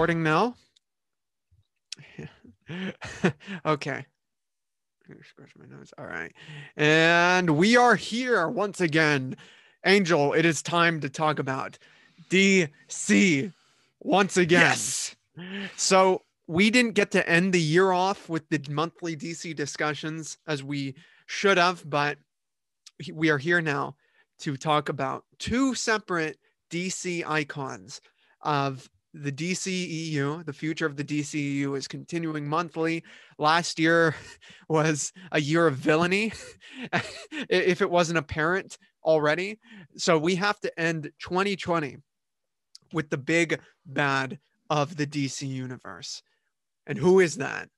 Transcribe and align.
recording 0.00 0.22
now? 0.22 0.54
okay. 3.66 4.06
Scratch 5.28 5.52
my 5.58 5.66
nose. 5.66 5.92
All 5.98 6.06
right. 6.06 6.32
And 6.74 7.50
we 7.50 7.76
are 7.76 7.96
here 7.96 8.48
once 8.48 8.80
again. 8.80 9.36
Angel, 9.84 10.32
it 10.32 10.46
is 10.46 10.62
time 10.62 11.00
to 11.00 11.10
talk 11.10 11.38
about 11.38 11.76
DC 12.30 13.52
once 14.00 14.38
again. 14.38 14.60
Yes. 14.62 15.16
So 15.76 16.22
we 16.46 16.70
didn't 16.70 16.94
get 16.94 17.10
to 17.10 17.28
end 17.28 17.52
the 17.52 17.60
year 17.60 17.92
off 17.92 18.26
with 18.26 18.48
the 18.48 18.64
monthly 18.70 19.14
DC 19.14 19.54
discussions 19.54 20.38
as 20.46 20.64
we 20.64 20.94
should 21.26 21.58
have, 21.58 21.84
but 21.84 22.16
we 23.12 23.28
are 23.28 23.36
here 23.36 23.60
now 23.60 23.96
to 24.38 24.56
talk 24.56 24.88
about 24.88 25.24
two 25.38 25.74
separate 25.74 26.38
DC 26.70 27.22
icons 27.26 28.00
of 28.40 28.88
the 29.14 29.32
DCEU. 29.32 30.44
The 30.44 30.52
future 30.52 30.86
of 30.86 30.96
the 30.96 31.04
DCEU 31.04 31.76
is 31.76 31.88
continuing 31.88 32.48
monthly. 32.48 33.04
Last 33.38 33.78
year 33.78 34.14
was 34.68 35.12
a 35.32 35.40
year 35.40 35.66
of 35.66 35.76
villainy, 35.76 36.32
if 37.48 37.82
it 37.82 37.90
wasn't 37.90 38.18
apparent 38.18 38.78
already. 39.04 39.58
So 39.96 40.18
we 40.18 40.36
have 40.36 40.60
to 40.60 40.80
end 40.80 41.10
2020 41.20 41.96
with 42.92 43.10
the 43.10 43.18
big 43.18 43.60
bad 43.86 44.38
of 44.68 44.96
the 44.96 45.06
DC 45.06 45.46
universe. 45.46 46.22
And 46.86 46.98
who 46.98 47.20
is 47.20 47.36
that? 47.36 47.68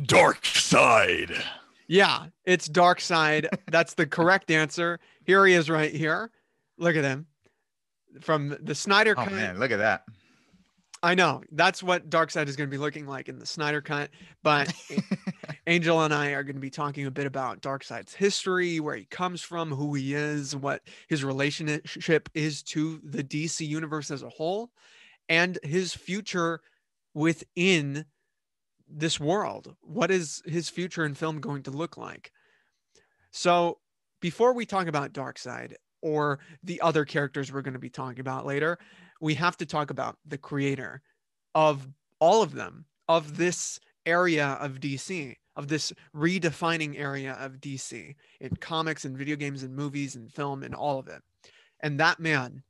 Darkseid. 0.00 1.40
Yeah, 1.88 2.26
it's 2.44 2.68
Darkseid. 2.68 3.48
That's 3.70 3.94
the 3.94 4.06
correct 4.06 4.50
answer. 4.50 4.98
Here 5.24 5.44
he 5.46 5.54
is 5.54 5.68
right 5.68 5.92
here. 5.92 6.30
Look 6.78 6.96
at 6.96 7.04
him. 7.04 7.26
From 8.20 8.56
the 8.60 8.74
Snyder 8.74 9.14
Oh 9.16 9.24
cut. 9.24 9.32
man, 9.32 9.58
look 9.58 9.70
at 9.70 9.78
that. 9.78 10.04
I 11.04 11.16
know. 11.16 11.42
That's 11.50 11.82
what 11.82 12.10
Darkseid 12.10 12.46
is 12.46 12.54
going 12.54 12.70
to 12.70 12.74
be 12.74 12.78
looking 12.78 13.06
like 13.06 13.28
in 13.28 13.40
the 13.40 13.46
Snyder 13.46 13.80
cut. 13.80 14.10
But 14.44 14.72
Angel 15.66 16.00
and 16.02 16.14
I 16.14 16.30
are 16.30 16.44
going 16.44 16.54
to 16.54 16.60
be 16.60 16.70
talking 16.70 17.06
a 17.06 17.10
bit 17.10 17.26
about 17.26 17.60
Darkseid's 17.60 18.14
history, 18.14 18.78
where 18.78 18.94
he 18.94 19.06
comes 19.06 19.42
from, 19.42 19.72
who 19.72 19.94
he 19.94 20.14
is, 20.14 20.54
what 20.54 20.82
his 21.08 21.24
relationship 21.24 22.28
is 22.34 22.62
to 22.64 23.00
the 23.02 23.24
DC 23.24 23.66
universe 23.66 24.12
as 24.12 24.22
a 24.22 24.28
whole, 24.28 24.70
and 25.28 25.58
his 25.64 25.92
future 25.92 26.60
within 27.14 28.04
this 28.88 29.18
world. 29.18 29.74
What 29.80 30.12
is 30.12 30.40
his 30.46 30.68
future 30.68 31.04
in 31.04 31.14
film 31.14 31.40
going 31.40 31.64
to 31.64 31.72
look 31.72 31.96
like? 31.96 32.30
So, 33.32 33.78
before 34.20 34.52
we 34.52 34.66
talk 34.66 34.86
about 34.86 35.12
Darkseid 35.12 35.74
or 36.02 36.40
the 36.62 36.80
other 36.80 37.04
characters 37.04 37.52
we're 37.52 37.62
going 37.62 37.72
to 37.72 37.80
be 37.80 37.90
talking 37.90 38.20
about 38.20 38.44
later, 38.44 38.78
we 39.20 39.34
have 39.34 39.56
to 39.56 39.66
talk 39.66 39.90
about 39.90 40.16
the 40.26 40.38
creator 40.38 41.00
of 41.54 41.88
all 42.18 42.42
of 42.42 42.52
them, 42.52 42.84
of 43.08 43.36
this 43.36 43.78
area 44.04 44.58
of 44.60 44.80
DC, 44.80 45.36
of 45.56 45.68
this 45.68 45.92
redefining 46.14 46.98
area 46.98 47.36
of 47.40 47.60
DC 47.60 48.14
in 48.40 48.56
comics 48.56 49.04
and 49.04 49.16
video 49.16 49.36
games 49.36 49.62
and 49.62 49.74
movies 49.74 50.16
and 50.16 50.32
film 50.32 50.62
and 50.62 50.74
all 50.74 50.98
of 50.98 51.08
it. 51.08 51.22
And 51.80 51.98
that 52.00 52.20
man 52.20 52.62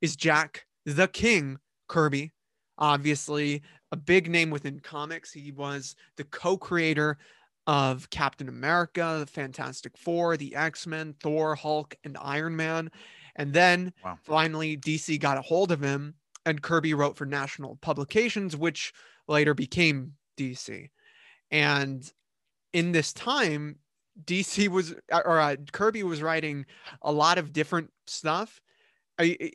is 0.00 0.16
Jack 0.16 0.66
the 0.84 1.08
King 1.08 1.58
Kirby. 1.88 2.32
Obviously, 2.78 3.62
a 3.92 3.96
big 3.96 4.30
name 4.30 4.50
within 4.50 4.80
comics. 4.80 5.32
He 5.32 5.52
was 5.52 5.94
the 6.16 6.24
co 6.24 6.56
creator 6.56 7.18
of 7.66 8.10
Captain 8.10 8.48
America, 8.48 9.16
the 9.20 9.26
Fantastic 9.26 9.96
Four, 9.96 10.36
the 10.36 10.54
X 10.56 10.86
Men, 10.86 11.14
Thor, 11.20 11.54
Hulk, 11.54 11.94
and 12.04 12.16
Iron 12.18 12.56
Man. 12.56 12.90
And 13.36 13.52
then 13.54 13.92
Wow. 14.02 14.18
finally, 14.22 14.76
DC 14.76 15.18
got 15.18 15.38
a 15.38 15.42
hold 15.42 15.72
of 15.72 15.80
him, 15.82 16.16
and 16.44 16.62
Kirby 16.62 16.94
wrote 16.94 17.16
for 17.16 17.26
National 17.26 17.76
Publications, 17.76 18.56
which 18.56 18.92
later 19.28 19.54
became 19.54 20.16
DC. 20.36 20.90
And 21.50 22.10
in 22.72 22.92
this 22.92 23.12
time, 23.12 23.80
DC 24.24 24.68
was, 24.68 24.94
or 25.10 25.40
uh, 25.40 25.56
Kirby 25.72 26.02
was 26.02 26.22
writing 26.22 26.66
a 27.02 27.12
lot 27.12 27.38
of 27.38 27.52
different 27.52 27.92
stuff, 28.06 28.60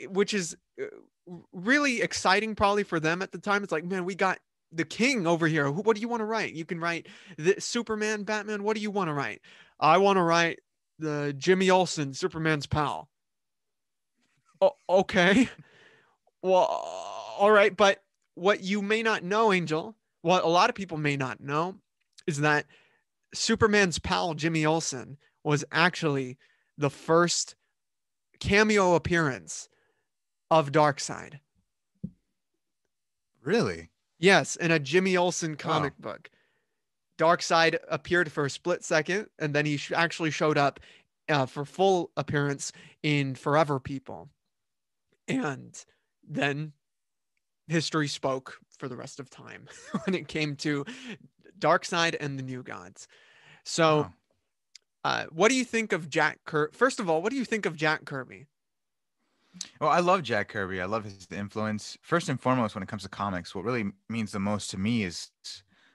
which 0.09 0.33
is 0.33 0.55
uh, 0.81 0.85
really 1.51 2.01
exciting 2.01 2.55
probably 2.55 2.83
for 2.83 2.99
them 2.99 3.21
at 3.21 3.31
the 3.31 3.39
time. 3.39 3.63
It's 3.63 3.71
like, 3.71 3.83
man, 3.83 4.05
we 4.05 4.15
got 4.15 4.39
the 4.71 4.85
king 4.85 5.25
over 5.27 5.47
here. 5.47 5.69
What 5.69 5.95
do 5.95 6.01
you 6.01 6.07
want 6.07 6.21
to 6.21 6.25
write? 6.25 6.53
You 6.53 6.65
can 6.65 6.79
write 6.79 7.07
the 7.37 7.55
Superman, 7.59 8.23
Batman. 8.23 8.63
What 8.63 8.75
do 8.75 8.81
you 8.81 8.91
want 8.91 9.07
to 9.07 9.13
write? 9.13 9.41
I 9.79 9.97
want 9.97 10.17
to 10.17 10.23
write 10.23 10.59
the 10.99 11.33
Jimmy 11.37 11.69
Olsen, 11.69 12.13
Superman's 12.13 12.67
pal. 12.67 13.09
Oh, 14.61 14.71
okay. 14.89 15.49
Well, 16.41 16.65
all 17.37 17.51
right. 17.51 17.75
But 17.75 18.03
what 18.35 18.63
you 18.63 18.81
may 18.81 19.03
not 19.03 19.23
know, 19.23 19.53
Angel, 19.53 19.95
what 20.21 20.43
a 20.43 20.47
lot 20.47 20.69
of 20.69 20.75
people 20.75 20.97
may 20.97 21.15
not 21.15 21.39
know 21.39 21.75
is 22.25 22.41
that 22.41 22.65
Superman's 23.33 23.99
pal, 23.99 24.33
Jimmy 24.33 24.65
Olsen, 24.65 25.17
was 25.43 25.63
actually 25.71 26.37
the 26.77 26.89
first 26.89 27.55
cameo 28.39 28.95
appearance 28.95 29.69
of 30.51 30.71
Darkseid. 30.71 31.39
Really? 33.43 33.89
Yes, 34.19 34.55
in 34.55 34.71
a 34.71 34.79
Jimmy 34.79 35.15
Olsen 35.15 35.55
comic 35.55 35.97
book. 35.99 36.29
Darkseid 37.19 37.77
appeared 37.89 38.31
for 38.31 38.45
a 38.45 38.49
split 38.49 38.83
second, 38.83 39.27
and 39.39 39.53
then 39.53 39.65
he 39.65 39.77
sh- 39.77 39.91
actually 39.91 40.31
showed 40.31 40.57
up 40.57 40.79
uh, 41.29 41.45
for 41.45 41.65
full 41.65 42.11
appearance 42.15 42.71
in 43.03 43.35
Forever 43.35 43.79
People. 43.79 44.29
And 45.27 45.83
then 46.27 46.73
history 47.67 48.07
spoke 48.07 48.59
for 48.77 48.87
the 48.87 48.95
rest 48.95 49.19
of 49.19 49.29
time 49.29 49.67
when 50.05 50.15
it 50.15 50.27
came 50.27 50.55
to 50.57 50.85
Darkseid 51.59 52.15
and 52.19 52.37
the 52.37 52.43
New 52.43 52.63
Gods. 52.63 53.07
So, 53.65 53.97
Wow. 53.97 54.13
uh, 55.03 55.25
what 55.31 55.49
do 55.49 55.55
you 55.55 55.65
think 55.65 55.91
of 55.91 56.09
Jack 56.09 56.39
Kirby? 56.45 56.75
First 56.77 56.99
of 56.99 57.09
all, 57.09 57.21
what 57.21 57.31
do 57.31 57.35
you 57.37 57.45
think 57.45 57.65
of 57.65 57.75
Jack 57.75 58.05
Kirby? 58.05 58.45
Well, 59.79 59.89
I 59.89 59.99
love 59.99 60.23
Jack 60.23 60.49
Kirby. 60.49 60.81
I 60.81 60.85
love 60.85 61.03
his 61.03 61.27
influence. 61.31 61.97
First 62.01 62.29
and 62.29 62.39
foremost, 62.41 62.75
when 62.75 62.83
it 62.83 62.89
comes 62.89 63.03
to 63.03 63.09
comics, 63.09 63.53
what 63.53 63.63
really 63.65 63.91
means 64.09 64.31
the 64.31 64.39
most 64.39 64.69
to 64.71 64.77
me 64.77 65.03
is 65.03 65.29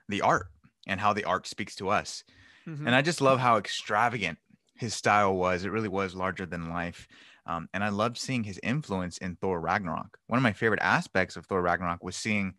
the 0.09 0.21
art 0.23 0.47
and 0.87 1.01
how 1.01 1.13
the 1.13 1.25
art 1.25 1.47
speaks 1.47 1.75
to 1.77 1.89
us. 1.89 2.25
Mhm. 2.67 2.87
And 2.87 2.95
I 2.95 3.03
just 3.03 3.21
love 3.21 3.41
how 3.41 3.59
extravagant 3.59 4.39
his 4.77 4.95
style 4.95 5.37
was. 5.37 5.65
It 5.65 5.71
really 5.71 5.89
was 5.89 6.15
larger 6.15 6.47
than 6.47 6.71
life. 6.71 7.09
Um, 7.47 7.69
and 7.75 7.85
I 7.85 7.91
loved 7.91 8.19
seeing 8.19 8.45
his 8.45 8.61
influence 8.63 9.19
in 9.19 9.37
Thor 9.37 9.61
Ragnarok. 9.61 10.19
One 10.29 10.39
of 10.39 10.43
my 10.43 10.53
favorite 10.53 10.81
aspects 10.83 11.37
of 11.37 11.47
Thor 11.47 11.63
Ragnarok 11.63 12.03
was 12.05 12.17
seeing 12.17 12.55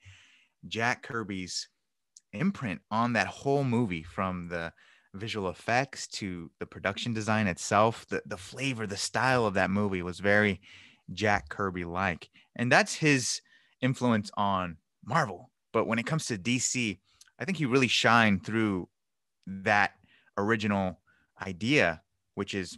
Jack 0.67 1.03
Kirby's 1.03 1.69
imprint 2.33 2.81
on 2.91 3.13
that 3.13 3.27
whole 3.27 3.63
movie 3.63 4.03
from 4.03 4.47
the 4.49 4.73
visual 5.13 5.49
effects 5.49 6.07
to 6.07 6.51
the 6.59 6.65
production 6.65 7.13
design 7.13 7.47
itself. 7.47 8.07
The, 8.07 8.23
the 8.25 8.37
flavor, 8.37 8.87
the 8.87 8.97
style 8.97 9.45
of 9.45 9.53
that 9.55 9.69
movie 9.71 10.01
was 10.01 10.19
very 10.19 10.61
Jack 11.11 11.49
Kirby 11.49 11.85
like. 11.85 12.29
And 12.55 12.71
that's 12.71 12.95
his 12.95 13.41
influence 13.81 14.31
on 14.35 14.77
Marvel. 15.05 15.49
But 15.71 15.87
when 15.87 15.99
it 15.99 16.05
comes 16.05 16.25
to 16.25 16.37
DC, 16.37 16.99
I 17.39 17.45
think 17.45 17.57
he 17.57 17.65
really 17.65 17.87
shined 17.87 18.45
through 18.45 18.87
that 19.47 19.91
original 20.37 20.99
idea, 21.41 22.01
which 22.35 22.53
is 22.53 22.77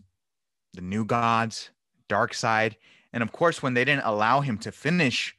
the 0.73 0.81
new 0.81 1.05
gods, 1.05 1.69
Darkseid. 2.09 2.75
And 3.13 3.21
of 3.21 3.31
course, 3.31 3.61
when 3.61 3.73
they 3.73 3.85
didn't 3.85 4.05
allow 4.05 4.41
him 4.41 4.57
to 4.59 4.71
finish 4.71 5.35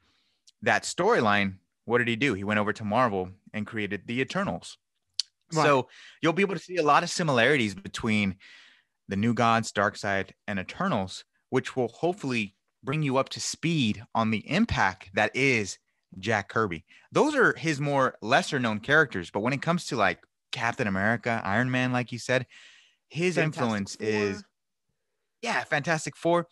that 0.62 0.84
storyline, 0.84 1.56
what 1.84 1.98
did 1.98 2.08
he 2.08 2.16
do? 2.16 2.34
He 2.34 2.44
went 2.44 2.60
over 2.60 2.72
to 2.72 2.84
Marvel 2.84 3.30
and 3.52 3.66
created 3.66 4.02
the 4.06 4.20
Eternals. 4.20 4.78
Right. 5.52 5.64
So 5.64 5.88
you'll 6.20 6.32
be 6.32 6.42
able 6.42 6.54
to 6.54 6.60
see 6.60 6.76
a 6.76 6.82
lot 6.82 7.02
of 7.02 7.10
similarities 7.10 7.74
between 7.74 8.36
the 9.08 9.16
new 9.16 9.34
gods, 9.34 9.72
Darkseid, 9.72 10.30
and 10.48 10.58
Eternals, 10.58 11.24
which 11.50 11.76
will 11.76 11.88
hopefully 11.88 12.54
bring 12.82 13.02
you 13.02 13.16
up 13.16 13.28
to 13.30 13.40
speed 13.40 14.02
on 14.14 14.30
the 14.30 14.48
impact 14.48 15.10
that 15.14 15.34
is 15.34 15.78
Jack 16.18 16.48
Kirby. 16.48 16.84
Those 17.12 17.34
are 17.34 17.54
his 17.54 17.80
more 17.80 18.16
lesser 18.22 18.58
known 18.58 18.80
characters, 18.80 19.30
but 19.30 19.40
when 19.40 19.52
it 19.52 19.62
comes 19.62 19.86
to 19.86 19.96
like 19.96 20.20
Captain 20.52 20.86
America, 20.86 21.40
Iron 21.44 21.70
Man, 21.70 21.92
like 21.92 22.12
you 22.12 22.18
said, 22.18 22.46
his 23.08 23.34
Fantastic 23.34 23.62
influence 23.62 23.96
is 23.96 24.44
yeah, 25.42 25.62
Fantastic 25.64 26.16
Four. 26.16 26.48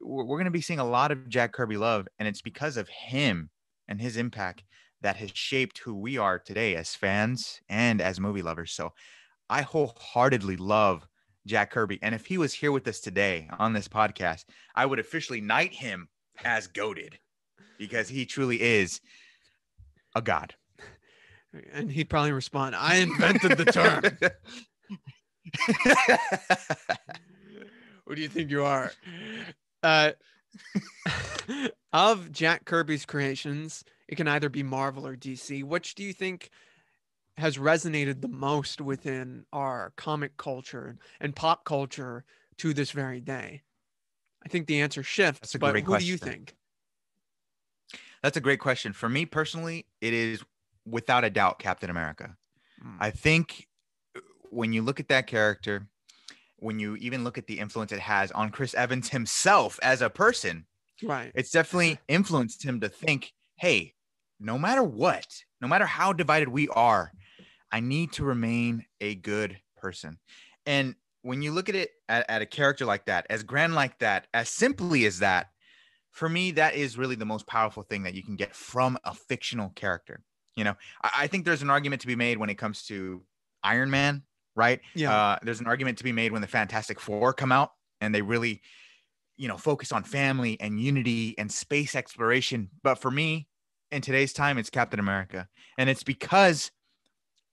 We're, 0.00 0.24
we're 0.24 0.36
going 0.36 0.44
to 0.44 0.50
be 0.50 0.60
seeing 0.60 0.78
a 0.78 0.88
lot 0.88 1.10
of 1.10 1.28
Jack 1.28 1.52
Kirby 1.52 1.76
love, 1.76 2.06
and 2.18 2.28
it's 2.28 2.42
because 2.42 2.76
of 2.76 2.88
him 2.88 3.50
and 3.88 4.00
his 4.00 4.16
impact 4.16 4.64
that 5.00 5.16
has 5.16 5.30
shaped 5.32 5.78
who 5.78 5.94
we 5.94 6.18
are 6.18 6.38
today 6.38 6.74
as 6.76 6.94
fans 6.94 7.60
and 7.68 8.00
as 8.00 8.20
movie 8.20 8.42
lovers. 8.42 8.72
So 8.72 8.92
I 9.48 9.62
wholeheartedly 9.62 10.56
love 10.56 11.06
Jack 11.46 11.70
Kirby. 11.70 11.98
And 12.02 12.14
if 12.14 12.26
he 12.26 12.38
was 12.38 12.52
here 12.52 12.72
with 12.72 12.86
us 12.88 13.00
today 13.00 13.48
on 13.58 13.72
this 13.72 13.88
podcast, 13.88 14.44
I 14.74 14.86
would 14.86 14.98
officially 14.98 15.40
knight 15.40 15.74
him 15.74 16.08
as 16.44 16.66
goaded 16.66 17.18
because 17.78 18.08
he 18.08 18.26
truly 18.26 18.60
is 18.60 19.00
a 20.14 20.22
god. 20.22 20.54
And 21.72 21.90
he'd 21.90 22.10
probably 22.10 22.32
respond, 22.32 22.76
I 22.76 22.96
invented 22.96 23.56
the 23.56 23.64
term. 23.64 24.02
Who 28.06 28.14
do 28.14 28.20
you 28.20 28.28
think 28.28 28.50
you 28.50 28.64
are? 28.64 28.92
Uh, 29.82 30.12
of 31.94 32.30
Jack 32.32 32.66
Kirby's 32.66 33.06
creations, 33.06 33.82
it 34.08 34.16
can 34.16 34.28
either 34.28 34.50
be 34.50 34.62
Marvel 34.62 35.06
or 35.06 35.16
DC. 35.16 35.64
Which 35.64 35.94
do 35.94 36.02
you 36.02 36.12
think 36.12 36.50
has 37.38 37.56
resonated 37.56 38.20
the 38.20 38.28
most 38.28 38.80
within 38.80 39.46
our 39.52 39.92
comic 39.96 40.36
culture 40.36 40.98
and 41.20 41.34
pop 41.34 41.64
culture 41.64 42.24
to 42.58 42.74
this 42.74 42.90
very 42.90 43.20
day? 43.20 43.62
I 44.44 44.48
think 44.48 44.66
the 44.66 44.80
answer 44.80 45.02
shifts, 45.02 45.40
That's 45.40 45.54
a 45.54 45.58
but 45.58 45.72
great 45.72 45.84
who 45.84 45.98
do 45.98 46.04
you 46.04 46.16
think? 46.16 46.54
That's 48.22 48.36
a 48.36 48.40
great 48.40 48.60
question. 48.60 48.92
For 48.92 49.08
me 49.08 49.26
personally, 49.26 49.86
it 50.00 50.12
is 50.12 50.42
without 50.84 51.24
a 51.24 51.30
doubt 51.30 51.58
Captain 51.58 51.90
America. 51.90 52.36
Mm. 52.84 52.96
I 53.00 53.10
think 53.10 53.68
uh, 54.16 54.20
when 54.50 54.72
you 54.72 54.82
look 54.82 55.00
at 55.00 55.08
that 55.08 55.26
character, 55.26 55.86
when 56.56 56.78
you 56.78 56.96
even 56.96 57.24
look 57.24 57.38
at 57.38 57.46
the 57.46 57.58
influence 57.58 57.92
it 57.92 58.00
has 58.00 58.32
on 58.32 58.50
Chris 58.50 58.74
Evans 58.74 59.10
himself 59.10 59.78
as 59.82 60.02
a 60.02 60.10
person, 60.10 60.66
Right. 61.02 61.30
it's 61.34 61.52
definitely 61.52 62.00
influenced 62.08 62.64
him 62.64 62.80
to 62.80 62.88
think, 62.88 63.32
hey, 63.56 63.94
no 64.40 64.58
matter 64.58 64.82
what, 64.82 65.26
no 65.60 65.68
matter 65.68 65.86
how 65.86 66.12
divided 66.12 66.48
we 66.48 66.68
are, 66.68 67.12
I 67.70 67.80
need 67.80 68.12
to 68.12 68.24
remain 68.24 68.84
a 69.00 69.14
good 69.14 69.58
person. 69.76 70.18
And 70.66 70.94
when 71.22 71.42
you 71.42 71.52
look 71.52 71.68
at 71.68 71.74
it 71.74 71.90
at, 72.08 72.28
at 72.28 72.42
a 72.42 72.46
character 72.46 72.84
like 72.84 73.06
that, 73.06 73.26
as 73.30 73.42
grand 73.42 73.74
like 73.74 73.98
that, 73.98 74.26
as 74.32 74.48
simply 74.48 75.06
as 75.06 75.18
that, 75.18 75.48
for 76.10 76.28
me, 76.28 76.52
that 76.52 76.74
is 76.74 76.96
really 76.96 77.14
the 77.14 77.26
most 77.26 77.46
powerful 77.46 77.82
thing 77.82 78.02
that 78.04 78.14
you 78.14 78.22
can 78.22 78.36
get 78.36 78.54
from 78.54 78.98
a 79.04 79.14
fictional 79.14 79.70
character. 79.70 80.22
You 80.56 80.64
know, 80.64 80.74
I, 81.02 81.10
I 81.16 81.26
think 81.26 81.44
there's 81.44 81.62
an 81.62 81.70
argument 81.70 82.00
to 82.02 82.06
be 82.06 82.16
made 82.16 82.38
when 82.38 82.50
it 82.50 82.56
comes 82.56 82.84
to 82.86 83.22
Iron 83.62 83.90
Man, 83.90 84.22
right? 84.56 84.80
Yeah. 84.94 85.14
Uh, 85.14 85.38
there's 85.42 85.60
an 85.60 85.66
argument 85.66 85.98
to 85.98 86.04
be 86.04 86.12
made 86.12 86.32
when 86.32 86.40
the 86.40 86.48
Fantastic 86.48 86.98
Four 86.98 87.32
come 87.32 87.52
out 87.52 87.72
and 88.00 88.14
they 88.14 88.22
really, 88.22 88.62
you 89.36 89.48
know, 89.48 89.56
focus 89.56 89.92
on 89.92 90.02
family 90.02 90.58
and 90.60 90.80
unity 90.80 91.34
and 91.38 91.50
space 91.52 91.94
exploration. 91.94 92.70
But 92.82 92.96
for 92.96 93.10
me, 93.10 93.48
in 93.90 94.02
today's 94.02 94.32
time, 94.32 94.58
it's 94.58 94.70
Captain 94.70 95.00
America. 95.00 95.48
And 95.76 95.88
it's 95.88 96.02
because 96.02 96.70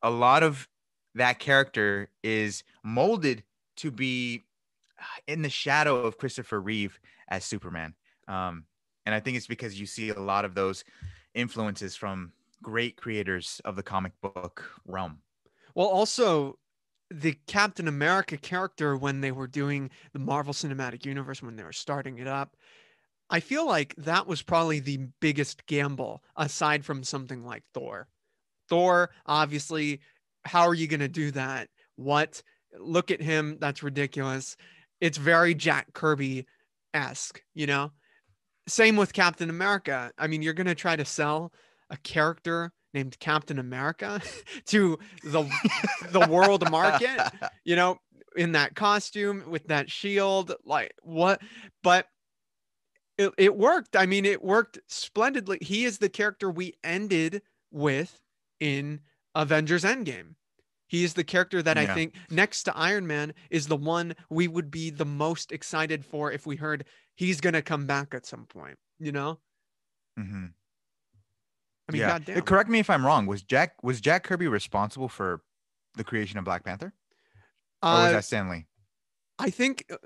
a 0.05 0.09
lot 0.09 0.43
of 0.43 0.69
that 1.15 1.39
character 1.39 2.09
is 2.23 2.63
molded 2.83 3.43
to 3.77 3.89
be 3.89 4.43
uh, 4.99 5.03
in 5.27 5.41
the 5.41 5.49
shadow 5.49 5.97
of 5.97 6.19
Christopher 6.19 6.61
Reeve 6.61 6.99
as 7.27 7.43
Superman. 7.43 7.95
Um, 8.27 8.65
and 9.07 9.15
I 9.15 9.19
think 9.19 9.35
it's 9.35 9.47
because 9.47 9.79
you 9.79 9.87
see 9.87 10.09
a 10.09 10.19
lot 10.19 10.45
of 10.45 10.53
those 10.53 10.83
influences 11.33 11.95
from 11.95 12.33
great 12.61 12.97
creators 12.97 13.59
of 13.65 13.75
the 13.75 13.83
comic 13.83 14.11
book 14.21 14.69
realm. 14.85 15.17
Well, 15.73 15.87
also 15.87 16.59
the 17.09 17.37
Captain 17.47 17.87
America 17.87 18.37
character 18.37 18.95
when 18.95 19.21
they 19.21 19.31
were 19.31 19.47
doing 19.47 19.89
the 20.13 20.19
Marvel 20.19 20.53
Cinematic 20.53 21.03
Universe 21.03 21.41
when 21.41 21.55
they 21.55 21.63
were 21.63 21.73
starting 21.73 22.19
it 22.19 22.27
up, 22.27 22.55
I 23.31 23.39
feel 23.39 23.65
like 23.65 23.95
that 23.97 24.27
was 24.27 24.43
probably 24.43 24.79
the 24.79 25.07
biggest 25.19 25.65
gamble 25.65 26.23
aside 26.35 26.85
from 26.85 27.03
something 27.03 27.43
like 27.43 27.63
Thor. 27.73 28.07
Thor, 28.69 29.11
obviously, 29.25 30.01
how 30.43 30.67
are 30.67 30.73
you 30.73 30.87
going 30.87 30.99
to 30.99 31.07
do 31.07 31.31
that? 31.31 31.69
What? 31.95 32.41
Look 32.77 33.11
at 33.11 33.21
him. 33.21 33.57
That's 33.59 33.83
ridiculous. 33.83 34.57
It's 35.01 35.17
very 35.17 35.55
Jack 35.55 35.93
Kirby 35.93 36.45
esque, 36.93 37.41
you 37.53 37.67
know? 37.67 37.91
Same 38.67 38.95
with 38.95 39.13
Captain 39.13 39.49
America. 39.49 40.11
I 40.17 40.27
mean, 40.27 40.41
you're 40.41 40.53
going 40.53 40.67
to 40.67 40.75
try 40.75 40.95
to 40.95 41.05
sell 41.05 41.53
a 41.89 41.97
character 41.97 42.71
named 42.93 43.19
Captain 43.19 43.59
America 43.59 44.21
to 44.65 44.97
the 45.23 45.43
the 46.09 46.27
world 46.27 46.69
market, 46.71 47.19
you 47.63 47.75
know, 47.75 47.97
in 48.35 48.53
that 48.53 48.75
costume 48.75 49.43
with 49.47 49.67
that 49.67 49.91
shield, 49.91 50.53
like 50.65 50.93
what? 51.03 51.41
But 51.83 52.07
it, 53.17 53.31
it 53.37 53.55
worked. 53.55 53.95
I 53.95 54.05
mean, 54.05 54.25
it 54.25 54.43
worked 54.43 54.79
splendidly. 54.87 55.59
He 55.61 55.85
is 55.85 55.99
the 55.99 56.09
character 56.09 56.49
we 56.49 56.73
ended 56.83 57.41
with 57.71 58.19
in 58.65 58.99
Avengers 59.35 59.83
Endgame. 59.83 60.33
He 60.87 61.03
is 61.03 61.13
the 61.13 61.23
character 61.23 61.61
that 61.61 61.77
I 61.77 61.85
think 61.87 62.15
next 62.29 62.63
to 62.63 62.75
Iron 62.77 63.05
Man 63.05 63.33
is 63.49 63.67
the 63.67 63.75
one 63.75 64.15
we 64.29 64.47
would 64.47 64.71
be 64.71 64.89
the 64.89 65.05
most 65.05 65.51
excited 65.51 66.05
for 66.05 66.31
if 66.31 66.45
we 66.45 66.55
heard 66.55 66.85
he's 67.15 67.41
going 67.41 67.53
to 67.53 67.61
come 67.61 67.85
back 67.85 68.13
at 68.13 68.25
some 68.25 68.45
point, 68.45 68.77
you 68.99 69.11
know? 69.11 69.39
Mhm. 70.19 70.53
I 71.87 71.91
mean, 71.91 71.99
yeah. 72.01 72.07
goddamn. 72.07 72.41
Correct 72.41 72.69
me 72.69 72.79
if 72.79 72.89
I'm 72.89 73.05
wrong. 73.05 73.27
Was 73.27 73.43
Jack 73.43 73.83
was 73.83 74.01
Jack 74.01 74.23
Kirby 74.23 74.47
responsible 74.47 75.09
for 75.09 75.41
the 75.95 76.03
creation 76.03 76.39
of 76.39 76.45
Black 76.45 76.63
Panther, 76.63 76.93
or 77.83 77.91
was 77.91 78.09
Uh, 78.09 78.11
that 78.13 78.25
Stan 78.25 78.49
Lee? 78.49 78.65
I 79.37 79.49
think 79.49 79.85
uh, 79.91 79.97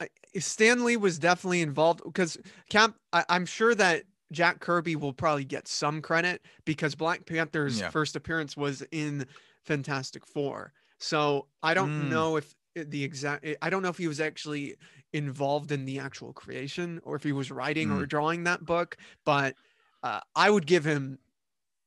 uh, 0.00 0.06
Stan 0.38 0.84
Lee 0.84 0.96
was 0.96 1.18
definitely 1.18 1.60
involved 1.60 2.02
because 2.04 2.38
Cap. 2.70 2.94
I, 3.12 3.24
I'm 3.28 3.44
sure 3.44 3.74
that 3.74 4.04
Jack 4.32 4.60
Kirby 4.60 4.96
will 4.96 5.12
probably 5.12 5.44
get 5.44 5.66
some 5.68 6.00
credit 6.02 6.42
because 6.64 6.94
Black 6.94 7.26
Panther's 7.26 7.80
Yeah. 7.80 7.90
first 7.90 8.16
appearance 8.16 8.56
was 8.56 8.82
in 8.92 9.26
Fantastic 9.64 10.26
Four. 10.26 10.72
So 10.98 11.48
I 11.62 11.74
don't 11.74 11.90
Mm. 11.90 12.08
know 12.08 12.36
if 12.36 12.54
the 12.74 13.02
exact. 13.02 13.44
I 13.60 13.70
don't 13.70 13.82
know 13.82 13.88
if 13.88 13.98
he 13.98 14.06
was 14.08 14.20
actually 14.20 14.76
involved 15.12 15.72
in 15.72 15.84
the 15.84 15.98
actual 15.98 16.32
creation 16.32 17.00
or 17.02 17.16
if 17.16 17.22
he 17.24 17.32
was 17.32 17.50
writing 17.50 17.90
or 17.90 18.06
drawing 18.06 18.44
that 18.44 18.64
book. 18.64 18.96
But 19.24 19.56
uh, 20.02 20.20
I 20.36 20.48
would 20.50 20.66
give 20.66 20.84
him 20.84 21.18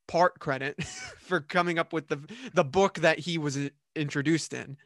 part 0.07 0.39
credit 0.39 0.83
for 1.19 1.39
coming 1.39 1.79
up 1.79 1.93
with 1.93 2.09
the 2.09 2.19
the 2.53 2.65
book 2.65 2.95
that 2.95 3.19
he 3.19 3.37
was 3.37 3.57
introduced 3.95 4.53
in. 4.53 4.77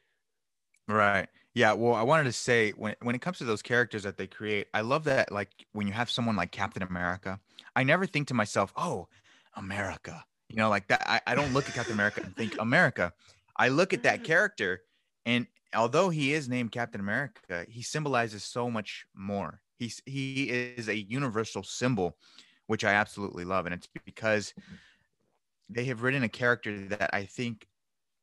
Right. 0.88 1.28
Yeah. 1.58 1.74
Well, 1.74 1.96
I 1.96 2.04
wanted 2.04 2.26
to 2.26 2.34
say 2.34 2.70
when 2.74 2.94
when 3.02 3.16
it 3.16 3.22
comes 3.22 3.40
to 3.40 3.44
those 3.44 3.64
characters 3.64 4.04
that 4.04 4.16
they 4.16 4.28
create, 4.28 4.68
I 4.76 4.82
love 4.82 5.06
that 5.06 5.32
like 5.32 5.50
when 5.74 5.88
you 5.88 5.94
have 5.94 6.08
someone 6.08 6.36
like 6.36 6.52
Captain 6.52 6.84
America, 6.84 7.40
I 7.76 7.82
never 7.82 8.06
think 8.06 8.28
to 8.28 8.36
myself, 8.36 8.72
oh, 8.76 9.08
America. 9.56 10.24
You 10.50 10.58
know, 10.58 10.70
like 10.70 10.88
that. 10.90 11.02
I, 11.10 11.20
I 11.26 11.34
don't 11.34 11.54
look 11.54 11.68
at 11.68 11.74
Captain 11.74 11.96
America 11.96 12.22
and 12.24 12.36
think 12.36 12.62
America. 12.62 13.12
I 13.58 13.70
look 13.70 13.92
at 13.92 14.04
that 14.04 14.24
character, 14.24 14.84
and 15.26 15.48
although 15.74 16.10
he 16.10 16.32
is 16.32 16.48
named 16.48 16.74
Captain 16.74 17.02
America, 17.02 17.66
he 17.68 17.82
symbolizes 17.82 18.44
so 18.44 18.70
much 18.70 19.08
more. 19.16 19.60
He's 19.80 20.00
he 20.06 20.52
is 20.52 20.88
a 20.90 20.96
universal 20.96 21.64
symbol, 21.64 22.18
which 22.68 22.84
I 22.84 22.94
absolutely 22.94 23.46
love, 23.46 23.66
and 23.66 23.74
it's 23.74 23.90
because 24.06 24.54
they 25.70 25.86
have 25.86 26.04
written 26.04 26.22
a 26.22 26.30
character 26.30 26.88
that 26.90 27.10
I 27.14 27.26
think 27.26 27.68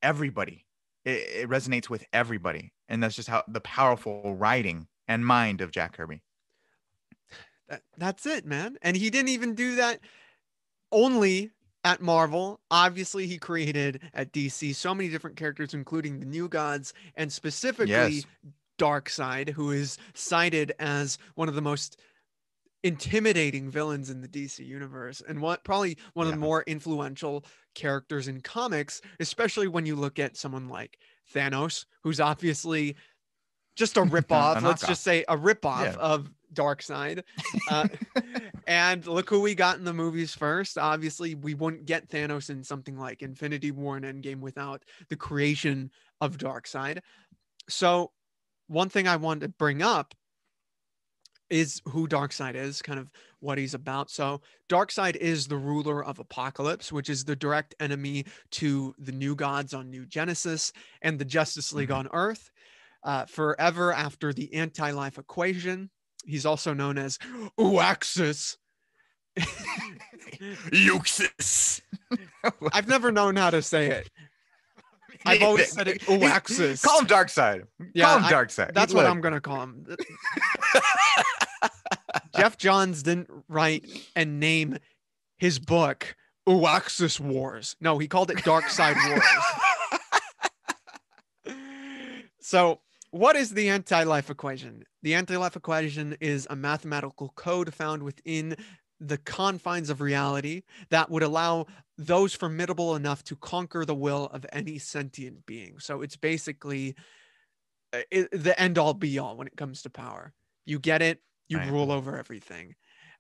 everybody 0.05 0.64
it, 1.05 1.11
it 1.11 1.49
resonates 1.49 1.89
with 1.89 2.05
everybody 2.13 2.73
and 2.89 3.03
that's 3.03 3.17
just 3.17 3.29
how 3.29 3.43
the 3.49 3.61
powerful 3.61 4.35
writing 4.37 4.87
and 5.09 5.25
mind 5.27 5.61
of 5.61 5.71
jack 5.71 5.97
kirby 5.97 6.23
That, 7.69 7.83
that's 7.97 8.27
it, 8.27 8.45
man. 8.45 8.77
And 8.83 8.97
he 8.97 9.11
didn't 9.11 9.31
even 9.31 9.55
do 9.55 9.77
that 9.77 10.01
only 10.93 11.51
at 11.83 12.01
Marvel. 12.01 12.61
Obviously, 12.71 13.27
he 13.27 13.39
created 13.39 14.01
at 14.13 14.33
DC 14.33 14.75
so 14.75 14.95
many 14.95 15.09
different 15.09 15.37
characters, 15.37 15.75
including 15.75 16.21
the 16.21 16.27
New 16.27 16.49
Gods 16.49 16.93
and 17.17 17.33
specifically 17.33 17.93
Yes. 17.93 18.27
Darkseid, 18.79 19.51
who 19.51 19.71
is 19.71 19.99
cited 20.15 20.73
as 20.79 21.19
one 21.37 21.49
of 21.49 21.55
the 21.55 21.63
most 21.63 22.01
intimidating 22.85 23.71
villains 23.71 24.11
in 24.11 24.21
the 24.21 24.29
DC 24.29 24.65
universe 24.65 25.23
and 25.27 25.41
what 25.41 25.65
probably 25.65 25.97
one 26.13 26.27
of 26.27 26.33
the 26.33 26.39
more 26.39 26.63
influential 26.69 27.45
characters 27.75 28.29
in 28.29 28.41
comics, 28.43 29.01
especially 29.19 29.67
when 29.67 29.87
you 29.87 29.97
look 29.97 30.19
at 30.19 30.37
someone 30.37 30.69
like 30.69 30.99
Thanos, 31.35 31.87
who's 32.03 32.21
obviously 32.21 32.95
just 33.75 33.97
a 33.97 34.01
ripoff. 34.03 34.63
let's 34.63 34.87
just 34.87 35.03
say 35.03 35.25
a 35.29 35.37
ripoff 35.37 35.85
Yeah. 35.95 35.97
of 35.99 36.31
Darkseid. 36.53 37.23
Uh, 37.69 37.89
and 38.69 39.05
look 39.07 39.29
who 39.31 39.41
we 39.41 39.55
got 39.55 39.79
in 39.79 39.85
the 39.85 39.95
movies 39.95 40.35
first. 40.35 40.77
Obviously, 40.79 41.35
we 41.35 41.55
wouldn't 41.55 41.87
get 41.87 42.09
Thanos 42.09 42.51
in 42.51 42.63
something 42.63 42.97
like 42.99 43.23
Infinity 43.23 43.71
War 43.73 43.97
and 43.97 44.05
Endgame 44.05 44.41
without 44.41 44.85
the 45.09 45.17
creation 45.17 45.91
of 46.21 46.37
Darkseid. 46.37 47.01
So, 47.69 48.13
one 48.69 48.91
thing 48.91 49.09
I 49.09 49.17
wanted 49.17 49.41
to 49.41 49.49
bring 49.49 49.83
up 49.83 50.15
is 51.55 51.81
who 51.87 52.09
Darkseid 52.09 52.57
is, 52.57 52.83
kind 52.83 52.99
of 52.99 53.11
what 53.39 53.59
he's 53.59 53.75
about. 53.75 54.11
So, 54.11 54.41
Darkseid 54.69 55.15
is 55.17 55.47
the 55.47 55.57
ruler 55.57 56.05
of 56.05 56.19
Apokolips, 56.19 56.91
which 56.91 57.09
is 57.09 57.25
the 57.25 57.37
direct 57.37 57.75
enemy 57.79 58.25
to 58.53 58.93
the 58.99 59.13
New 59.13 59.37
Gods 59.37 59.73
on 59.73 59.89
New 59.89 60.05
Genesis 60.05 60.73
and 61.03 61.17
the 61.19 61.25
Justice 61.25 61.73
League 61.73 61.91
Mhm. 61.91 61.97
on 61.97 62.09
Earth. 62.13 62.51
Uh, 63.05 63.25
forever 63.27 63.93
after 63.93 64.33
the 64.33 64.53
anti-life 64.55 65.17
equation, 65.19 65.91
he's 66.25 66.45
also 66.47 66.75
known 66.75 66.99
as 66.99 67.19
Uaxis. 67.59 68.57
Euxis. 70.73 71.81
I've 72.73 72.89
never 72.89 73.13
known 73.13 73.37
how 73.37 73.51
to 73.51 73.63
say 73.63 73.87
it. 73.91 74.11
I've 75.25 75.43
always 75.43 75.71
said 75.73 75.89
it 75.89 76.01
Uaxis. 76.03 76.83
Call 76.83 77.01
him 77.01 77.07
Darkseid. 77.07 77.65
Yeah, 77.95 78.05
Call 78.07 78.19
him 78.19 78.25
I- 78.25 78.33
Darkseid. 78.33 78.75
That's 78.75 78.93
what 78.95 79.07
I'm 79.07 79.21
gonna 79.21 79.41
call 79.41 79.63
him. 79.63 79.87
Geoff 82.37 82.59
Johns 82.59 83.03
didn't 83.03 83.31
write 83.49 83.85
and 84.17 84.41
name 84.41 84.79
his 85.39 85.59
book 85.59 86.17
Uaxis 86.49 87.21
Wars. 87.21 87.77
No, 87.81 87.99
he 87.99 88.09
called 88.09 88.31
it 88.31 88.39
Darkseid 88.39 88.97
Wars. 91.47 91.57
so 92.41 92.81
what 93.11 93.37
is 93.37 93.51
the 93.51 93.69
anti-life 93.69 94.31
equation? 94.31 94.83
The 95.03 95.15
anti-life 95.15 95.57
equation 95.57 96.17
is 96.21 96.47
a 96.51 96.57
mathematical 96.57 97.33
code 97.37 97.73
found 97.73 98.03
within 98.03 98.57
the 99.01 99.19
confines 99.19 99.91
of 99.91 100.01
reality 100.01 100.63
that 100.91 101.11
would 101.11 101.23
allow 101.23 101.67
those 101.99 102.35
formidable 102.35 102.97
enough 102.97 103.23
to 103.25 103.37
conquer 103.37 103.85
the 103.85 103.95
will 103.95 104.27
of 104.27 104.47
any 104.53 104.79
sentient 104.79 105.47
being. 105.47 105.79
So 105.79 106.03
it's 106.03 106.17
basically 106.17 106.97
uh, 107.93 108.03
the 108.11 108.55
end 108.59 108.79
all 108.79 108.95
be 108.95 109.19
all 109.19 109.37
when 109.37 109.47
it 109.47 109.57
comes 109.57 109.83
to 109.83 109.91
power. 109.91 110.33
You 110.67 110.79
get 110.79 111.03
it, 111.03 111.23
you 111.49 111.59
Right. 111.59 111.61
rule 111.61 111.93
over 111.93 112.17
everything. 112.17 112.75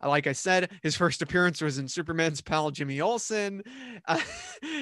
Uh, 0.04 0.08
Like 0.08 0.26
I 0.26 0.32
said, 0.32 0.70
his 0.82 0.96
first 0.96 1.22
appearance 1.22 1.60
was 1.60 1.78
in 1.78 1.88
Superman's 1.88 2.40
pal 2.40 2.70
Jimmy 2.70 3.00
Olsen. 3.00 3.62
Uh, 4.06 4.20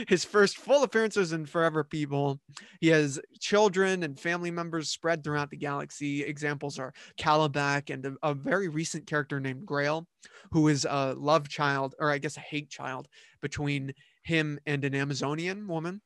his 0.08 0.24
first 0.24 0.56
full 0.56 0.82
appearance 0.82 1.14
was 1.14 1.32
in 1.32 1.46
Forever 1.46 1.84
People. 1.84 2.40
He 2.80 2.88
has 2.88 3.20
children 3.38 4.02
and 4.02 4.18
family 4.18 4.50
members 4.50 4.88
spread 4.88 5.22
throughout 5.22 5.50
the 5.50 5.56
galaxy. 5.56 6.24
Examples 6.24 6.78
are 6.78 6.92
Kalibak 7.16 7.90
and 7.90 8.04
a, 8.04 8.14
a 8.22 8.34
very 8.34 8.68
recent 8.68 9.06
character 9.06 9.38
named 9.38 9.64
Grail, 9.64 10.08
who 10.50 10.66
is 10.68 10.84
a 10.88 11.14
love 11.14 11.48
child, 11.48 11.94
or 12.00 12.10
I 12.10 12.18
guess 12.18 12.36
a 12.36 12.40
hate 12.40 12.68
child, 12.68 13.06
between 13.40 13.92
him 14.24 14.58
and 14.66 14.84
an 14.84 14.94
Amazonian 14.94 15.68
woman. 15.68 16.00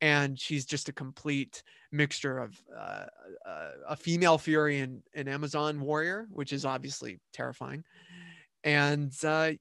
And 0.00 0.38
she's 0.38 0.64
just 0.64 0.88
a 0.88 0.92
complete 0.92 1.62
mixture 1.92 2.38
of 2.38 2.60
uh, 2.76 3.06
uh, 3.46 3.70
a 3.88 3.96
female 3.96 4.38
fury 4.38 4.78
and 4.78 5.02
an 5.14 5.28
Amazon 5.28 5.80
warrior, 5.80 6.26
which 6.30 6.52
is 6.52 6.64
obviously 6.64 7.20
terrifying. 7.32 7.84
And 8.64 9.12
uh, 9.24 9.52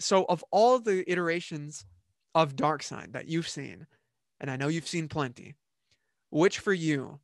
so, 0.00 0.24
of 0.28 0.44
all 0.50 0.78
the 0.78 1.10
iterations 1.10 1.84
of 2.34 2.56
Darkseid 2.56 3.12
that 3.12 3.28
you've 3.28 3.48
seen, 3.48 3.86
and 4.40 4.50
I 4.50 4.56
know 4.56 4.68
you've 4.68 4.88
seen 4.88 5.08
plenty, 5.08 5.54
which 6.30 6.58
for 6.58 6.72
you 6.72 7.20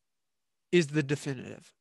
is 0.70 0.88
the 0.88 1.02
definitive? 1.02 1.72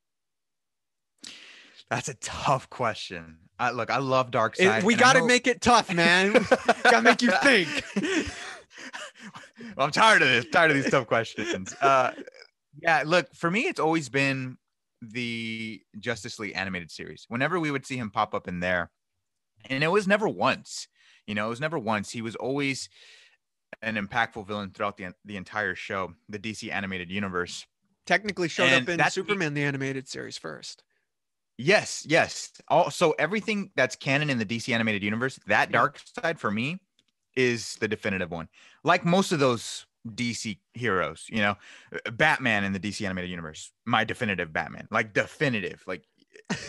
That's 1.89 2.09
a 2.09 2.15
tough 2.15 2.69
question. 2.69 3.37
I, 3.59 3.71
look, 3.71 3.89
I 3.89 3.97
love 3.97 4.31
Dark 4.31 4.55
It- 4.59 4.65
Side. 4.65 4.83
we 4.83 4.95
got 4.95 5.13
to 5.13 5.25
make 5.25 5.47
it 5.47 5.61
tough, 5.61 5.93
man. 5.93 6.33
Gotta 6.83 7.01
make 7.01 7.21
you 7.21 7.31
think. 7.43 7.69
well, 9.75 9.85
I'm 9.85 9.91
tired 9.91 10.21
of 10.21 10.27
this. 10.27 10.45
Tired 10.51 10.71
of 10.71 10.77
these 10.77 10.89
tough 10.91 11.07
questions. 11.07 11.73
Uh, 11.81 12.11
yeah, 12.81 13.03
look, 13.05 13.33
for 13.33 13.49
me, 13.49 13.61
it's 13.61 13.79
always 13.79 14.09
been 14.09 14.57
the 15.01 15.81
Justice 15.99 16.39
League 16.39 16.53
animated 16.55 16.91
series. 16.91 17.25
Whenever 17.29 17.59
we 17.59 17.71
would 17.71 17.85
see 17.85 17.97
him 17.97 18.09
pop 18.11 18.33
up 18.35 18.47
in 18.47 18.59
there, 18.59 18.89
and 19.65 19.83
it 19.83 19.87
was 19.87 20.07
never 20.07 20.27
once. 20.27 20.87
You 21.25 21.35
know, 21.35 21.47
it 21.47 21.49
was 21.49 21.61
never 21.61 21.77
once. 21.77 22.11
He 22.11 22.21
was 22.21 22.35
always 22.35 22.89
an 23.81 23.95
impactful 23.95 24.47
villain 24.47 24.71
throughout 24.71 24.97
the 24.97 25.13
the 25.25 25.37
entire 25.37 25.75
show, 25.75 26.13
the 26.29 26.39
DC 26.39 26.71
animated 26.71 27.11
universe. 27.11 27.65
Technically 28.05 28.47
showed 28.47 28.65
And 28.65 28.89
up 28.89 28.99
in 28.99 29.11
Superman 29.11 29.53
the 29.53 29.63
animated 29.63 30.07
series 30.07 30.37
first. 30.37 30.83
Yes, 31.57 32.05
yes. 32.07 32.51
Also, 32.67 33.11
everything 33.13 33.71
that's 33.75 33.95
canon 33.95 34.29
in 34.29 34.37
the 34.37 34.45
DC 34.45 34.73
animated 34.73 35.03
universe, 35.03 35.39
that 35.47 35.71
dark 35.71 35.99
side 36.21 36.39
for 36.39 36.51
me 36.51 36.79
is 37.35 37.75
the 37.75 37.87
definitive 37.87 38.31
one. 38.31 38.47
Like 38.83 39.03
most 39.05 39.31
of 39.31 39.39
those 39.39 39.85
DC 40.07 40.59
heroes, 40.73 41.25
you 41.29 41.39
know, 41.39 41.55
Batman 42.13 42.63
in 42.63 42.73
the 42.73 42.79
DC 42.79 43.03
animated 43.03 43.29
universe, 43.29 43.71
my 43.85 44.03
definitive 44.03 44.53
Batman, 44.53 44.87
like 44.91 45.13
definitive, 45.13 45.83
like 45.87 46.03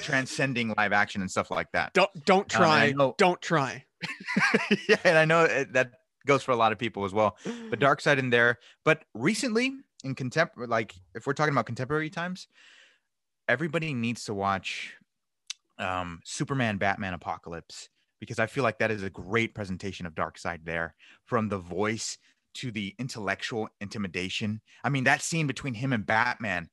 transcending 0.02 0.75
live 0.76 0.92
action 0.92 1.20
and 1.20 1.30
stuff 1.30 1.50
like 1.50 1.70
that. 1.73 1.92
Don't 1.94 2.11
don't 2.25 2.54
Um, 2.54 2.61
try. 2.62 2.92
know- 2.92 3.14
don't 3.18 3.40
try. 3.40 3.85
yeah, 4.88 4.97
and 5.04 5.18
I 5.18 5.25
know 5.25 5.44
it, 5.44 5.73
that 5.73 5.92
goes 6.26 6.42
for 6.42 6.52
a 6.52 6.56
lot 6.56 6.73
of 6.73 6.78
people 6.78 7.04
as 7.04 7.12
well. 7.12 7.37
But 7.70 7.80
Darkseid 7.80 8.18
in 8.18 8.30
there. 8.30 8.58
But 8.85 9.04
recently 9.14 9.73
in 10.04 10.14
contemporary, 10.14 10.68
like 10.68 10.94
if 11.14 11.26
we're 11.26 11.32
talking 11.32 11.52
about 11.54 11.66
contemporary 11.66 12.11
times, 12.11 12.49
everybody 13.49 13.94
needs 13.94 14.25
to 14.25 14.35
watch 14.35 14.94
um, 15.78 16.20
Superman, 16.25 16.76
Batman, 16.78 17.14
Apocalypse 17.14 17.88
because 18.20 18.38
I 18.40 18.47
feel 18.47 18.64
like 18.64 18.78
that 18.80 18.90
is 18.90 19.04
a 19.04 19.11
great 19.11 19.54
presentation 19.54 20.04
of 20.04 20.14
Darkseid 20.14 20.64
there, 20.64 20.97
from 21.25 21.49
the 21.49 21.58
voice 21.58 22.18
to 22.54 22.73
the 22.73 22.92
intellectual 22.99 23.68
intimidation. 23.80 24.61
I 24.82 24.88
mean, 24.88 25.04
that 25.04 25.23
scene 25.23 25.47
between 25.47 25.75
him 25.75 25.92
and 25.92 26.04
Batman. 26.04 26.68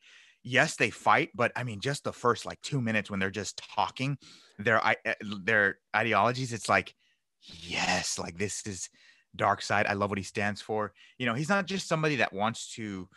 Yes, 0.47 0.75
they 0.75 0.91
fight, 0.91 1.31
but 1.33 1.51
I 1.55 1.63
mean, 1.63 1.79
just 1.79 2.03
the 2.03 2.13
first 2.13 2.45
like 2.45 2.61
two 2.61 2.79
minutes 2.79 3.09
when 3.09 3.19
they're 3.19 3.31
just 3.31 3.59
talking 3.75 4.17
their 4.59 4.79
i- 4.85 4.95
uh, 5.05 5.13
their 5.43 5.79
ideologies, 5.95 6.53
it's 6.53 6.69
like, 6.69 6.93
yes, 7.41 8.19
like 8.19 8.37
this 8.37 8.65
is 8.67 8.89
Darkseid. 9.35 9.87
I 9.87 9.93
love 9.93 10.11
what 10.11 10.19
he 10.19 10.23
stands 10.23 10.61
for. 10.61 10.93
You 11.17 11.25
know, 11.25 11.33
he's 11.33 11.49
not 11.49 11.65
just 11.65 11.87
somebody 11.87 12.17
that 12.17 12.31
wants 12.31 12.73
to 12.75 13.09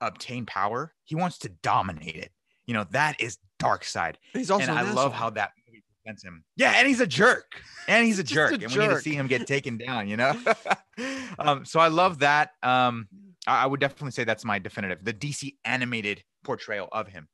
obtain 0.00 0.44
power; 0.44 0.92
he 1.04 1.14
wants 1.14 1.38
to 1.38 1.48
dominate 1.62 2.16
it. 2.16 2.32
You 2.66 2.74
know, 2.74 2.84
that 2.90 3.20
is 3.20 3.38
Darkseid 3.60 4.16
He's 4.32 4.50
also 4.50 4.68
and 4.70 4.78
I 4.78 4.92
love 4.92 5.12
how 5.12 5.30
that 5.30 5.52
movie 5.66 5.82
presents 6.04 6.22
him. 6.24 6.44
Yeah, 6.56 6.72
and 6.76 6.86
he's 6.86 7.00
a 7.00 7.06
jerk. 7.06 7.62
And 7.86 8.04
he's 8.06 8.18
a 8.18 8.22
Just 8.24 8.52
a 8.54 8.58
jerk. 8.58 8.62
and 8.62 8.72
we 8.72 8.88
need 8.88 8.94
to 8.94 9.00
see 9.00 9.14
him 9.14 9.26
get 9.28 9.46
taken 9.46 9.78
down, 9.78 10.08
you 10.08 10.16
know? 10.16 10.34
um, 11.38 11.64
so 11.64 11.80
I 11.80 11.88
love 11.88 12.18
that. 12.20 12.50
Um, 12.62 13.08
I, 13.48 13.66
would 13.66 13.80
definitely 13.80 14.12
say 14.12 14.24
that's 14.24 14.44
my 14.44 14.58
definitive, 14.58 15.04
the 15.04 15.12
DC 15.12 15.54
animated 15.64 16.22
portrayal 16.44 16.88
of 16.92 17.08
him. 17.08 17.28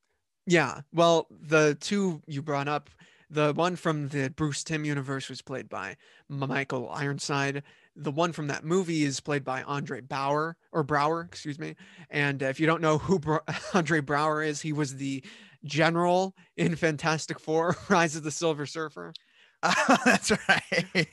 Yeah. 0.47 0.81
Well, 0.93 1.27
the 1.31 1.77
two 1.81 2.23
you 2.27 2.43
brought 2.43 2.69
up, 2.69 2.91
the 3.31 3.53
one 3.55 3.77
from 3.77 4.09
the 4.09 4.31
Bruce 4.31 4.63
Timm 4.63 4.85
universe 4.85 5.29
was 5.29 5.43
played 5.43 5.69
by 5.69 5.97
Michael 6.29 6.91
Ironside. 6.91 7.63
The 7.97 8.11
one 8.11 8.33
from 8.33 8.49
that 8.49 8.65
movie 8.65 9.05
is 9.05 9.21
played 9.21 9.45
by 9.45 9.63
Andre 9.63 10.01
Bauer 10.01 10.57
or 10.73 10.85
Braugher, 10.85 11.25
excuse 11.25 11.59
me. 11.59 11.77
And 12.11 12.43
if 12.43 12.61
you 12.61 12.67
don't 12.67 12.83
know 12.83 12.99
who 12.99 13.21
Andre 13.75 14.01
Braugher 14.01 14.47
is, 14.47 14.61
he 14.61 14.73
was 14.73 14.97
the 14.97 15.25
general 15.65 16.35
in 16.57 16.77
Fantastic 16.77 17.41
Four: 17.41 17.77
Rise 17.89 18.17
of 18.17 18.25
the 18.25 18.31
Silver 18.31 18.67
Surfer, 18.67 19.15
that's 20.05 20.33
right. 20.49 21.09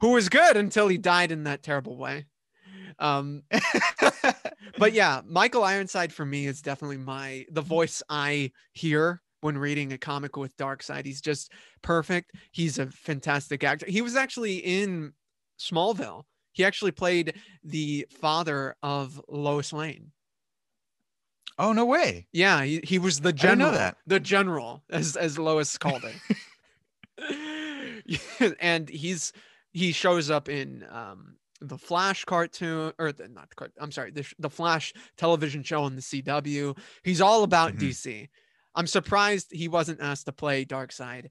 who 0.00 0.12
was 0.12 0.28
good 0.28 0.56
until 0.56 0.88
he 0.88 0.98
died 0.98 1.30
in 1.30 1.44
that 1.44 1.62
terrible 1.62 1.96
way. 1.96 2.26
Um, 2.98 3.42
but 4.78 4.92
yeah, 4.92 5.20
Michael 5.26 5.64
Ironside 5.64 6.12
for 6.12 6.24
me 6.24 6.46
is 6.46 6.62
definitely 6.62 6.98
my 6.98 7.46
the 7.50 7.62
voice 7.62 8.02
I 8.08 8.52
hear 8.72 9.22
when 9.40 9.58
reading 9.58 9.92
a 9.92 9.98
comic 9.98 10.36
with 10.36 10.56
Darkseid. 10.56 11.04
He's 11.04 11.20
just 11.20 11.52
perfect. 11.82 12.32
He's 12.52 12.78
a 12.78 12.86
fantastic 12.86 13.62
actor. 13.64 13.86
He 13.88 14.02
was 14.02 14.16
actually 14.16 14.56
in 14.56 15.12
Smallville. 15.58 16.24
He 16.52 16.64
actually 16.64 16.90
played 16.90 17.34
the 17.62 18.06
father 18.10 18.74
of 18.82 19.20
Lois 19.28 19.72
Lane. 19.72 20.10
oh, 21.58 21.72
no 21.72 21.84
way. 21.84 22.26
Yeah, 22.32 22.64
he, 22.64 22.80
he 22.82 22.98
was 22.98 23.20
the 23.20 23.32
general. 23.32 23.72
that. 23.72 23.96
The 24.06 24.20
general, 24.20 24.82
as 24.90 25.16
as 25.16 25.38
Lois 25.38 25.78
called 25.78 26.04
it. 26.04 26.16
and 28.60 28.88
he's 28.88 29.32
he 29.72 29.92
shows 29.92 30.30
up 30.30 30.48
in 30.48 30.84
um 30.90 31.36
the 31.60 31.78
Flash 31.78 32.24
cartoon 32.24 32.92
or 32.98 33.12
the, 33.12 33.28
not 33.28 33.50
the 33.50 33.56
cart, 33.56 33.72
I'm 33.80 33.90
sorry, 33.92 34.10
the, 34.12 34.26
the 34.38 34.50
Flash 34.50 34.92
television 35.16 35.62
show 35.62 35.82
on 35.82 35.96
the 35.96 36.02
CW. 36.02 36.76
He's 37.02 37.20
all 37.20 37.42
about 37.44 37.74
Mhm. 37.74 37.78
DC. 37.80 38.28
I'm 38.74 38.86
surprised 38.86 39.48
he 39.50 39.68
wasn't 39.68 40.00
asked 40.00 40.26
to 40.26 40.32
play 40.32 40.64
Darkseid 40.64 41.28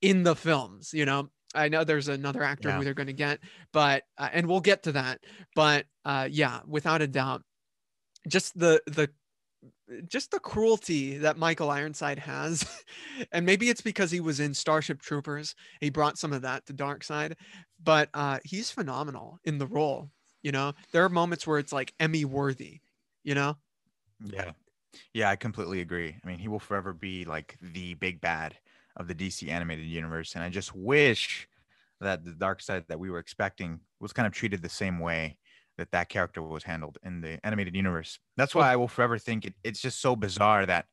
in 0.00 0.22
the 0.22 0.34
films, 0.36 0.92
you 0.94 1.04
know. 1.04 1.30
I 1.54 1.68
know 1.68 1.82
there's 1.84 2.08
another 2.08 2.42
actor 2.42 2.68
Yeah. 2.68 2.78
who 2.78 2.84
they're 2.84 2.94
going 2.94 3.08
to 3.08 3.12
get, 3.12 3.40
but 3.72 4.04
uh, 4.16 4.28
and 4.32 4.46
we'll 4.48 4.60
get 4.60 4.84
to 4.84 4.92
that. 4.92 5.20
But 5.54 5.86
uh 6.04 6.28
yeah, 6.30 6.60
without 6.66 7.02
a 7.02 7.06
doubt 7.08 7.42
just 8.28 8.58
the 8.58 8.82
the 8.86 9.10
just 10.08 10.30
the 10.30 10.38
cruelty 10.38 11.18
that 11.18 11.36
Michael 11.36 11.70
Ironside 11.70 12.18
has. 12.18 12.64
and 13.32 13.44
maybe 13.44 13.68
it's 13.68 13.80
because 13.80 14.10
he 14.10 14.20
was 14.20 14.40
in 14.40 14.54
Starship 14.54 15.00
Troopers. 15.00 15.54
He 15.80 15.90
brought 15.90 16.18
some 16.18 16.32
of 16.32 16.42
that 16.42 16.66
to 16.66 16.74
Darkseid, 16.74 17.34
but 17.82 18.08
uh 18.14 18.38
he's 18.44 18.70
phenomenal 18.70 19.38
in 19.44 19.58
the 19.58 19.66
role. 19.66 20.10
You 20.42 20.52
know, 20.52 20.72
there 20.92 21.04
are 21.04 21.08
moments 21.08 21.46
where 21.46 21.58
it's 21.58 21.72
like 21.72 21.92
Emmy 22.00 22.24
worthy, 22.24 22.80
you 23.24 23.34
know? 23.34 23.56
Yeah. 24.24 24.52
Yeah, 25.12 25.30
I 25.30 25.36
completely 25.36 25.80
agree. 25.80 26.16
I 26.22 26.26
mean, 26.26 26.38
he 26.38 26.48
will 26.48 26.58
forever 26.58 26.92
be 26.92 27.24
like 27.24 27.56
the 27.60 27.94
big 27.94 28.20
bad 28.20 28.56
of 28.96 29.06
the 29.06 29.14
DC 29.14 29.48
animated 29.48 29.86
universe. 29.86 30.34
And 30.34 30.42
I 30.42 30.48
just 30.48 30.74
wish 30.74 31.48
that 32.00 32.24
the 32.24 32.32
Darkseid 32.32 32.86
that 32.88 32.98
we 32.98 33.10
were 33.10 33.18
expecting 33.18 33.80
was 34.00 34.12
kind 34.12 34.26
of 34.26 34.32
treated 34.32 34.62
the 34.62 34.68
same 34.68 34.98
way 34.98 35.38
that 35.80 35.90
that 35.92 36.08
character 36.08 36.42
was 36.42 36.62
handled 36.62 36.98
in 37.02 37.20
the 37.20 37.44
animated 37.44 37.74
universe. 37.74 38.18
That's 38.36 38.54
why 38.54 38.70
I 38.70 38.76
will 38.76 38.86
forever 38.86 39.18
think 39.18 39.46
it, 39.46 39.54
it's 39.64 39.80
just 39.80 40.00
so 40.00 40.14
bizarre 40.14 40.66
that 40.66 40.86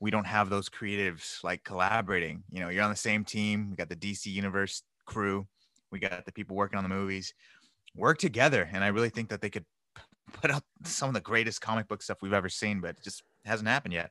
we 0.00 0.10
don't 0.10 0.26
have 0.26 0.48
those 0.48 0.68
creatives 0.68 1.42
like 1.42 1.64
collaborating. 1.64 2.44
You 2.50 2.60
know, 2.60 2.68
you're 2.68 2.84
on 2.84 2.90
the 2.90 2.96
same 2.96 3.24
team. 3.24 3.70
We 3.70 3.76
got 3.76 3.88
the 3.88 3.96
DC 3.96 4.26
universe 4.26 4.82
crew. 5.06 5.46
We 5.90 5.98
got 5.98 6.24
the 6.24 6.32
people 6.32 6.56
working 6.56 6.78
on 6.78 6.84
the 6.84 6.88
movies. 6.88 7.34
Work 7.96 8.18
together. 8.18 8.68
And 8.72 8.84
I 8.84 8.88
really 8.88 9.10
think 9.10 9.28
that 9.30 9.40
they 9.40 9.50
could 9.50 9.64
put 10.32 10.50
out 10.50 10.62
some 10.84 11.08
of 11.08 11.14
the 11.14 11.20
greatest 11.20 11.60
comic 11.60 11.88
book 11.88 12.02
stuff 12.02 12.18
we've 12.22 12.32
ever 12.32 12.48
seen, 12.48 12.80
but 12.80 12.90
it 12.90 13.02
just 13.02 13.22
hasn't 13.44 13.68
happened 13.68 13.94
yet. 13.94 14.10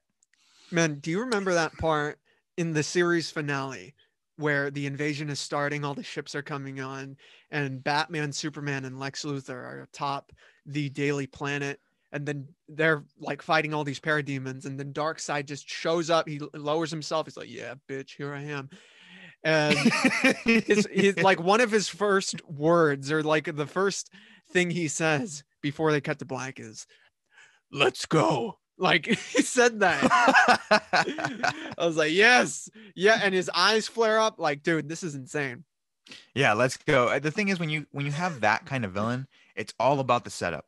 Man, 0.71 0.95
do 0.95 1.09
you 1.09 1.21
remember 1.21 1.53
that 1.53 1.77
part 1.77 2.19
in 2.57 2.73
the 2.73 2.83
series 2.83 3.31
finale 3.31 3.93
where 4.37 4.71
the 4.71 4.85
invasion 4.85 5.29
is 5.29 5.39
starting, 5.39 5.83
all 5.83 5.93
the 5.93 6.03
ships 6.03 6.35
are 6.35 6.41
coming 6.41 6.79
on, 6.79 7.17
and 7.51 7.83
Batman, 7.83 8.31
Superman, 8.31 8.85
and 8.85 8.99
Lex 8.99 9.25
Luthor 9.25 9.49
are 9.49 9.81
atop 9.81 10.31
the 10.65 10.89
Daily 10.89 11.27
Planet, 11.27 11.79
and 12.11 12.25
then 12.25 12.47
they're 12.69 13.03
like 13.19 13.41
fighting 13.41 13.73
all 13.73 13.83
these 13.83 13.99
parademons 13.99 14.65
and 14.65 14.79
then 14.79 14.93
Darkseid 14.93 15.45
just 15.45 15.69
shows 15.69 16.09
up 16.09 16.27
he 16.27 16.39
lowers 16.53 16.91
himself 16.91 17.27
he's 17.27 17.37
like 17.37 17.49
yeah 17.49 17.75
bitch 17.87 18.15
here 18.15 18.33
i 18.33 18.41
am. 18.41 18.69
And 19.43 19.77
his, 20.43 20.87
he's 20.91 21.17
like 21.21 21.39
one 21.41 21.61
of 21.61 21.71
his 21.71 21.87
first 21.87 22.41
words 22.49 23.11
or 23.11 23.23
like 23.23 23.55
the 23.55 23.67
first 23.67 24.09
thing 24.51 24.69
he 24.69 24.87
says 24.87 25.43
before 25.61 25.91
they 25.91 26.01
cut 26.01 26.19
to 26.19 26.25
black 26.25 26.59
is 26.59 26.87
let's 27.71 28.05
go 28.05 28.57
like 28.77 29.05
he 29.05 29.41
said 29.41 29.79
that 29.79 30.03
i 31.77 31.85
was 31.85 31.97
like 31.97 32.11
yes 32.11 32.69
yeah 32.95 33.19
and 33.23 33.33
his 33.33 33.49
eyes 33.55 33.87
flare 33.87 34.19
up 34.19 34.39
like 34.39 34.63
dude 34.63 34.87
this 34.87 35.03
is 35.03 35.15
insane 35.15 35.63
yeah, 36.33 36.53
let's 36.53 36.77
go. 36.77 37.07
Uh, 37.07 37.19
The 37.19 37.31
thing 37.31 37.49
is, 37.49 37.59
when 37.59 37.69
you 37.69 37.85
when 37.91 38.05
you 38.05 38.11
have 38.11 38.41
that 38.41 38.65
kind 38.65 38.85
of 38.85 38.93
villain, 38.93 39.27
it's 39.55 39.73
all 39.79 39.99
about 39.99 40.23
the 40.23 40.29
setup. 40.29 40.65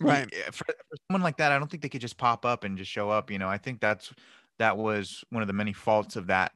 Right 0.00 0.32
uh, 0.46 0.50
For, 0.50 0.64
for 0.64 0.96
someone 1.08 1.22
like 1.22 1.36
that, 1.38 1.52
I 1.52 1.58
don't 1.58 1.70
think 1.70 1.82
they 1.82 1.88
could 1.88 2.00
just 2.00 2.16
pop 2.16 2.46
up 2.46 2.64
and 2.64 2.78
just 2.78 2.90
show 2.90 3.10
up. 3.10 3.30
You 3.30 3.38
know, 3.38 3.48
I 3.48 3.58
think 3.58 3.80
that's 3.80 4.12
that 4.58 4.76
was 4.76 5.24
one 5.30 5.42
of 5.42 5.46
the 5.46 5.52
many 5.52 5.72
faults 5.72 6.16
of 6.16 6.26
that 6.28 6.52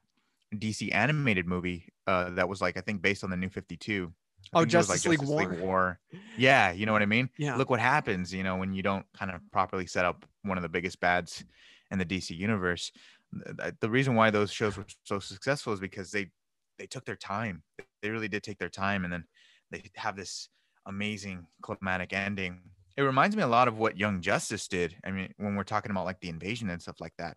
DC 0.55 0.95
animated 0.95 1.47
movie. 1.47 1.89
Uh, 2.07 2.31
that 2.31 2.49
was 2.49 2.61
like 2.61 2.77
I 2.77 2.81
think 2.81 3.03
based 3.03 3.25
on 3.25 3.31
the 3.31 3.37
New 3.37 3.49
Fifty 3.49 3.77
Two. 3.77 4.13
Oh, 4.53 4.65
Justice 4.65 5.07
League 5.07 5.23
War. 5.23 6.01
Yeah, 6.37 6.73
you 6.73 6.87
know 6.87 6.93
what 6.93 7.03
I 7.03 7.07
mean. 7.07 7.31
yeah 7.39 7.57
Look 7.57 7.71
what 7.71 7.81
happens, 7.81 8.33
you 8.33 8.43
know, 8.43 8.57
when 8.57 8.73
you 8.73 8.83
don't 8.83 9.07
kind 9.13 9.31
of 9.31 9.41
properly 9.53 9.87
set 9.87 10.05
up 10.05 10.25
one 10.43 10.59
of 10.59 10.63
the 10.63 10.69
biggest 10.69 11.01
bads 11.01 11.45
in 11.91 11.99
the 11.99 12.05
DC 12.05 12.37
universe. 12.37 12.93
Th- 13.33 13.57
th- 13.57 13.75
The 13.81 13.91
reason 13.91 14.15
why 14.15 14.31
those 14.31 14.53
shows 14.53 14.77
were 14.77 14.87
so 15.05 15.19
successful 15.19 15.73
is 15.73 15.81
because 15.81 16.11
they 16.11 16.31
they 16.79 16.87
took 16.87 17.05
their 17.05 17.17
time. 17.17 17.63
They 18.03 18.11
really 18.11 18.29
did 18.29 18.43
take 18.43 18.59
their 18.59 18.69
time, 18.69 19.05
and 19.05 19.13
then 19.13 19.25
they 19.71 19.91
have 19.97 20.17
this 20.17 20.49
amazing 20.87 21.47
climatic 21.63 22.13
ending. 22.13 22.71
It 22.97 23.03
reminds 23.03 23.37
me 23.37 23.43
a 23.43 23.49
lot 23.49 23.69
of 23.69 23.79
what 23.79 23.97
Young 23.97 24.21
Justice 24.21 24.69
did. 24.69 24.97
I 25.05 25.11
mean, 25.11 25.33
when 25.37 25.57
we're 25.57 25.65
talking 25.65 25.91
about 25.91 26.05
like 26.05 26.21
the 26.21 26.29
invasion 26.29 26.71
and 26.71 26.81
stuff 26.83 27.01
like 27.01 27.15
that, 27.19 27.37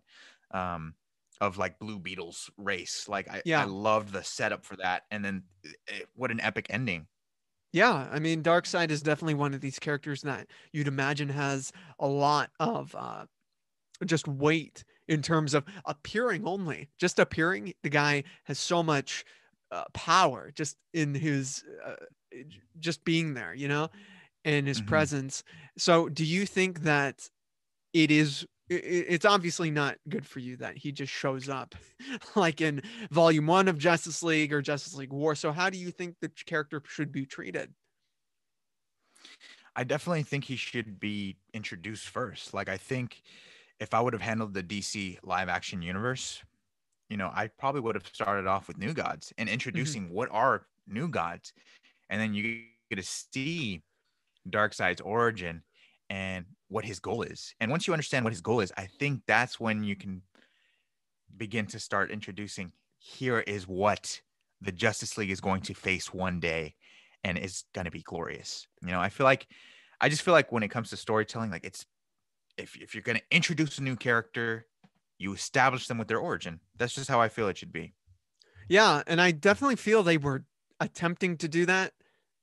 um, 0.52 0.94
of 1.40 1.58
like 1.58 1.78
Blue 1.78 1.98
Beetle's 1.98 2.50
race. 2.56 3.08
Like 3.08 3.28
I, 3.28 3.42
Yeah. 3.44 3.62
I 3.62 3.64
loved 3.64 4.12
the 4.12 4.22
setup 4.24 4.64
for 4.64 4.76
that, 4.76 5.04
and 5.10 5.24
then 5.24 5.44
eh, 5.88 6.02
what 6.14 6.30
an 6.30 6.40
epic 6.40 6.66
ending. 6.70 7.08
Yeah, 7.72 8.08
I 8.10 8.18
mean, 8.18 8.42
Darkseid 8.42 8.90
is 8.90 9.02
definitely 9.02 9.34
one 9.34 9.52
of 9.52 9.60
these 9.60 9.78
characters 9.78 10.22
that 10.22 10.48
you'd 10.72 10.88
imagine 10.88 11.28
has 11.28 11.70
a 11.98 12.08
lot 12.08 12.50
of 12.58 12.94
uh, 12.94 13.26
just 14.06 14.28
weight 14.28 14.84
in 15.08 15.22
terms 15.22 15.54
of 15.54 15.64
appearing 15.86 16.46
only. 16.46 16.90
Just 16.98 17.18
appearing, 17.18 17.74
the 17.82 17.90
guy 17.90 18.24
has 18.44 18.58
so 18.58 18.82
much 18.82 19.24
uh, 19.72 19.84
power 19.94 20.52
just 20.52 20.78
in 20.94 21.14
his 21.14 21.64
uh, 21.84 21.96
just 22.78 23.04
being 23.04 23.34
there, 23.34 23.54
you 23.54 23.68
know, 23.68 23.88
and 24.44 24.66
his 24.68 24.80
Mhm. 24.80 24.82
presence. 24.82 25.44
So, 25.78 26.08
do 26.08 26.24
you 26.24 26.46
think 26.46 26.80
that 26.82 27.30
it 27.94 28.10
is? 28.10 28.46
It's 28.70 29.24
obviously 29.24 29.70
not 29.70 29.96
good 30.08 30.26
for 30.26 30.40
you 30.40 30.56
that 30.58 30.76
he 30.76 30.92
just 30.92 31.12
shows 31.12 31.48
up, 31.48 31.74
like 32.36 32.60
in 32.60 32.82
Volume 33.10 33.46
One 33.46 33.68
of 33.68 33.78
Justice 33.78 34.22
League 34.22 34.52
or 34.52 34.60
Justice 34.60 34.94
League 34.94 35.12
War. 35.12 35.34
So, 35.34 35.52
how 35.52 35.70
do 35.70 35.78
you 35.78 35.90
think 35.90 36.16
the 36.20 36.30
character 36.46 36.82
should 36.86 37.10
be 37.10 37.24
treated? 37.24 37.72
I 39.74 39.84
definitely 39.84 40.24
think 40.24 40.44
he 40.44 40.56
should 40.56 40.98
be 40.98 41.36
introduced 41.54 42.08
first. 42.08 42.52
Like 42.52 42.68
I 42.68 42.76
think 42.76 43.22
if 43.78 43.94
I 43.94 44.00
would 44.00 44.12
have 44.12 44.22
handled 44.22 44.52
the 44.52 44.62
DC 44.62 45.18
live 45.22 45.48
action 45.48 45.82
universe, 45.82 46.42
you 47.08 47.16
know, 47.16 47.30
I 47.32 47.48
probably 47.58 47.80
would 47.80 47.94
have 47.94 48.06
started 48.12 48.46
off 48.46 48.68
with 48.68 48.76
New 48.76 48.92
Gods 48.92 49.32
and 49.38 49.46
mm-hmm. 49.46 49.54
introducing 49.54 50.10
what 50.10 50.28
are 50.30 50.66
New 50.86 51.08
Gods, 51.08 51.52
and 52.10 52.20
then 52.20 52.34
you 52.34 52.62
get 52.90 52.96
to 52.96 53.02
see 53.02 53.82
Darkseid's 54.48 55.00
origin 55.00 55.62
and 56.10 56.46
what 56.68 56.84
his 56.84 57.00
goal 57.00 57.22
is. 57.22 57.54
And 57.60 57.70
once 57.70 57.86
you 57.86 57.92
understand 57.92 58.24
what 58.24 58.32
his 58.32 58.40
goal 58.40 58.60
is, 58.60 58.72
I 58.76 58.86
think 58.86 59.22
that's 59.26 59.58
when 59.58 59.82
you 59.84 59.96
can 59.96 60.22
begin 61.36 61.66
to 61.66 61.78
start 61.78 62.10
introducing 62.10 62.72
here 62.98 63.40
is 63.40 63.66
what 63.66 64.20
the 64.60 64.72
Justice 64.72 65.16
League 65.16 65.30
is 65.30 65.40
going 65.40 65.62
to 65.62 65.74
face 65.74 66.12
one 66.12 66.40
day 66.40 66.74
and 67.24 67.38
it's 67.38 67.64
going 67.74 67.84
to 67.84 67.90
be 67.90 68.02
glorious. 68.02 68.66
You 68.82 68.90
know, 68.90 69.00
I 69.00 69.08
feel 69.08 69.24
like 69.24 69.46
I 70.00 70.08
just 70.08 70.22
feel 70.22 70.34
like 70.34 70.52
when 70.52 70.62
it 70.62 70.68
comes 70.68 70.90
to 70.90 70.96
storytelling 70.96 71.50
like 71.50 71.64
it's 71.64 71.84
if 72.56 72.76
if 72.76 72.94
you're 72.94 73.02
going 73.02 73.18
to 73.18 73.24
introduce 73.30 73.78
a 73.78 73.82
new 73.82 73.96
character, 73.96 74.66
you 75.18 75.32
establish 75.32 75.86
them 75.86 75.98
with 75.98 76.08
their 76.08 76.18
origin. 76.18 76.60
That's 76.76 76.94
just 76.94 77.08
how 77.08 77.20
I 77.20 77.28
feel 77.28 77.48
it 77.48 77.58
should 77.58 77.72
be. 77.72 77.94
Yeah, 78.68 79.02
and 79.06 79.20
I 79.20 79.30
definitely 79.30 79.76
feel 79.76 80.02
they 80.02 80.18
were 80.18 80.44
attempting 80.80 81.36
to 81.38 81.48
do 81.48 81.66
that 81.66 81.94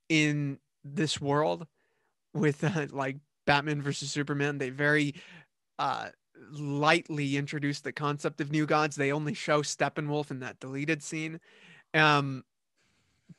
in 0.09 0.59
this 0.83 1.21
world 1.21 1.67
with 2.33 2.63
uh, 2.63 2.87
like 2.91 3.17
Batman 3.45 3.81
versus 3.81 4.11
Superman. 4.11 4.57
They 4.57 4.69
very 4.69 5.15
uh 5.79 6.09
lightly 6.51 7.37
introduced 7.37 7.83
the 7.83 7.93
concept 7.93 8.41
of 8.41 8.51
new 8.51 8.65
gods. 8.65 8.95
They 8.95 9.11
only 9.11 9.33
show 9.33 9.61
Steppenwolf 9.61 10.31
in 10.31 10.39
that 10.39 10.59
deleted 10.59 11.03
scene. 11.03 11.39
Um 11.93 12.43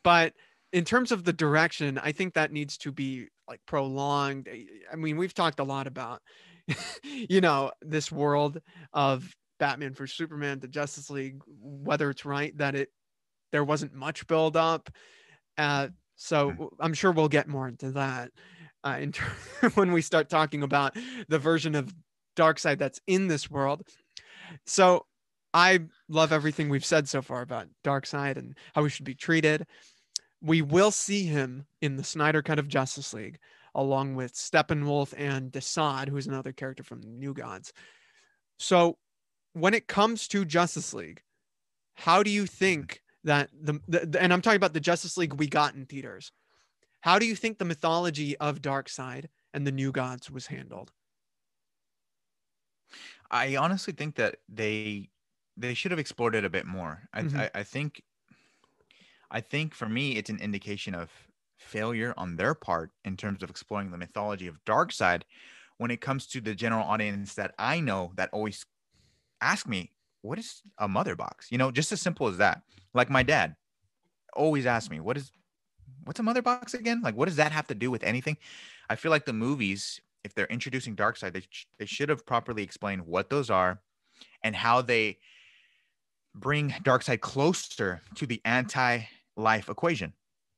but 0.02 0.34
in 0.72 0.84
terms 0.84 1.12
of 1.12 1.24
the 1.24 1.32
direction, 1.32 1.98
I 1.98 2.12
think 2.12 2.34
that 2.34 2.52
needs 2.52 2.76
to 2.78 2.92
be 2.92 3.28
like 3.48 3.60
prolonged. 3.66 4.48
I- 4.48 4.96
mean, 4.96 5.16
we've 5.16 5.34
talked 5.34 5.60
a 5.60 5.64
lot 5.64 5.86
about 5.86 6.22
you 7.04 7.40
know, 7.40 7.72
this 7.82 8.10
world 8.10 8.60
of 8.92 9.36
Batman 9.58 9.94
for 9.94 10.06
Superman, 10.06 10.58
the 10.58 10.68
Justice 10.68 11.10
League, 11.10 11.40
whether 11.46 12.10
it's 12.10 12.24
right 12.24 12.56
that 12.58 12.74
it 12.74 12.90
there 13.52 13.64
wasn't 13.64 13.94
much 13.94 14.26
build 14.26 14.56
up. 14.56 14.90
Uh, 15.58 15.88
so 16.16 16.52
Mhm. 16.52 16.68
I'm 16.80 16.94
sure 16.94 17.12
we'll 17.12 17.28
get 17.28 17.48
more 17.48 17.68
into 17.68 17.92
that 17.92 18.32
uh, 18.86 18.98
in 19.00 19.12
ter- 19.12 19.70
when 19.74 19.92
we 19.92 20.02
start 20.02 20.28
talking 20.28 20.62
about 20.62 20.96
the 21.28 21.38
version 21.38 21.74
of 21.74 21.94
Darkseid 22.36 22.78
that's 22.78 23.00
in 23.06 23.28
this 23.28 23.50
world. 23.50 23.82
So 24.66 25.06
I 25.52 25.80
love 26.08 26.32
everything 26.32 26.68
we've 26.68 26.84
said 26.84 27.08
so 27.08 27.22
far 27.22 27.42
about 27.42 27.68
Darkseid 27.84 28.36
and 28.36 28.56
how 28.74 28.82
we 28.82 28.90
should 28.90 29.06
be 29.06 29.14
treated. 29.14 29.66
We 30.42 30.62
will 30.62 30.90
see 30.90 31.24
him 31.24 31.66
in 31.80 31.96
the 31.96 32.04
Snyder 32.04 32.42
Cut 32.42 32.58
of 32.58 32.68
Justice 32.68 33.12
League, 33.14 33.38
along 33.74 34.14
with 34.14 34.34
Steppenwolf 34.34 35.14
and 35.16 35.50
Desaad, 35.50 36.08
who's 36.08 36.26
another 36.26 36.52
character 36.52 36.82
from 36.82 37.00
the 37.00 37.08
New 37.08 37.34
Gods. 37.34 37.72
So 38.58 38.98
when 39.54 39.74
it 39.74 39.88
comes 39.88 40.28
to 40.28 40.44
Justice 40.44 40.92
League, 40.92 41.22
how 41.94 42.22
do 42.22 42.30
you 42.30 42.46
think 42.46 43.00
that 43.24 43.50
the 43.52 43.80
the- 43.88 44.20
and 44.20 44.32
I'm 44.32 44.42
talking 44.42 44.56
about 44.58 44.74
the 44.74 44.80
Justice 44.80 45.16
League 45.16 45.34
we 45.34 45.48
got 45.48 45.74
in 45.74 45.86
theaters. 45.86 46.30
How 47.06 47.18
do 47.18 47.24
you 47.24 47.34
think 47.36 47.56
the 47.56 47.64
mythology 47.64 48.36
of 48.36 48.60
Darkseid 48.60 49.30
and 49.54 49.66
the 49.66 49.72
New 49.72 49.92
Gods 49.92 50.30
was 50.30 50.48
handled? 50.48 50.92
I 53.30 53.56
honestly 53.56 53.92
think 53.92 54.16
that 54.16 54.40
they 54.48 55.10
they 55.56 55.74
should 55.74 55.90
have 55.90 55.98
explored 55.98 56.34
it 56.34 56.44
a 56.44 56.50
bit 56.50 56.66
more. 56.66 57.08
I, 57.12 57.20
Mhm. 57.20 57.30
I 57.34 57.50
I 57.56 57.62
think 57.62 58.02
I 59.30 59.40
think 59.40 59.74
for 59.74 59.88
me 59.88 60.16
it's 60.16 60.30
an 60.30 60.40
indication 60.40 60.94
of 60.94 61.12
failure 61.58 62.12
on 62.16 62.36
their 62.36 62.54
part 62.54 62.92
in 63.04 63.16
terms 63.16 63.42
of 63.42 63.50
exploring 63.50 63.90
the 63.90 63.98
mythology 63.98 64.46
of 64.46 64.62
Darkseid 64.64 65.22
when 65.78 65.90
it 65.90 66.00
comes 66.00 66.26
to 66.28 66.40
the 66.40 66.54
general 66.54 66.84
audience 66.84 67.34
that 67.34 67.54
I 67.58 67.80
know 67.80 68.12
that 68.16 68.30
always 68.32 68.64
ask 69.40 69.68
me, 69.68 69.94
what 70.22 70.38
is 70.38 70.62
a 70.78 70.88
mother 70.88 71.16
box? 71.16 71.52
You 71.52 71.58
know, 71.58 71.72
just 71.72 71.92
as 71.92 72.02
simple 72.02 72.28
as 72.28 72.38
that. 72.38 72.62
Like 72.94 73.10
my 73.10 73.22
dad 73.22 73.56
always 74.34 74.66
asks 74.66 74.90
me, 74.90 75.00
what 75.00 75.16
is 75.16 75.32
what's 76.06 76.20
a 76.20 76.22
mother 76.22 76.42
box 76.42 76.72
again? 76.74 77.02
Like 77.02 77.14
what 77.16 77.26
does 77.26 77.36
that 77.36 77.52
have 77.52 77.66
to 77.68 77.74
do 77.74 77.90
with 77.90 78.02
anything? 78.02 78.36
I 78.88 78.96
feel 78.96 79.10
like 79.10 79.26
the 79.26 79.32
movies, 79.32 80.00
if 80.24 80.34
they're 80.34 80.46
introducing 80.46 80.96
Darkseid, 80.96 81.32
they, 81.32 81.42
sh- 81.50 81.66
they 81.78 81.86
should 81.86 82.08
have 82.08 82.24
properly 82.24 82.62
explained 82.62 83.02
what 83.06 83.28
those 83.30 83.50
are 83.50 83.80
and 84.42 84.56
how 84.56 84.82
they 84.82 85.18
bring 86.34 86.70
Darkseid 86.70 87.20
closer 87.20 88.00
to 88.14 88.26
the 88.26 88.40
anti-life 88.44 89.68
equation. 89.68 90.12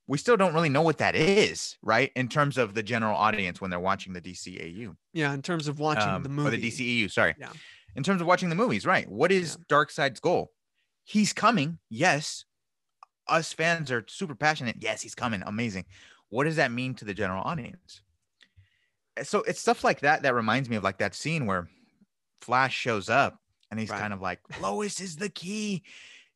We 0.06 0.16
still 0.18 0.36
don't 0.38 0.54
really 0.54 0.70
know 0.70 0.82
what 0.82 0.98
that 0.98 1.14
is, 1.14 1.76
right? 1.82 2.10
In 2.16 2.28
terms 2.28 2.56
of 2.56 2.74
the 2.74 2.82
general 2.82 3.14
audience 3.16 3.60
when 3.60 3.70
they're 3.70 3.78
watching 3.78 4.14
the 4.14 4.20
DCAU 4.22 4.96
Yeah, 5.12 5.34
in 5.34 5.42
terms 5.42 5.68
of 5.68 5.78
watching 5.78 6.08
um, 6.08 6.22
the 6.22 6.30
movie. 6.30 6.48
or 6.56 6.58
the 6.58 6.70
DCEU. 6.70 7.10
Sorry. 7.10 7.34
Yeah. 7.38 7.50
In 7.94 8.02
terms 8.02 8.20
of 8.20 8.26
watching 8.26 8.48
the 8.48 8.54
movies, 8.54 8.86
right? 8.86 9.08
What 9.08 9.30
is 9.32 9.58
Darkseid's 9.68 10.20
goal? 10.20 10.52
He's 11.04 11.32
coming. 11.32 11.78
Yes. 11.90 12.44
Us 13.28 13.52
fans 13.52 13.90
are 13.90 14.04
super 14.08 14.34
passionate. 14.34 14.76
Yes, 14.80 15.02
he's 15.02 15.14
coming. 15.14 15.42
Amazing. 15.46 15.84
What 16.30 16.44
does 16.44 16.56
that 16.56 16.72
mean 16.72 16.94
to 16.94 17.04
the 17.04 17.14
general 17.14 17.42
audience? 17.44 18.02
Uh, 19.18 19.24
So 19.24 19.42
it's 19.42 19.60
stuff 19.60 19.84
like 19.84 20.00
that 20.00 20.22
that 20.22 20.34
reminds 20.34 20.68
me 20.68 20.76
of 20.76 20.84
like 20.84 20.98
that 20.98 21.14
scene 21.14 21.46
where 21.46 21.68
Flash 22.40 22.74
shows 22.74 23.08
up 23.08 23.38
and 23.70 23.78
he's 23.80 23.90
Right. 23.90 24.00
kind 24.00 24.12
of 24.12 24.20
like, 24.20 24.40
Lois 24.60 25.00
is 25.00 25.16
the 25.16 25.28
key. 25.28 25.82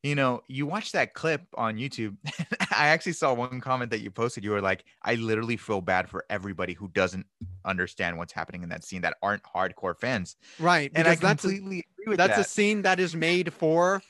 You 0.03 0.15
know, 0.15 0.41
you 0.49 0.65
watch 0.65 0.91
that 0.91 1.13
clip 1.13 1.43
on 1.55 1.77
YouTube. 1.77 2.17
I 2.77 2.87
actually 2.89 3.13
saw 3.13 3.33
one 3.33 3.61
comment 3.61 3.89
that 3.91 4.01
you 4.01 4.11
posted. 4.11 4.43
You 4.43 4.51
were 4.51 4.61
like, 4.61 4.83
I 5.01 5.15
literally 5.15 5.55
feel 5.55 5.79
bad 5.79 6.09
for 6.09 6.25
everybody 6.29 6.73
who 6.73 6.89
doesn't 6.89 7.25
understand 7.63 8.17
what's 8.17 8.33
happening 8.33 8.63
in 8.63 8.69
that 8.69 8.83
scene 8.83 9.01
that 9.03 9.15
aren't 9.23 9.43
hardcore 9.43 9.97
fans. 9.97 10.35
right. 10.59 10.91
And 10.93 11.07
I 11.07 11.15
that's 11.15 11.45
a- 11.45 11.47
completely 11.47 11.85
agree 11.93 12.09
with 12.11 12.17
that's 12.17 12.35
that. 12.35 12.45
a 12.45 12.49
scene 12.49 12.81
that 12.81 12.99
is 12.99 13.15
made 13.15 13.53
for 13.53 14.01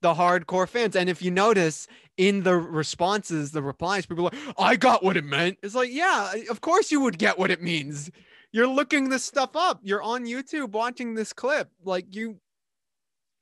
the 0.00 0.14
hardcore 0.14 0.68
fans. 0.68 0.96
And 0.96 1.08
if 1.08 1.20
you 1.22 1.30
notice 1.30 1.86
in 2.16 2.42
the 2.42 2.56
responses, 2.56 3.52
the 3.52 3.62
replies, 3.62 4.06
people 4.06 4.26
are 4.26 4.30
like, 4.30 4.54
I 4.58 4.76
got 4.76 5.02
what 5.04 5.16
it 5.16 5.24
meant. 5.24 5.58
It's 5.62 5.74
like, 5.74 5.90
yeah, 5.92 6.32
of 6.50 6.60
course 6.60 6.90
you 6.90 7.00
would 7.00 7.18
get 7.18 7.38
what 7.38 7.50
it 7.50 7.62
means. 7.62 8.10
you're 8.52 8.66
looking 8.66 9.10
this 9.10 9.24
stuff 9.24 9.54
up. 9.56 9.80
You're 9.82 10.02
on 10.02 10.24
YouTube 10.24 10.70
watching 10.70 11.14
this 11.14 11.32
clip. 11.32 11.70
Like 11.84 12.14
you, 12.14 12.40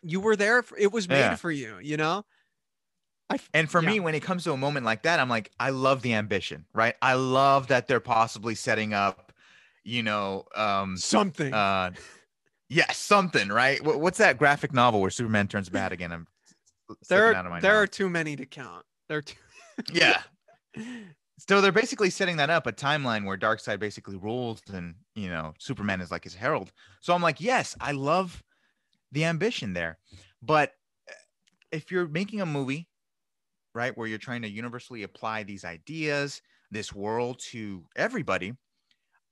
you 0.03 0.21
were 0.21 0.37
there. 0.37 0.63
For, 0.63 0.77
it 0.77 0.93
was 0.93 1.09
made 1.09 1.19
Yeah. 1.19 1.37
for 1.37 1.51
you. 1.51 1.79
You 1.81 1.97
know. 1.97 2.25
I 3.31 3.39
And 3.55 3.71
for 3.71 3.81
Yeah. 3.83 3.89
me, 3.89 4.01
when 4.01 4.15
it 4.15 4.23
comes 4.23 4.45
to 4.45 4.53
a 4.53 4.57
moment 4.57 4.85
like 4.87 5.03
that, 5.03 5.21
I'm 5.21 5.29
like, 5.29 5.51
I 5.59 5.71
love 5.71 6.03
the 6.03 6.15
ambition, 6.15 6.67
right? 6.73 6.95
I 7.03 7.15
love 7.15 7.69
that 7.69 7.87
they're 7.89 8.01
possibly 8.01 8.55
setting 8.55 8.95
up, 8.95 9.33
you 9.85 10.03
know, 10.03 10.45
um, 10.55 10.97
something. 10.97 11.53
uh, 11.53 11.91
yeah, 12.69 12.91
something, 12.93 13.49
right? 13.49 13.79
Wh- 13.81 13.99
What's 14.01 14.19
that 14.19 14.39
graphic 14.39 14.73
novel 14.73 15.01
where 15.01 15.11
Superman 15.11 15.49
turns 15.49 15.69
bad 15.69 15.93
again? 15.93 16.13
I'm 16.13 16.27
there, 17.09 17.29
slipping 17.29 17.35
out 17.39 17.47
of 17.47 17.53
my 17.53 17.61
there 17.61 17.77
are 17.77 17.87
too 17.87 18.09
many 18.09 18.37
to 18.37 18.47
count. 18.47 18.85
There 19.09 19.19
are 19.19 19.23
too. 19.23 19.37
yeah. 19.93 20.23
So 21.39 21.61
they're 21.61 21.73
basically 21.73 22.11
setting 22.11 22.39
that 22.39 22.51
up 22.51 22.67
a 22.67 22.73
timeline 22.73 23.25
where 23.27 23.37
Darkseid 23.37 23.79
basically 23.79 24.17
rules 24.17 24.63
and 24.73 24.95
you 25.15 25.29
know 25.29 25.53
Superman 25.59 26.01
is 26.01 26.11
like 26.11 26.25
his 26.25 26.35
herald. 26.35 26.73
So 27.01 27.15
I'm 27.15 27.23
like, 27.23 27.41
yes, 27.41 27.77
I 27.81 27.93
love 27.93 28.43
the 29.13 29.25
ambition 29.25 29.73
there. 29.75 29.99
But 30.43 30.73
uh, 31.11 31.15
if 31.73 31.91
you're 31.91 32.09
making 32.09 32.41
a 32.41 32.47
movie, 32.47 32.89
right, 33.75 33.97
where 33.97 34.09
you're 34.09 34.19
trying 34.19 34.43
to 34.43 34.51
universally 34.51 35.03
apply 35.05 35.45
these 35.45 35.65
ideas, 35.65 36.43
this 36.71 36.93
world 36.95 37.41
to 37.51 37.87
everybody, 37.97 38.55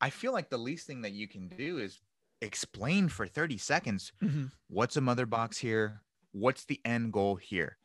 I 0.01 0.11
feel 0.11 0.33
like 0.33 0.51
the 0.51 0.59
least 0.59 0.87
thing 0.87 1.03
that 1.03 1.13
you 1.13 1.29
can 1.29 1.49
do 1.49 1.79
is 1.79 2.01
explain 2.43 3.09
for 3.09 3.27
30 3.27 3.59
seconds 3.59 4.13
Mhm. 4.23 4.53
what's 4.69 4.97
a 4.97 5.01
mother 5.01 5.27
box 5.27 5.59
here 5.59 6.04
what's 6.35 6.65
the 6.65 6.81
end 6.85 7.13
goal 7.13 7.37
here? 7.37 7.79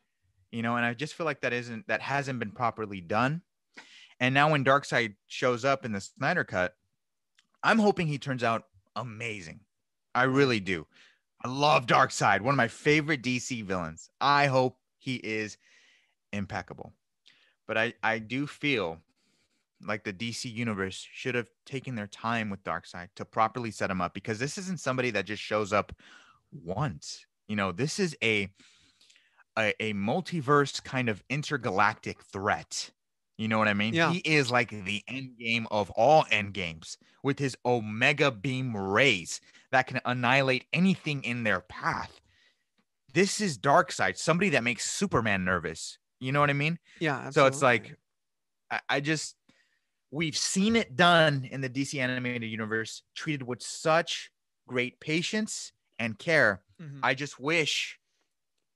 You 0.50 0.62
know 0.62 0.76
and 0.76 0.84
i 0.84 0.92
just 0.94 1.14
feel 1.14 1.26
like 1.26 1.42
that 1.42 1.52
isn't 1.52 1.86
that 1.86 2.02
hasn't 2.02 2.38
been 2.38 2.50
properly 2.50 3.00
done. 3.00 3.42
And 4.18 4.34
now 4.34 4.50
when 4.50 4.64
darkseid 4.64 5.14
shows 5.28 5.64
up 5.64 5.84
in 5.84 5.92
the 5.92 6.00
snyder 6.00 6.44
cut 6.44 6.74
i'm 7.62 7.78
hoping 7.78 8.06
he 8.06 8.18
turns 8.18 8.42
out 8.42 8.64
amazing. 8.96 9.60
I 10.14 10.24
really 10.24 10.60
do. 10.60 10.86
I 11.42 11.48
love 11.48 11.86
darkseid 11.86 12.40
one 12.40 12.52
of 12.52 12.56
my 12.56 12.68
favorite 12.68 13.22
dc 13.22 13.64
villains. 13.64 14.10
I 14.20 14.46
hope 14.46 14.76
he 14.98 15.16
is 15.16 15.56
impeccable. 16.32 16.92
But 17.68 17.78
i 17.78 17.94
i 18.02 18.18
do 18.18 18.48
feel 18.48 18.98
like 19.86 20.04
the 20.04 20.12
DC 20.12 20.52
universe 20.52 21.06
should 21.12 21.34
have 21.34 21.48
taken 21.64 21.94
their 21.94 22.06
time 22.06 22.50
with 22.50 22.62
Darkseid 22.64 23.08
to 23.16 23.24
properly 23.24 23.70
set 23.70 23.90
him 23.90 24.00
up 24.00 24.14
because 24.14 24.38
this 24.38 24.58
isn't 24.58 24.80
somebody 24.80 25.10
that 25.10 25.24
just 25.24 25.42
shows 25.42 25.72
up 25.72 25.92
once. 26.52 27.24
You 27.50 27.56
know, 27.56 27.72
this 27.72 27.98
is 27.98 28.16
a 28.22 28.48
a, 29.58 29.74
a 29.80 29.92
multiverse 29.92 30.84
kind 30.84 31.08
of 31.08 31.20
intergalactic 31.28 32.22
threat. 32.22 32.92
You 33.38 33.48
know 33.48 33.58
what 33.58 33.66
I 33.66 33.74
mean? 33.74 33.92
Yeah. 33.92 34.12
He 34.12 34.20
is 34.20 34.52
like 34.52 34.70
the 34.70 35.02
end 35.08 35.36
game 35.36 35.66
of 35.72 35.90
all 35.90 36.26
end 36.30 36.54
games 36.54 36.96
with 37.24 37.40
his 37.40 37.56
omega 37.66 38.30
beam 38.30 38.76
rays 38.76 39.40
that 39.72 39.88
can 39.88 40.00
annihilate 40.04 40.66
anything 40.72 41.24
in 41.24 41.42
their 41.42 41.58
path. 41.58 42.20
This 43.14 43.40
is 43.40 43.58
Darkseid, 43.58 44.16
somebody 44.16 44.50
that 44.50 44.62
makes 44.62 44.88
Superman 44.88 45.44
nervous. 45.44 45.98
You 46.20 46.30
know 46.30 46.38
what 46.38 46.50
I 46.50 46.52
mean? 46.52 46.78
Yeah. 47.00 47.30
So 47.30 47.46
it's 47.46 47.62
like, 47.62 47.96
I, 48.70 48.80
I 48.88 49.00
just, 49.00 49.34
we've 50.12 50.36
seen 50.36 50.76
it 50.76 50.94
done 50.94 51.48
in 51.50 51.62
the 51.62 51.68
DC 51.68 51.98
animated 51.98 52.48
universe, 52.48 53.02
treated 53.16 53.42
with 53.42 53.60
such 53.60 54.30
great 54.68 55.00
patience 55.00 55.72
and 56.00 56.18
care. 56.18 56.64
Mhm. 56.80 57.00
I 57.04 57.14
just 57.14 57.38
wish 57.38 58.00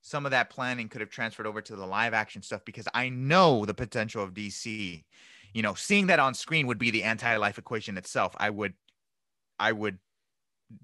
some 0.01 0.25
of 0.25 0.31
that 0.31 0.49
planning 0.49 0.89
could 0.89 1.01
have 1.01 1.09
transferred 1.09 1.47
over 1.47 1.61
to 1.61 1.75
the 1.75 1.85
live 1.87 2.13
action 2.13 2.41
stuff 2.43 2.63
because 2.65 2.87
I 2.93 3.09
know 3.09 3.65
the 3.65 3.73
potential 3.73 4.23
of 4.23 4.33
DC. 4.33 5.05
You 5.53 5.63
know, 5.63 5.73
seeing 5.73 6.07
that 6.07 6.19
on 6.19 6.33
screen 6.35 6.67
would 6.67 6.77
be 6.77 6.91
the 6.91 7.03
anti-life 7.03 7.57
equation 7.57 7.97
itself. 7.97 8.35
I 8.37 8.49
would, 8.51 8.75
I 9.59 9.71
would 9.73 9.99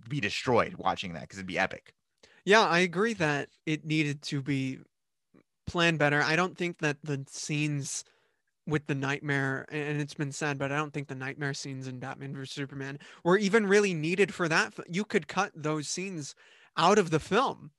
be 0.09 0.19
destroyed 0.19 0.75
watching 0.75 1.13
that 1.13 1.21
because 1.21 1.39
it'd 1.39 1.47
be 1.47 1.59
epic. 1.59 1.95
Yeah, 2.45 2.61
I 2.65 2.79
agree 2.79 3.13
that 3.15 3.49
it 3.65 3.85
needed 3.85 4.21
to 4.23 4.41
be 4.41 4.79
planned 5.67 5.99
better. 5.99 6.21
I 6.21 6.35
don't 6.35 6.57
think 6.57 6.79
that 6.79 6.97
the 7.03 7.25
scenes 7.29 8.03
with 8.67 8.87
the 8.87 8.95
Knightmare, 8.95 9.65
and 9.69 9.99
it's 10.01 10.13
been 10.13 10.31
said, 10.31 10.57
but 10.57 10.71
I 10.71 10.77
don't 10.77 10.93
think 10.93 11.07
the 11.07 11.15
Knightmare 11.15 11.53
scenes 11.53 11.87
in 11.87 11.99
Batman 11.99 12.33
vs 12.35 12.53
Superman 12.53 12.99
were 13.23 13.37
even 13.37 13.65
really 13.67 13.93
needed 13.93 14.33
for 14.33 14.47
that. 14.49 14.73
You 14.87 15.03
could 15.05 15.27
cut 15.27 15.51
those 15.55 15.87
scenes 15.87 16.35
out 16.77 16.99
of 16.99 17.09
the 17.09 17.19
film, 17.19 17.71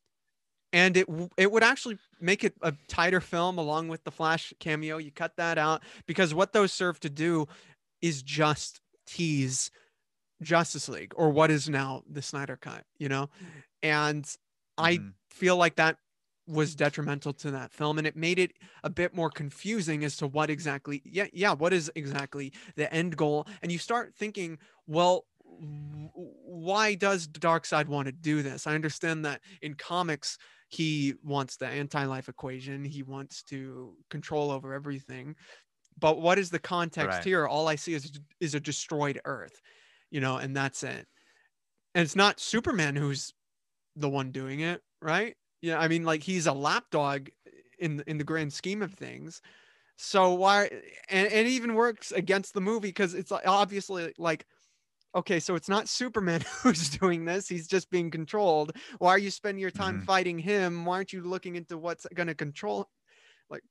and 0.73 0.97
it 0.97 1.09
it 1.37 1.53
would 1.53 1.62
actually 1.62 1.99
make 2.21 2.45
it 2.45 2.55
a 2.62 2.75
tighter 2.88 3.21
film 3.21 3.59
along 3.59 3.88
with 3.88 4.05
the 4.05 4.11
Flash 4.11 4.53
cameo. 4.61 4.99
You 4.99 5.12
cut 5.12 5.37
that 5.37 5.59
out 5.59 5.83
because 6.07 6.35
what 6.35 6.53
those 6.53 6.73
serve 6.73 7.01
to 7.01 7.11
do 7.11 7.47
is 8.03 8.23
just 8.23 8.81
tease 9.07 9.71
Justice 10.42 10.88
League 10.88 11.12
or 11.16 11.31
what 11.31 11.51
is 11.51 11.68
now 11.68 12.03
the 12.09 12.23
Snyder 12.23 12.57
Cut. 12.57 12.85
You 12.99 13.09
know, 13.09 13.31
and 13.83 14.27
I 14.79 15.01
Mhm. 15.01 15.14
feel 15.31 15.57
like 15.57 15.77
that 15.77 15.99
was 16.46 16.74
detrimental 16.74 17.33
to 17.33 17.50
that 17.50 17.72
film 17.72 17.98
and 17.98 18.07
it 18.07 18.16
made 18.16 18.38
it 18.38 18.52
a 18.83 18.90
bit 18.90 19.14
more 19.14 19.31
confusing 19.31 20.05
as 20.05 20.16
to 20.16 20.26
what 20.26 20.50
exactly 20.50 21.00
yeah 21.05 21.26
yeah 21.33 21.52
what 21.52 21.72
is 21.72 21.90
exactly 21.94 22.52
the 22.74 22.92
end 22.92 23.16
goal 23.16 23.46
and 23.62 23.70
you 23.70 23.78
start 23.78 24.12
thinking 24.16 24.59
well 24.87 25.24
why 26.14 26.94
does 26.94 27.28
Darkseid 27.28 27.87
want 27.87 28.07
to 28.07 28.12
do 28.12 28.42
this? 28.42 28.66
I 28.66 28.74
understand 28.74 29.24
that 29.26 29.40
in 29.61 29.74
comics 29.74 30.38
he 30.68 31.14
wants 31.22 31.57
the 31.57 31.66
anti-life 31.66 32.28
equation 32.28 32.85
he 32.85 33.02
wants 33.02 33.42
to 33.44 33.94
control 34.11 34.50
over 34.50 34.72
everything 34.72 35.37
but 35.98 36.20
what 36.20 36.38
is 36.38 36.50
the 36.50 36.59
context 36.59 37.18
Right. 37.18 37.24
here? 37.24 37.46
All 37.46 37.68
i 37.68 37.76
see 37.76 37.94
is 37.94 38.11
is 38.40 38.55
a 38.55 38.61
destroyed 38.61 39.20
earth 39.24 39.61
you 40.11 40.20
know 40.20 40.38
and 40.38 40.57
that's 40.57 40.83
it. 40.83 41.07
And 41.94 42.02
it's 42.02 42.16
not 42.16 42.40
superman 42.40 42.96
who's 42.96 43.33
the 43.94 44.09
one 44.09 44.33
doing 44.33 44.61
it 44.61 44.81
right 45.02 45.37
yeah 45.62 45.79
i 45.81 45.88
mean 45.88 46.05
like 46.05 46.22
he's 46.25 46.46
a 46.46 46.53
lapdog 46.53 47.31
in 47.79 48.03
in 48.07 48.18
the 48.18 48.25
grand 48.25 48.53
scheme 48.53 48.83
of 48.83 48.94
things. 48.94 49.42
So 49.98 50.35
why 50.35 50.66
and, 51.09 51.29
and 51.33 51.46
it 51.46 51.51
even 51.51 51.75
works 51.75 52.12
against 52.12 52.55
the 52.55 52.61
movie 52.62 52.88
because 52.88 53.14
it's 53.14 53.33
obviously 53.33 54.14
like 54.18 54.46
okay 55.14 55.40
so 55.40 55.55
it's 55.57 55.68
not 55.68 55.88
superman 55.88 56.42
who's 56.62 56.90
doing 56.90 57.25
this 57.27 57.48
he's 57.48 57.68
just 57.68 57.90
being 57.90 58.11
controlled. 58.11 58.77
Why 58.98 59.11
are 59.12 59.18
you 59.18 59.31
spending 59.31 59.61
your 59.62 59.70
time 59.72 59.98
Mhm. 59.98 60.05
fighting 60.07 60.38
him? 60.38 60.85
Why 60.87 60.96
aren't 60.96 61.12
you 61.12 61.22
looking 61.22 61.57
into 61.57 61.79
what's 61.79 62.07
going 62.14 62.29
to 62.29 62.35
control 62.37 62.90
like 63.51 63.64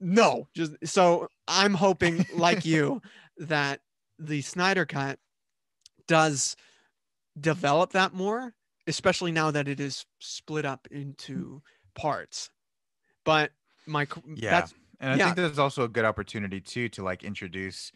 no 0.00 0.48
just 0.54 0.74
so 0.84 1.28
i'm 1.48 1.74
hoping 1.74 2.24
like 2.28 2.64
you 2.66 3.00
that 3.38 3.80
the 4.18 4.42
snyder 4.42 4.86
cut 4.86 5.18
does 6.06 6.56
develop 7.40 7.92
that 7.92 8.12
more 8.14 8.54
especially 8.86 9.32
now 9.32 9.50
that 9.50 9.68
it 9.68 9.80
is 9.80 10.06
split 10.20 10.64
up 10.64 10.86
into 10.90 11.62
parts 11.94 12.50
but 13.24 13.52
my 13.86 14.06
Yeah. 14.34 14.50
that's 14.50 14.74
And 14.98 15.12
I 15.12 15.16
Yeah. 15.16 15.24
think 15.26 15.36
there's 15.36 15.58
also 15.58 15.84
a 15.84 15.88
good 15.88 16.06
opportunity 16.06 16.60
too 16.60 16.88
to 16.90 17.02
like 17.02 17.22
introduce, 17.22 17.92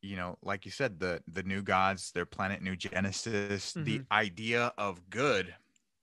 you 0.00 0.16
know, 0.16 0.38
like 0.42 0.64
you 0.64 0.70
said, 0.70 0.98
the 0.98 1.22
the 1.28 1.42
new 1.42 1.62
gods, 1.62 2.12
their 2.12 2.24
planet 2.24 2.62
New 2.62 2.76
Genesis, 2.76 3.72
the 3.74 3.98
mm-hmm. 3.98 4.12
idea 4.12 4.72
of 4.78 5.10
good 5.10 5.54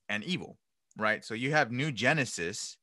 and 0.10 0.24
evil, 0.24 0.60
right? 0.98 1.24
So 1.26 1.34
you 1.34 1.52
have 1.52 1.72
New 1.72 1.92
Genesis 1.92 2.78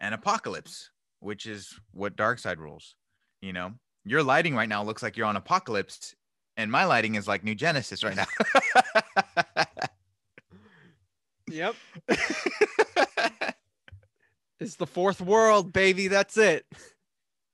and 0.00 0.14
Apokolips, 0.14 0.88
which 1.20 1.46
is 1.46 1.78
what 1.92 2.16
Darkseid 2.16 2.58
rules. 2.58 2.96
You 3.40 3.52
know, 3.52 3.74
your 4.04 4.22
lighting 4.22 4.56
right 4.56 4.68
now 4.68 4.82
looks 4.82 5.02
like 5.02 5.16
you're 5.16 5.26
on 5.26 5.36
Apokolips, 5.36 6.14
and 6.56 6.72
my 6.72 6.84
lighting 6.86 7.14
is 7.14 7.28
like 7.28 7.44
New 7.44 7.54
Genesis 7.54 8.02
right 8.02 8.16
now. 8.16 8.26
yep 11.54 11.74
it's 14.60 14.76
the 14.76 14.86
fourth 14.86 15.20
world 15.20 15.72
baby 15.72 16.08
that's 16.08 16.36
it 16.36 16.66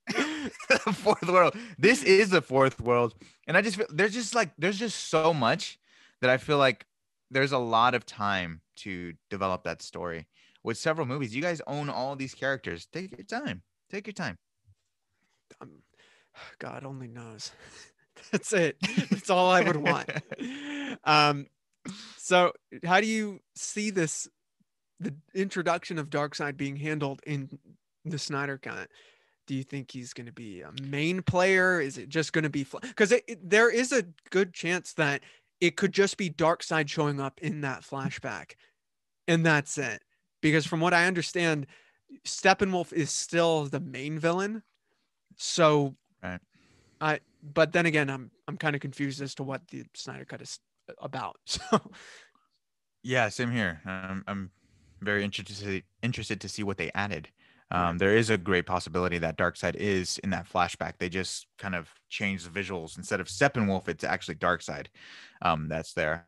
fourth 0.93 1.29
world. 1.29 1.55
This 1.79 2.03
is 2.03 2.31
the 2.31 2.43
fourth 2.43 2.81
world, 2.81 3.15
and 3.47 3.57
I 3.57 3.63
just 3.63 3.77
feel 3.77 3.87
there's 3.91 4.15
just 4.15 4.35
like 4.35 4.51
there's 4.59 4.79
just 4.79 5.09
so 5.09 5.33
much 5.33 5.79
that 6.21 6.31
I 6.31 6.37
feel 6.37 6.59
like 6.59 6.87
there's 7.31 7.53
a 7.53 7.59
lot 7.59 7.95
of 7.95 8.05
time 8.07 8.61
to 8.77 9.15
develop 9.29 9.65
that 9.65 9.83
story 9.83 10.27
with 10.63 10.79
several 10.79 11.07
movies. 11.07 11.35
You 11.35 11.43
guys 11.43 11.61
own 11.67 11.89
all 11.89 12.17
these 12.17 12.35
characters. 12.35 12.87
Take 12.93 13.17
your 13.17 13.25
time. 13.25 13.63
Take 13.91 14.07
your 14.07 14.15
time. 14.15 14.39
um, 15.61 15.83
god 16.59 16.85
only 16.85 17.09
knows 17.09 17.53
that's 18.31 18.53
it 18.53 18.77
that's 19.11 19.31
all 19.31 19.51
i 19.51 19.63
would 19.63 19.77
want 19.77 20.09
um 21.05 21.47
so 22.31 22.53
how 22.85 23.01
do 23.01 23.09
you 23.09 23.41
see 23.57 23.91
this 23.91 24.29
the 25.01 25.13
introduction 25.35 25.99
of 25.99 26.11
Darkseid 26.11 26.57
being 26.57 26.77
handled 26.77 27.21
in 27.27 27.59
the 28.05 28.21
Snyder 28.21 28.57
cut? 28.57 28.89
Do 29.49 29.57
you 29.57 29.65
think 29.65 29.91
he's 29.91 30.13
going 30.13 30.27
to 30.27 30.33
be 30.33 30.61
a 30.61 30.71
main 30.81 31.23
player? 31.23 31.81
Is 31.81 31.99
it 31.99 32.09
just 32.09 32.33
going 32.33 32.45
to 32.45 32.49
be 32.51 32.65
because 32.83 33.13
there 33.43 33.69
is 33.69 33.91
a 33.91 34.05
good 34.31 34.55
chance 34.55 34.93
that 34.93 35.23
it 35.61 35.77
could 35.77 35.91
just 35.91 36.17
be 36.19 36.31
Darkseid 36.31 36.89
showing 36.89 37.21
up 37.21 37.41
in 37.43 37.63
that 37.63 37.83
flashback, 37.83 38.53
and 39.27 39.45
that's 39.45 39.77
it. 39.77 40.01
Because 40.41 40.65
from 40.65 40.79
what 40.79 40.95
I 40.95 41.09
understand, 41.09 41.67
Steppenwolf 42.25 42.93
is 42.93 43.11
still 43.11 43.65
the 43.65 43.81
main 43.81 44.21
villain. 44.21 44.63
So, 45.37 45.97
Right. 46.23 46.41
I 47.01 47.19
but 47.43 47.73
then 47.73 47.87
again, 47.87 48.09
I'm 48.09 48.31
I'm 48.47 48.57
kind 48.57 48.77
of 48.77 48.81
confused 48.81 49.21
as 49.21 49.35
to 49.35 49.43
what 49.43 49.67
the 49.67 49.85
Snyder 49.95 50.25
Cut 50.25 50.43
is 50.43 50.61
about. 50.99 51.37
So 51.47 51.81
Yeah, 53.03 53.29
same 53.31 53.51
here. 53.51 53.81
Um, 53.87 54.25
I'm 54.27 54.51
very 55.01 55.25
interested 55.25 55.57
to 55.57 55.65
see, 55.65 55.85
interested 56.03 56.41
to 56.43 56.49
see 56.49 56.63
what 56.63 56.77
they 56.77 56.91
added. 56.95 57.29
Um, 57.73 57.99
there 57.99 58.17
is 58.17 58.31
a 58.31 58.37
great 58.37 58.67
possibility 58.67 59.19
that 59.19 59.39
Darkseid 59.39 59.77
is 59.77 60.19
in 60.19 60.31
that 60.31 60.49
flashback. 60.51 60.95
They 60.99 61.09
just 61.09 61.47
kind 61.57 61.77
of 61.77 61.89
changed 62.09 62.53
the 62.53 62.61
visuals 62.61 62.99
instead 62.99 63.21
of 63.21 63.29
Steppenwolf, 63.29 63.89
it's 63.89 64.03
actually 64.03 64.35
Darkseid. 64.37 64.87
Um, 65.41 65.69
that's 65.69 65.93
there. 65.95 66.27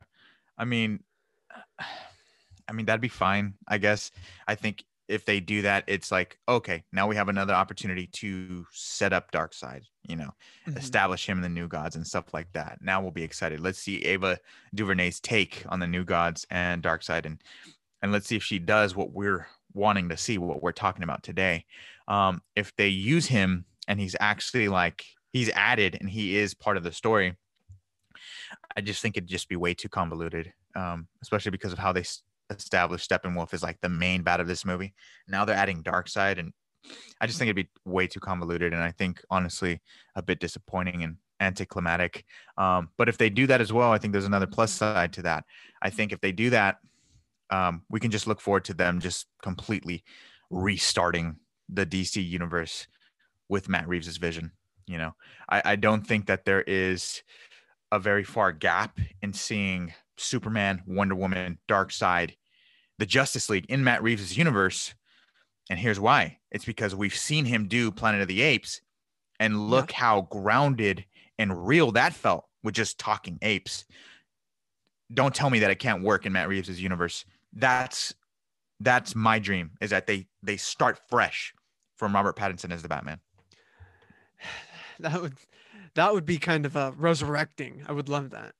I 0.56 0.64
mean, 0.64 1.02
I 2.68 2.72
mean 2.72 2.86
that'd 2.86 3.00
be 3.00 3.08
fine, 3.08 3.54
I 3.66 3.78
guess. 3.78 4.12
I 4.46 4.54
think 4.54 4.84
if 5.12 5.24
they 5.24 5.40
do 5.40 5.62
that, 5.62 5.84
it's 5.86 6.10
like 6.10 6.38
okay, 6.48 6.82
now 6.92 7.06
we 7.06 7.16
have 7.16 7.28
another 7.28 7.52
opportunity 7.54 8.06
to 8.08 8.66
set 8.72 9.12
up 9.12 9.30
Darkseid. 9.30 9.82
You 10.08 10.16
know, 10.16 10.30
Mhm. 10.66 10.78
establish 10.78 11.28
him 11.28 11.38
in 11.38 11.42
the 11.42 11.48
new 11.48 11.68
gods 11.68 11.96
and 11.96 12.06
stuff 12.06 12.32
like 12.34 12.50
that. 12.52 12.78
Now 12.80 13.00
we'll 13.00 13.12
be 13.12 13.22
excited. 13.22 13.60
Let's 13.60 13.78
see 13.78 14.04
Ava 14.04 14.38
DuVernay's 14.74 15.20
take 15.20 15.64
on 15.68 15.78
the 15.80 15.86
new 15.86 16.04
gods 16.04 16.46
and 16.50 16.82
Darkseid, 16.82 17.26
and 17.26 17.42
and 18.00 18.10
let's 18.10 18.26
see 18.26 18.36
if 18.36 18.42
she 18.42 18.58
does 18.58 18.96
what 18.96 19.12
we're 19.12 19.46
wanting 19.74 20.08
to 20.08 20.16
see, 20.16 20.38
what 20.38 20.62
we're 20.62 20.72
talking 20.72 21.04
about 21.04 21.22
today. 21.22 21.64
Um, 22.08 22.42
if 22.56 22.74
they 22.76 22.88
use 22.88 23.26
him 23.26 23.64
and 23.86 24.00
he's 24.00 24.16
actually 24.18 24.68
like 24.68 25.04
he's 25.32 25.50
added 25.50 25.96
and 26.00 26.10
he 26.10 26.36
is 26.36 26.52
part 26.54 26.76
of 26.76 26.82
the 26.82 26.92
story, 26.92 27.36
I 28.76 28.80
just 28.80 29.02
think 29.02 29.16
it'd 29.16 29.28
just 29.28 29.48
be 29.48 29.56
way 29.56 29.74
too 29.74 29.88
convoluted, 29.88 30.52
um, 30.74 31.08
especially 31.22 31.50
because 31.52 31.72
of 31.72 31.78
how 31.78 31.92
they 31.92 32.04
established 32.58 33.08
Steppenwolf 33.08 33.54
is 33.54 33.62
like 33.62 33.80
the 33.80 33.88
main 33.88 34.22
bad 34.22 34.40
of 34.40 34.46
this 34.46 34.64
movie. 34.64 34.94
Now 35.28 35.44
they're 35.44 35.56
adding 35.56 35.82
Darkseid, 35.82 36.38
and 36.38 36.52
I 37.20 37.26
just 37.26 37.38
think 37.38 37.48
it'd 37.48 37.56
be 37.56 37.70
way 37.84 38.06
too 38.06 38.20
convoluted, 38.20 38.72
and 38.72 38.82
I 38.82 38.90
think 38.90 39.22
honestly 39.30 39.80
a 40.14 40.22
bit 40.22 40.40
disappointing 40.40 41.02
and 41.02 41.16
anticlimactic. 41.40 42.24
Um, 42.56 42.88
but 42.96 43.08
if 43.08 43.18
they 43.18 43.30
do 43.30 43.46
that 43.48 43.60
as 43.60 43.72
well, 43.72 43.92
I 43.92 43.98
think 43.98 44.12
there's 44.12 44.24
another 44.24 44.46
plus 44.46 44.72
side 44.72 45.12
to 45.14 45.22
that. 45.22 45.44
I 45.82 45.90
think 45.90 46.12
if 46.12 46.20
they 46.20 46.32
do 46.32 46.50
that, 46.50 46.78
um, 47.50 47.82
we 47.90 48.00
can 48.00 48.10
just 48.10 48.26
look 48.26 48.40
forward 48.40 48.64
to 48.66 48.74
them 48.74 49.00
just 49.00 49.26
completely 49.42 50.04
restarting 50.50 51.36
the 51.68 51.84
DC 51.84 52.26
universe 52.26 52.86
with 53.48 53.68
Matt 53.68 53.88
Reeves's 53.88 54.16
vision. 54.16 54.52
You 54.86 54.98
know, 54.98 55.14
I, 55.48 55.62
I 55.64 55.76
don't 55.76 56.06
think 56.06 56.26
that 56.26 56.44
there 56.44 56.62
is 56.62 57.22
a 57.92 57.98
very 57.98 58.24
far 58.24 58.52
gap 58.52 58.98
in 59.20 59.32
seeing 59.32 59.92
Superman, 60.16 60.82
Wonder 60.86 61.14
Woman, 61.14 61.58
Darkseid, 61.68 62.36
the 63.02 63.06
Justice 63.06 63.50
League 63.50 63.66
in 63.68 63.82
Matt 63.82 64.00
Reeves' 64.00 64.38
universe. 64.38 64.94
And 65.68 65.76
here's 65.76 65.98
why 65.98 66.38
it's 66.52 66.64
because 66.64 66.94
we've 66.94 67.16
seen 67.16 67.44
him 67.46 67.66
do 67.66 67.90
Planet 67.90 68.20
of 68.20 68.28
the 68.28 68.42
Apes, 68.42 68.80
and 69.40 69.68
look 69.68 69.90
how 69.90 70.28
grounded 70.30 71.04
and 71.36 71.66
real 71.66 71.90
that 71.90 72.12
felt 72.12 72.44
with 72.62 72.76
just 72.76 73.00
talking 73.00 73.40
apes. 73.42 73.86
Don't 75.12 75.34
tell 75.34 75.50
me 75.50 75.58
that 75.58 75.70
it 75.72 75.80
can't 75.80 76.04
work 76.04 76.26
in 76.26 76.32
Matt 76.32 76.48
Reeves' 76.48 76.80
universe. 76.80 77.24
That's 77.52 78.14
that's 78.78 79.16
my 79.16 79.40
dream 79.40 79.72
is 79.80 79.90
that 79.90 80.06
they 80.06 80.28
they 80.44 80.56
start 80.56 81.00
fresh 81.10 81.54
from 81.96 82.14
Robert 82.14 82.36
Pattinson 82.36 82.70
as 82.70 82.82
the 82.82 82.88
Batman. 82.88 83.18
that 85.00 85.20
would 85.20 85.34
that 85.96 86.14
would 86.14 86.24
be 86.24 86.38
kind 86.38 86.64
of 86.64 86.76
a 86.76 86.94
resurrecting. 86.96 87.82
I 87.88 87.90
would 87.90 88.08
love 88.08 88.30
that. 88.30 88.54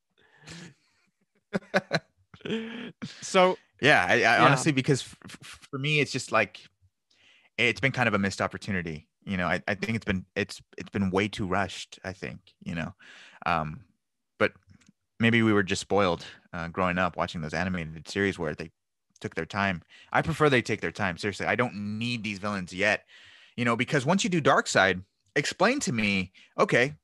so 3.21 3.57
Yeah, 3.83 4.07
I, 4.09 4.13
I 4.15 4.19
Yeah. 4.19 4.45
honestly, 4.47 4.73
because 4.73 5.03
f- 5.03 5.17
f- 5.25 5.59
for 5.71 5.79
me, 5.79 6.01
it's 6.01 6.13
just 6.13 6.31
like 6.31 6.61
it's 7.59 7.81
been 7.81 7.93
kind 7.93 8.07
of 8.09 8.15
a 8.15 8.19
missed 8.19 8.41
opportunity. 8.41 9.09
You 9.25 9.37
know, 9.37 9.47
I, 9.47 9.63
I 9.67 9.75
think 9.75 9.97
it's 9.97 10.05
been 10.05 10.25
it's 10.37 10.63
it's 10.79 10.91
been 10.91 11.11
way 11.11 11.29
too 11.29 11.47
rushed. 11.47 11.99
I 12.05 12.13
think 12.13 12.39
you 12.63 12.77
know, 12.77 12.95
um, 13.45 13.81
but 14.39 14.53
maybe 15.19 15.43
we 15.43 15.53
were 15.53 15.65
just 15.65 15.81
spoiled 15.81 16.25
uh, 16.53 16.69
growing 16.69 16.99
up 16.99 17.17
watching 17.17 17.41
those 17.41 17.55
animated 17.55 18.09
series 18.09 18.39
where 18.39 18.55
they 18.55 18.71
took 19.21 19.35
their 19.35 19.47
time. 19.47 19.83
I 20.13 20.23
prefer 20.23 20.49
they 20.49 20.63
take 20.63 20.81
their 20.81 20.93
time. 20.93 21.17
Seriously, 21.19 21.47
I 21.47 21.57
don't 21.57 21.99
need 21.99 22.23
these 22.23 22.39
villains 22.39 22.73
yet. 22.73 23.05
You 23.57 23.65
know, 23.65 23.77
because 23.77 24.07
once 24.07 24.23
you 24.25 24.31
do 24.31 24.41
Darkseid, 24.41 25.03
explain 25.37 25.81
to 25.81 25.93
me, 25.93 26.33
okay, 26.59 26.95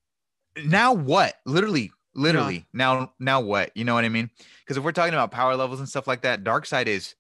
now 0.65 0.93
what? 0.93 1.35
Literally, 1.45 1.91
literally, 2.19 2.67
now 2.73 3.13
now 3.19 3.41
what? 3.41 3.71
You 3.77 3.85
know 3.85 3.95
what 3.95 4.05
I 4.05 4.09
mean? 4.09 4.31
Because 4.61 4.77
if 4.77 4.85
we're 4.85 4.93
talking 4.93 5.15
about 5.15 5.31
power 5.31 5.57
levels 5.57 5.79
and 5.81 5.89
stuff 5.89 6.07
like 6.07 6.23
that, 6.23 6.45
Darkseid 6.45 6.87
is 6.87 7.15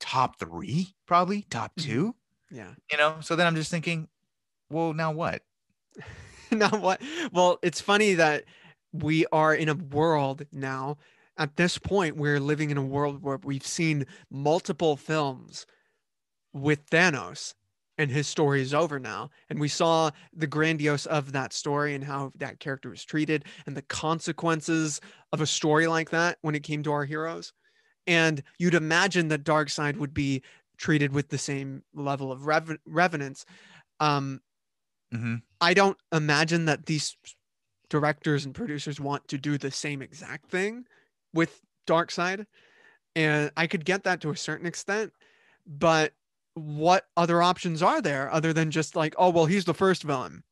top 0.00 0.38
three, 0.38 0.94
probably 1.06 1.42
top 1.50 1.74
Mhm. 1.76 1.82
two. 1.82 2.14
yeah. 2.50 2.74
You 2.90 2.98
know, 2.98 3.16
so 3.20 3.36
then 3.36 3.46
I'm 3.46 3.54
just 3.56 3.70
thinking, 3.70 4.08
well, 4.70 4.92
now 4.94 5.12
what? 5.12 5.42
now 6.50 6.70
what 6.70 7.02
well 7.32 7.58
it's 7.62 7.80
funny 7.80 8.14
that 8.14 8.44
we 8.92 9.26
are 9.32 9.54
in 9.54 9.68
a 9.68 9.74
world 9.74 10.46
now 10.52 10.96
at 11.36 11.56
this 11.56 11.76
point 11.76 12.16
we're 12.16 12.40
living 12.40 12.70
in 12.70 12.78
a 12.78 12.82
world 12.84 13.22
where 13.22 13.36
we've 13.42 13.66
seen 13.66 14.06
multiple 14.30 14.96
films 14.96 15.66
with 16.54 16.86
thanos 16.88 17.52
and 17.98 18.10
his 18.10 18.26
story 18.26 18.62
is 18.62 18.72
over 18.72 18.98
now 18.98 19.28
and 19.50 19.60
we 19.60 19.68
saw 19.68 20.10
the 20.32 20.46
grandiose 20.46 21.06
of 21.06 21.32
that 21.32 21.52
story 21.52 21.94
and 21.94 22.04
how 22.04 22.32
that 22.36 22.60
character 22.60 22.90
was 22.90 23.04
treated 23.04 23.44
and 23.66 23.76
the 23.76 23.82
consequences 23.82 25.00
of 25.32 25.40
a 25.40 25.46
story 25.46 25.86
like 25.86 26.10
that 26.10 26.38
when 26.42 26.54
it 26.54 26.62
came 26.62 26.82
to 26.82 26.92
our 26.92 27.04
heroes 27.04 27.52
and 28.06 28.42
you'd 28.58 28.74
imagine 28.74 29.28
that 29.28 29.44
Darkseid 29.44 29.96
would 29.96 30.14
be 30.14 30.42
treated 30.78 31.12
with 31.12 31.28
the 31.28 31.38
same 31.38 31.82
level 31.92 32.32
of 32.32 32.46
rever- 32.46 32.78
reverence 32.86 33.44
um 34.00 34.40
hmm 35.12 35.36
I 35.60 35.74
don't 35.74 35.98
imagine 36.12 36.66
that 36.66 36.86
these 36.86 37.16
directors 37.90 38.44
and 38.44 38.54
producers 38.54 39.00
want 39.00 39.26
to 39.28 39.38
do 39.38 39.58
the 39.58 39.70
same 39.70 40.02
exact 40.02 40.50
thing 40.50 40.84
with 41.32 41.60
Darkseid. 41.86 42.46
And 43.16 43.50
I 43.56 43.66
could 43.66 43.84
get 43.84 44.04
that 44.04 44.20
to 44.20 44.30
a 44.30 44.36
certain 44.36 44.66
extent, 44.66 45.12
but 45.66 46.12
what 46.58 47.06
other 47.16 47.42
options 47.42 47.82
are 47.82 48.00
there 48.02 48.30
other 48.32 48.52
than 48.52 48.70
just 48.70 48.96
like, 48.96 49.14
oh 49.18 49.30
well, 49.30 49.46
he's 49.46 49.64
the 49.64 49.74
first 49.74 50.02
villain. 50.02 50.42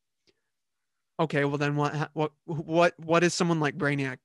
Okay, 1.18 1.44
well 1.44 1.58
then 1.58 1.76
what 1.76 2.10
what 2.12 2.32
what 2.44 2.94
what 2.98 3.24
is 3.24 3.32
someone 3.34 3.60
like 3.60 3.76
Brainiac 3.76 4.18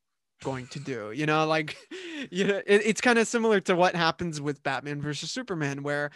going 0.44 0.67
to 0.67 0.80
do? 0.80 1.12
You 1.12 1.26
know, 1.26 1.46
like 1.46 1.78
you 2.32 2.46
know, 2.46 2.62
it, 2.65 2.82
it's 2.86 3.02
kind 3.02 3.17
of 3.20 3.28
similar 3.28 3.60
to 3.62 3.76
what 3.76 3.96
happens 3.96 4.41
with 4.41 4.62
Batman 4.63 5.02
versus 5.02 5.32
Superman, 5.32 5.84
where 5.84 6.12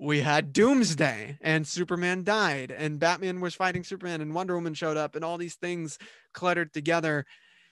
we 0.00 0.20
had 0.20 0.52
Doomsday 0.52 1.38
and 1.40 1.66
Superman 1.66 2.24
died 2.24 2.72
and 2.72 2.98
Batman 2.98 3.40
was 3.40 3.54
fighting 3.54 3.84
Superman 3.84 4.20
and 4.20 4.34
Wonder 4.34 4.54
Woman 4.56 4.74
showed 4.74 4.96
up 4.96 5.14
and 5.14 5.24
all 5.24 5.38
these 5.38 5.54
things 5.54 5.98
cluttered 6.32 6.72
together, 6.72 7.24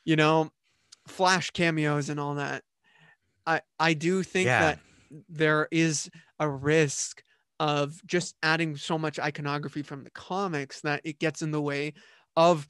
you 0.04 0.14
know, 0.14 0.50
flash 1.08 1.50
cameos 1.50 2.08
and 2.08 2.20
all 2.20 2.36
that. 2.36 2.62
I 3.46 3.62
I 3.80 3.94
do 3.94 4.22
think 4.22 4.46
Yeah. 4.46 4.60
that 4.60 4.78
there 5.28 5.68
is 5.70 6.10
a 6.38 6.48
risk 6.48 7.22
of 7.58 8.04
just 8.06 8.36
adding 8.42 8.76
so 8.76 8.98
much 8.98 9.18
iconography 9.18 9.82
from 9.82 10.04
the 10.04 10.10
comics 10.10 10.80
that 10.82 11.00
it 11.04 11.18
gets 11.18 11.42
in 11.42 11.50
the 11.50 11.60
way 11.60 11.92
of 12.36 12.66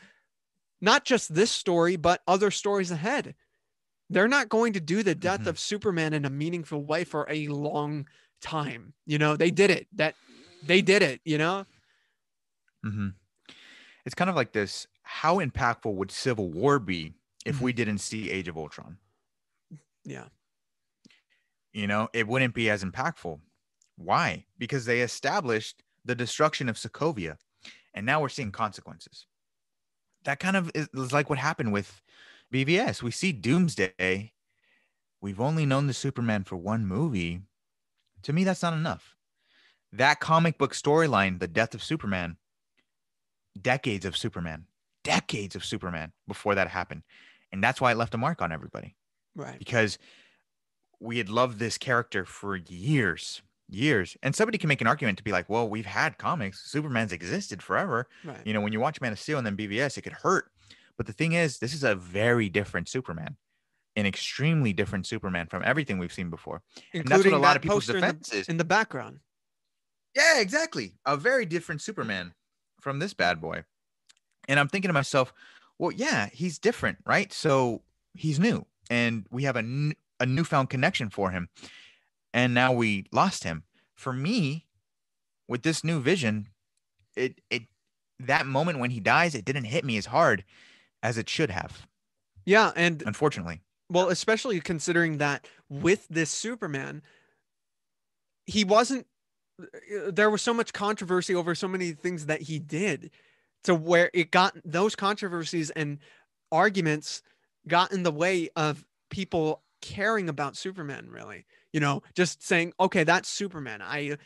not 0.80 1.04
just 1.04 1.34
this 1.34 1.50
story 1.50 1.96
but 1.96 2.22
other 2.26 2.50
stories 2.50 2.90
ahead. 2.90 3.34
They're 4.10 4.28
not 4.28 4.48
going 4.48 4.72
to 4.74 4.80
do 4.80 5.02
the 5.02 5.14
death 5.14 5.42
Mhm. 5.42 5.48
of 5.48 5.58
Superman 5.58 6.14
in 6.14 6.24
a 6.24 6.30
meaningful 6.30 6.84
way 6.84 7.04
for 7.04 7.26
a 7.30 7.48
long 7.48 8.08
time. 8.40 8.94
You 9.06 9.18
know, 9.18 9.36
they 9.36 9.50
did 9.50 9.70
it. 9.70 9.88
That 9.94 10.16
they 10.62 10.82
did 10.82 11.02
it, 11.02 11.20
you 11.24 11.38
know? 11.38 11.66
hmm 12.84 13.08
It's 14.04 14.14
kind 14.14 14.30
of 14.30 14.36
like 14.36 14.52
this. 14.52 14.86
How 15.02 15.38
impactful 15.38 15.94
would 15.94 16.10
Civil 16.10 16.50
War 16.50 16.78
be 16.78 17.14
if 17.44 17.60
we 17.60 17.72
didn't 17.72 17.98
see 17.98 18.30
Age 18.30 18.48
of 18.48 18.56
Ultron? 18.56 18.98
Yeah. 20.04 20.28
You 21.72 21.86
know, 21.86 22.08
it 22.12 22.26
wouldn't 22.26 22.54
be 22.54 22.68
as 22.68 22.84
impactful. 22.84 23.40
Why? 23.96 24.46
Because 24.58 24.84
they 24.86 25.00
established 25.00 25.82
the 26.04 26.14
destruction 26.14 26.68
of 26.68 26.76
Sokovia, 26.76 27.36
and 27.94 28.06
now 28.06 28.20
we're 28.20 28.28
seeing 28.28 28.50
consequences. 28.52 29.26
That 30.24 30.40
kind 30.40 30.56
of 30.56 30.70
is, 30.74 30.88
is 30.94 31.12
like 31.12 31.30
what 31.30 31.38
happened 31.38 31.72
with 31.72 32.02
BVS. 32.52 33.02
We 33.02 33.10
see 33.10 33.32
Doomsday. 33.32 34.32
We've 35.20 35.40
only 35.40 35.66
known 35.66 35.86
the 35.86 35.94
Superman 35.94 36.44
for 36.44 36.56
one 36.56 36.86
movie. 36.86 37.42
To 38.22 38.32
me, 38.32 38.44
that's 38.44 38.62
not 38.62 38.72
enough. 38.74 39.16
That 39.92 40.20
comic 40.20 40.56
book 40.58 40.72
storyline, 40.72 41.38
the 41.40 41.48
death 41.48 41.74
of 41.74 41.82
Superman, 41.82 42.36
decades 43.60 44.04
of 44.04 44.16
Superman, 44.16 44.66
decades 45.04 45.56
of 45.56 45.64
Superman 45.64 46.12
before 46.26 46.54
that 46.54 46.68
happened. 46.68 47.02
And 47.52 47.62
that's 47.62 47.80
why 47.80 47.92
it 47.92 47.96
left 47.96 48.14
a 48.14 48.18
mark 48.18 48.40
on 48.42 48.52
everybody 48.52 48.96
Right. 49.34 49.58
because 49.58 49.98
we 51.00 51.18
had 51.18 51.28
loved 51.28 51.58
this 51.58 51.78
character 51.78 52.24
for 52.24 52.56
years, 52.56 53.42
years. 53.68 54.16
And 54.22 54.34
somebody 54.34 54.58
can 54.58 54.68
make 54.68 54.80
an 54.80 54.86
argument 54.86 55.18
to 55.18 55.24
be 55.24 55.32
like, 55.32 55.48
well, 55.48 55.68
we've 55.68 55.86
had 55.86 56.18
comics. 56.18 56.70
Superman's 56.70 57.12
existed 57.12 57.62
forever. 57.62 58.06
Right. 58.24 58.40
You 58.44 58.52
know, 58.52 58.60
when 58.60 58.72
you 58.72 58.80
watch 58.80 59.00
Man 59.00 59.12
of 59.12 59.18
Steel 59.18 59.38
and 59.38 59.46
then 59.46 59.56
BVS, 59.56 59.96
it 59.96 60.02
could 60.02 60.12
hurt. 60.12 60.50
But 60.96 61.06
the 61.06 61.12
thing 61.14 61.32
is, 61.32 61.58
this 61.58 61.72
is 61.72 61.82
a 61.82 61.94
very 61.94 62.48
different 62.50 62.88
Superman, 62.88 63.36
an 63.96 64.04
extremely 64.04 64.72
different 64.74 65.06
Superman 65.06 65.46
from 65.46 65.62
everything 65.64 65.98
we've 65.98 66.12
seen 66.12 66.28
before. 66.28 66.62
And 66.92 67.04
that's 67.04 67.10
what 67.10 67.16
Including 67.26 67.32
a 67.32 67.38
lot 67.42 67.56
of 67.56 67.62
people's 67.62 67.86
poster 67.86 67.96
in 68.06 68.18
the- 68.20 68.36
is. 68.36 68.48
in 68.48 68.56
the 68.58 68.64
background. 68.64 69.20
Yeah, 70.14 70.40
exactly. 70.40 70.92
A 71.06 71.16
very 71.16 71.46
different 71.46 71.80
Superman 71.80 72.34
from 72.80 72.98
this 72.98 73.14
bad 73.14 73.40
boy. 73.40 73.64
And 74.48 74.58
I'm 74.60 74.68
thinking 74.68 74.88
to 74.88 74.92
myself, 74.92 75.32
well, 75.78 75.92
yeah, 75.92 76.28
he's 76.32 76.58
different, 76.58 76.98
right? 77.06 77.32
So 77.32 77.82
he's 78.14 78.38
new, 78.40 78.66
and 78.90 79.26
we 79.30 79.44
have 79.44 79.56
a, 79.56 79.60
n- 79.60 79.94
a 80.20 80.26
newfound 80.26 80.70
connection 80.70 81.10
for 81.10 81.30
him. 81.30 81.48
And 82.32 82.54
now 82.54 82.72
we 82.72 83.06
lost 83.10 83.42
him. 83.42 83.64
For 83.96 84.12
me, 84.12 84.66
with 85.48 85.62
this 85.62 85.82
new 85.82 86.00
vision, 86.00 86.48
it 87.16 87.40
it 87.50 87.62
that 88.20 88.46
moment 88.46 88.78
when 88.78 88.90
he 88.90 89.00
dies, 89.00 89.34
it 89.34 89.44
didn't 89.44 89.64
hit 89.64 89.84
me 89.84 89.96
as 89.96 90.06
hard 90.06 90.44
as 91.02 91.18
it 91.18 91.28
should 91.28 91.50
have. 91.50 91.86
Yeah, 92.44 92.70
and 92.76 93.02
unfortunately, 93.04 93.60
well, 93.90 94.08
especially 94.08 94.60
considering 94.60 95.18
that 95.18 95.46
with 95.68 96.06
this 96.08 96.30
Superman, 96.30 97.02
he 98.46 98.64
wasn't. 98.64 99.06
There 100.08 100.30
was 100.30 100.40
so 100.40 100.54
much 100.54 100.72
controversy 100.72 101.34
over 101.34 101.54
so 101.54 101.68
many 101.68 101.92
things 101.92 102.26
that 102.26 102.42
he 102.42 102.58
did, 102.58 103.10
to 103.64 103.74
where 103.74 104.10
it 104.14 104.30
got 104.30 104.56
those 104.64 104.96
controversies 104.96 105.70
and 105.70 105.98
arguments 106.50 107.22
got 107.68 107.92
in 107.92 108.02
the 108.02 108.10
way 108.10 108.48
of 108.56 108.86
people 109.10 109.62
caring 109.80 110.28
about 110.28 110.56
Superman. 110.56 111.08
Really, 111.10 111.46
you 111.72 111.80
know, 111.80 112.02
just 112.14 112.42
saying, 112.42 112.72
okay, 112.80 113.04
that's 113.04 113.28
Superman. 113.28 113.82
I, 113.82 114.16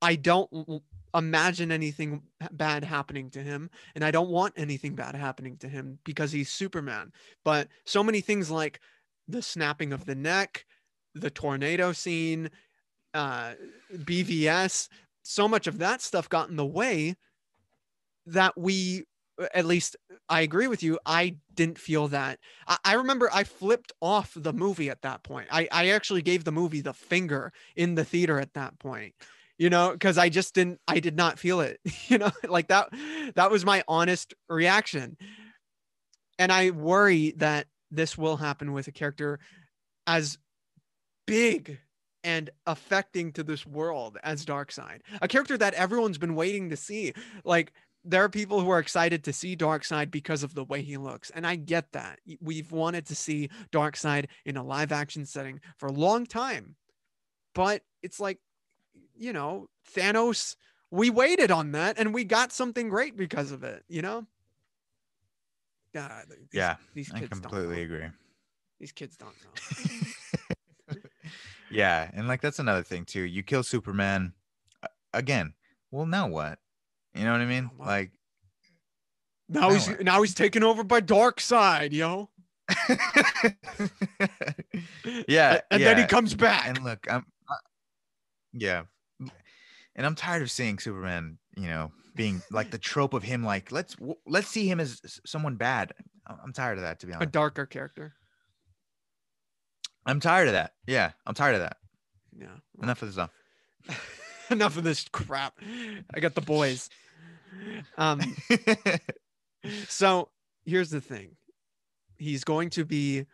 I 0.00 0.16
don't 0.16 0.82
imagine 1.14 1.72
anything 1.72 2.22
bad 2.52 2.84
happening 2.84 3.30
to 3.30 3.40
him 3.40 3.70
and 3.94 4.04
i 4.04 4.10
don't 4.10 4.28
want 4.28 4.52
anything 4.56 4.94
bad 4.94 5.14
happening 5.14 5.56
to 5.56 5.68
him 5.68 5.98
because 6.04 6.32
he's 6.32 6.50
superman 6.50 7.10
but 7.44 7.68
so 7.86 8.02
many 8.02 8.20
things 8.20 8.50
like 8.50 8.80
the 9.26 9.40
snapping 9.40 9.92
of 9.92 10.04
the 10.04 10.14
neck 10.14 10.64
the 11.14 11.30
tornado 11.30 11.92
scene 11.92 12.50
uh 13.14 13.52
bvs 13.94 14.88
so 15.22 15.48
much 15.48 15.66
of 15.66 15.78
that 15.78 16.02
stuff 16.02 16.28
got 16.28 16.50
in 16.50 16.56
the 16.56 16.66
way 16.66 17.16
that 18.26 18.56
we 18.58 19.04
at 19.54 19.66
least 19.66 19.96
I 20.28 20.40
agree 20.40 20.66
with 20.66 20.82
you. 20.82 20.98
I 21.06 21.36
didn't 21.54 21.78
feel 21.78 22.08
that. 22.08 22.38
I, 22.66 22.78
I, 22.84 22.94
remember 22.94 23.30
I 23.32 23.44
flipped 23.44 23.92
off 24.00 24.32
the 24.34 24.52
movie 24.52 24.90
at 24.90 25.02
that 25.02 25.22
point. 25.22 25.48
I, 25.50 25.68
I 25.70 25.88
actually 25.90 26.22
gave 26.22 26.44
the 26.44 26.52
movie 26.52 26.80
the 26.80 26.92
finger 26.92 27.52
in 27.76 27.94
the 27.94 28.04
theater 28.04 28.38
at 28.38 28.54
that 28.54 28.78
point 28.78 29.14
you 29.58 29.68
know, 29.68 29.90
because 29.90 30.16
I 30.16 30.28
just 30.28 30.54
didn't, 30.54 30.80
I 30.86 31.00
did 31.00 31.16
not 31.16 31.38
feel 31.38 31.60
it, 31.60 31.80
you 32.06 32.16
know, 32.16 32.30
like 32.48 32.68
that, 32.68 32.88
that 33.34 33.50
was 33.50 33.64
my 33.64 33.82
honest 33.88 34.32
reaction. 34.48 35.16
And 36.38 36.52
I 36.52 36.70
worry 36.70 37.34
that 37.38 37.66
this 37.90 38.16
will 38.16 38.36
happen 38.36 38.72
with 38.72 38.86
a 38.86 38.92
character 38.92 39.40
as 40.06 40.38
big 41.26 41.80
and 42.24 42.50
affecting 42.66 43.32
to 43.32 43.42
this 43.42 43.66
world 43.66 44.18
as 44.22 44.44
Darkseid, 44.44 45.00
a 45.20 45.28
character 45.28 45.58
that 45.58 45.74
everyone's 45.74 46.18
been 46.18 46.34
waiting 46.34 46.70
to 46.70 46.76
see. 46.76 47.12
Like, 47.44 47.72
there 48.08 48.24
are 48.24 48.28
people 48.28 48.60
who 48.60 48.70
are 48.70 48.78
excited 48.78 49.24
to 49.24 49.32
see 49.32 49.56
Darkseid 49.56 50.10
because 50.10 50.42
of 50.42 50.54
the 50.54 50.64
way 50.64 50.82
he 50.82 50.96
looks. 50.96 51.30
And 51.30 51.46
I 51.46 51.56
get 51.56 51.92
that. 51.92 52.20
We've 52.40 52.72
wanted 52.72 53.06
to 53.06 53.14
see 53.14 53.50
Darkseid 53.70 54.26
in 54.44 54.56
a 54.56 54.62
live 54.62 54.92
action 54.92 55.26
setting 55.26 55.60
for 55.76 55.88
a 55.88 55.92
long 55.92 56.26
time. 56.26 56.76
But 57.54 57.82
it's 58.02 58.20
like 58.20 58.38
you 59.18 59.32
know, 59.32 59.68
Thanos, 59.94 60.56
we 60.90 61.10
waited 61.10 61.50
on 61.50 61.72
that 61.72 61.98
and 61.98 62.14
we 62.14 62.24
got 62.24 62.52
something 62.52 62.88
great 62.88 63.16
because 63.16 63.52
of 63.52 63.64
it, 63.64 63.84
you 63.88 64.00
know? 64.00 64.26
Ah, 65.96 66.08
God, 66.08 66.24
these, 66.28 66.48
yeah, 66.52 66.76
these 66.94 67.10
kids 67.10 67.24
I 67.24 67.28
completely 67.28 67.82
agree. 67.82 68.06
These 68.78 68.92
kids 68.92 69.16
don't 69.16 69.34
know. 69.42 70.94
yeah, 71.70 72.08
and 72.12 72.28
like 72.28 72.40
that's 72.40 72.60
another 72.60 72.84
thing 72.84 73.04
too. 73.04 73.22
You 73.22 73.42
kill 73.42 73.64
Superman 73.64 74.32
again. 75.12 75.54
Well, 75.90 76.06
now 76.06 76.28
what? 76.28 76.60
You 77.14 77.24
know 77.24 77.32
what 77.32 77.40
I 77.40 77.46
mean? 77.46 77.70
Like 77.78 78.12
now, 79.48 79.70
he's 79.70 79.88
now 80.00 80.20
he's 80.22 80.34
taken 80.34 80.62
over 80.62 80.84
by 80.84 81.00
Darkseid, 81.00 81.92
yo. 81.92 82.28
yeah, 85.26 85.60
and, 85.70 85.80
yeah. 85.80 85.94
then 85.94 85.98
he 85.98 86.04
comes 86.04 86.34
back. 86.34 86.66
And 86.66 86.84
look, 86.84 87.06
I'm 87.10 87.24
uh, 87.48 87.54
yeah, 88.52 88.82
and 89.96 90.06
I'm 90.06 90.14
tired 90.14 90.42
of 90.42 90.50
seeing 90.50 90.78
Superman, 90.78 91.38
you 91.56 91.68
know, 91.68 91.90
being 92.14 92.42
like 92.50 92.70
the 92.70 92.78
trope 92.78 93.14
of 93.14 93.22
him. 93.22 93.42
Like 93.42 93.72
let's 93.72 93.96
let's 94.26 94.48
see 94.48 94.68
him 94.68 94.80
as 94.80 95.00
someone 95.24 95.56
bad. 95.56 95.92
I'm 96.26 96.52
tired 96.52 96.76
of 96.76 96.82
that, 96.84 97.00
to 97.00 97.06
be 97.06 97.14
honest. 97.14 97.28
A 97.28 97.32
darker 97.32 97.64
character. 97.64 98.12
I'm 100.04 100.20
tired 100.20 100.48
of 100.48 100.54
that. 100.54 100.72
Yeah, 100.86 101.12
I'm 101.26 101.34
tired 101.34 101.54
of 101.54 101.60
that. 101.62 101.78
Yeah. 102.38 102.56
Enough 102.82 103.02
of 103.02 103.08
this 103.08 103.14
stuff. 103.14 103.30
Enough 104.50 104.76
of 104.76 104.84
this 104.84 105.06
crap. 105.12 105.54
I 106.14 106.20
got 106.20 106.34
the 106.34 106.40
boys. 106.40 106.88
Um. 107.96 108.20
so 109.88 110.28
here's 110.64 110.90
the 110.90 111.00
thing. 111.00 111.36
He's 112.16 112.44
going 112.44 112.70
to 112.70 112.84
be 112.84 113.26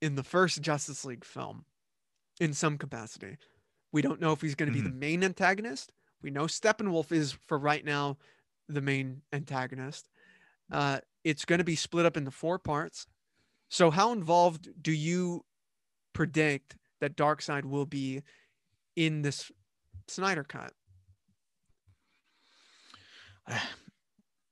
in 0.00 0.14
the 0.14 0.22
first 0.22 0.60
Justice 0.62 1.04
League 1.04 1.24
film 1.24 1.64
in 2.40 2.52
some 2.52 2.78
capacity. 2.78 3.36
We 3.92 4.02
don't 4.02 4.20
know 4.20 4.32
if 4.32 4.40
he's 4.40 4.54
going 4.54 4.72
to 4.72 4.78
mm-hmm. 4.78 4.84
be 4.84 4.88
the 4.88 4.92
mm-hmm. 4.92 5.00
main 5.00 5.24
antagonist. 5.24 5.92
We 6.22 6.30
know 6.30 6.44
Steppenwolf 6.44 7.12
is 7.12 7.32
for 7.46 7.58
right 7.58 7.84
now 7.84 8.18
the 8.68 8.80
main 8.80 9.22
antagonist. 9.32 10.08
Uh, 10.70 11.00
it's 11.24 11.44
going 11.44 11.58
to 11.58 11.64
be 11.64 11.76
split 11.76 12.06
up 12.06 12.16
into 12.16 12.30
four 12.30 12.58
parts. 12.58 13.06
So, 13.68 13.90
how 13.90 14.12
involved 14.12 14.68
do 14.80 14.92
you 14.92 15.44
predict 16.12 16.76
that 17.00 17.16
Darkseid 17.16 17.64
will 17.64 17.86
be 17.86 18.22
in 18.96 19.22
this 19.22 19.50
Snyder 20.10 20.44
cut? 20.44 20.72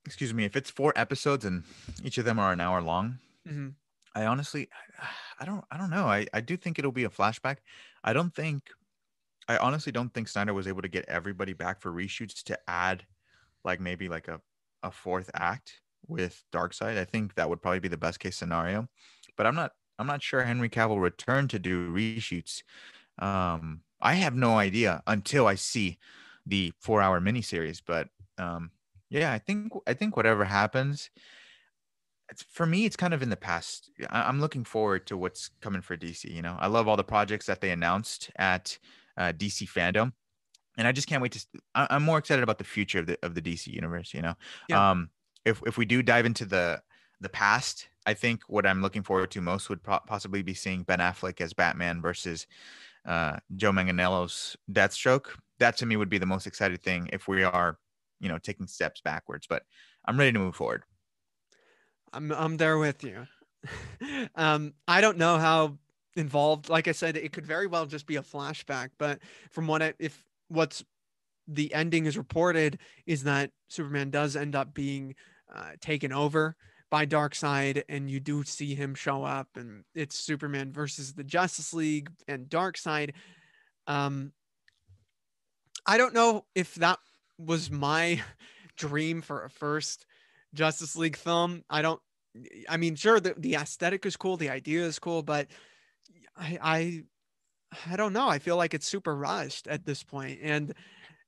Excuse 0.06 0.32
me. 0.32 0.44
If 0.44 0.56
it's 0.56 0.70
four 0.70 0.92
episodes 0.96 1.44
and 1.44 1.64
each 2.02 2.18
of 2.18 2.24
them 2.24 2.38
are 2.38 2.52
an 2.52 2.60
hour 2.60 2.80
long, 2.80 3.18
mm-hmm. 3.46 3.68
I 4.14 4.26
honestly, 4.26 4.68
I 5.40 5.44
don't, 5.44 5.64
I 5.70 5.76
don't 5.76 5.90
know. 5.90 6.06
I, 6.06 6.26
I 6.32 6.40
do 6.40 6.56
think 6.56 6.78
it'll 6.78 6.92
be 6.92 7.04
a 7.04 7.10
flashback. 7.10 7.58
I 8.02 8.12
don't 8.12 8.34
think 8.34 8.62
I 9.48 9.56
honestly 9.56 9.92
don't 9.92 10.12
think 10.12 10.28
Snyder 10.28 10.52
was 10.52 10.66
able 10.66 10.82
to 10.82 10.88
get 10.88 11.06
everybody 11.08 11.54
back 11.54 11.80
for 11.80 11.90
reshoots 11.90 12.42
to 12.44 12.58
add 12.68 13.06
like 13.64 13.80
maybe 13.80 14.08
like 14.08 14.28
a, 14.28 14.40
a 14.82 14.90
fourth 14.90 15.30
act 15.34 15.80
with 16.06 16.44
Darkseid. 16.52 16.98
I 16.98 17.04
think 17.04 17.34
that 17.34 17.48
would 17.48 17.62
probably 17.62 17.80
be 17.80 17.88
the 17.88 17.96
best 17.96 18.20
case 18.20 18.36
scenario. 18.36 18.88
But 19.36 19.46
I'm 19.46 19.54
not 19.54 19.72
I'm 19.98 20.06
not 20.06 20.22
sure 20.22 20.42
Henry 20.42 20.68
Cavill 20.68 21.00
returned 21.00 21.50
to 21.50 21.58
do 21.58 21.90
reshoots. 21.90 22.62
Um, 23.18 23.80
I 24.00 24.14
have 24.14 24.34
no 24.34 24.58
idea 24.58 25.02
until 25.06 25.46
I 25.46 25.54
see 25.56 25.98
the 26.46 26.72
four 26.78 27.02
hour 27.02 27.20
miniseries. 27.20 27.82
But 27.84 28.08
um, 28.38 28.70
yeah, 29.10 29.32
I 29.32 29.38
think 29.38 29.72
I 29.86 29.94
think 29.94 30.16
whatever 30.16 30.44
happens, 30.44 31.10
it's, 32.30 32.42
for 32.42 32.66
me, 32.66 32.84
it's 32.84 32.96
kind 32.96 33.14
of 33.14 33.22
in 33.22 33.30
the 33.30 33.36
past. 33.36 33.90
I, 34.10 34.28
am 34.28 34.40
looking 34.40 34.64
forward 34.64 35.06
to 35.06 35.16
what's 35.16 35.50
coming 35.60 35.82
for 35.82 35.96
DC. 35.96 36.24
You 36.32 36.42
know, 36.42 36.56
I 36.58 36.66
love 36.66 36.88
all 36.88 36.96
the 36.96 37.04
projects 37.04 37.46
that 37.46 37.60
they 37.60 37.70
announced 37.70 38.30
at 38.36 38.78
uh, 39.16 39.32
DC 39.32 39.68
fandom, 39.68 40.12
and 40.76 40.86
I 40.86 40.92
just 40.92 41.08
can't 41.08 41.22
wait 41.22 41.32
to. 41.32 41.46
I, 41.74 41.96
am 41.96 42.02
more 42.02 42.18
excited 42.18 42.42
about 42.42 42.58
the 42.58 42.64
future 42.64 43.00
of 43.00 43.06
the 43.06 43.18
of 43.22 43.34
the 43.34 43.42
DC 43.42 43.68
universe. 43.68 44.14
You 44.14 44.22
know, 44.22 44.34
yeah. 44.68 44.90
um, 44.90 45.10
if 45.44 45.62
if 45.66 45.78
we 45.78 45.84
do 45.84 46.02
dive 46.02 46.26
into 46.26 46.44
the 46.44 46.82
the 47.20 47.28
past, 47.28 47.88
I 48.06 48.14
think 48.14 48.42
what 48.46 48.66
I'm 48.66 48.82
looking 48.82 49.02
forward 49.02 49.30
to 49.32 49.40
most 49.40 49.68
would 49.68 49.82
pro- 49.82 50.00
possibly 50.00 50.42
be 50.42 50.54
seeing 50.54 50.82
Ben 50.82 51.00
Affleck 51.00 51.40
as 51.40 51.52
Batman 51.52 52.00
versus 52.00 52.46
uh, 53.06 53.36
Joe 53.56 53.72
Manganiello's 53.72 54.56
Deathstroke. 54.70 55.26
That 55.58 55.76
to 55.78 55.86
me 55.86 55.96
would 55.96 56.10
be 56.10 56.18
the 56.18 56.26
most 56.26 56.46
excited 56.46 56.82
thing 56.82 57.08
if 57.12 57.28
we 57.28 57.42
are, 57.42 57.78
you 58.20 58.28
know, 58.28 58.38
taking 58.38 58.66
steps 58.66 59.00
backwards. 59.00 59.46
But 59.48 59.62
I'm 60.04 60.18
ready 60.18 60.32
to 60.32 60.38
move 60.38 60.56
forward. 60.56 60.84
I'm 62.12 62.32
I'm 62.32 62.56
there 62.56 62.78
with 62.78 63.04
you. 63.04 63.26
um, 64.34 64.74
I 64.86 65.00
don't 65.00 65.18
know 65.18 65.38
how 65.38 65.78
involved. 66.16 66.68
Like 66.68 66.88
I 66.88 66.92
said, 66.92 67.16
it 67.16 67.32
could 67.32 67.46
very 67.46 67.66
well 67.66 67.86
just 67.86 68.06
be 68.06 68.16
a 68.16 68.22
flashback. 68.22 68.90
But 68.98 69.20
from 69.50 69.66
what 69.66 69.82
I, 69.82 69.94
if 69.98 70.24
what's 70.48 70.84
the 71.46 71.72
ending 71.72 72.06
is 72.06 72.18
reported 72.18 72.78
is 73.06 73.24
that 73.24 73.50
Superman 73.68 74.10
does 74.10 74.36
end 74.36 74.54
up 74.54 74.74
being 74.74 75.14
uh, 75.54 75.72
taken 75.80 76.12
over 76.12 76.56
by 76.90 77.06
Darkseid, 77.06 77.82
and 77.88 78.10
you 78.10 78.20
do 78.20 78.44
see 78.44 78.74
him 78.74 78.94
show 78.94 79.24
up, 79.24 79.48
and 79.56 79.84
it's 79.94 80.18
Superman 80.18 80.72
versus 80.72 81.12
the 81.12 81.24
Justice 81.24 81.74
League 81.74 82.10
and 82.26 82.46
Darkseid. 82.48 83.12
Um, 83.86 84.32
I 85.86 85.98
don't 85.98 86.14
know 86.14 86.44
if 86.54 86.74
that 86.76 86.98
was 87.38 87.70
my 87.70 88.22
dream 88.76 89.22
for 89.22 89.44
a 89.44 89.50
first 89.50 90.06
Justice 90.54 90.96
League 90.96 91.16
film. 91.16 91.62
I 91.68 91.82
don't. 91.82 92.00
I 92.68 92.76
mean, 92.76 92.94
sure, 92.94 93.20
the, 93.20 93.34
the 93.36 93.54
aesthetic 93.54 94.06
is 94.06 94.16
cool, 94.16 94.36
the 94.36 94.50
idea 94.50 94.84
is 94.84 94.98
cool, 94.98 95.22
but 95.22 95.48
I, 96.36 96.58
I 96.62 97.02
I 97.90 97.96
don't 97.96 98.12
know. 98.12 98.28
I 98.28 98.38
feel 98.38 98.56
like 98.56 98.74
it's 98.74 98.86
super 98.86 99.14
rushed 99.14 99.66
at 99.66 99.84
this. 99.84 100.04
And 100.12 100.74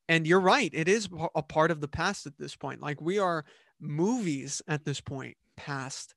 and 0.09 0.27
you're 0.27 0.41
right, 0.41 0.71
it 0.73 0.89
is 0.89 1.09
a 1.35 1.43
part 1.43 1.71
of 1.71 1.81
the 1.81 1.89
past 1.89 2.27
at 2.27 2.39
this 2.39 2.57
point. 2.57 2.81
Like 2.81 3.01
we 3.01 3.19
are 3.19 3.45
movies 3.81 4.61
at 4.69 4.85
this 4.85 5.01
point 5.01 5.37
past 5.65 6.15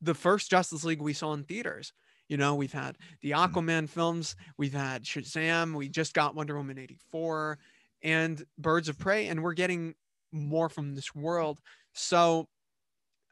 the 0.00 0.14
first 0.14 0.50
Justice 0.50 0.84
League 0.84 1.00
we 1.00 1.12
saw 1.12 1.32
in 1.32 1.44
theaters. 1.44 1.92
You 2.28 2.36
know, 2.36 2.54
we've 2.54 2.72
had 2.72 2.96
the 3.20 3.32
mm-hmm. 3.32 3.58
Aquaman 3.58 3.88
films, 3.88 4.36
we've 4.56 4.72
had 4.72 5.04
Shazam, 5.04 5.74
we 5.74 5.88
just 5.88 6.14
got 6.14 6.34
Wonder 6.34 6.56
Woman 6.56 6.78
84 6.78 7.58
and 8.02 8.42
Birds 8.58 8.88
of 8.88 8.98
Prey, 8.98 9.28
and 9.28 9.42
we're 9.42 9.54
getting 9.54 9.94
more 10.32 10.68
from 10.68 10.94
this 10.94 11.14
world. 11.14 11.60
So 11.92 12.48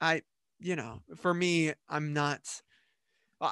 I, 0.00 0.22
you 0.58 0.76
know, 0.76 1.00
for 1.16 1.32
me, 1.32 1.72
I'm 1.88 2.12
not. 2.12 2.40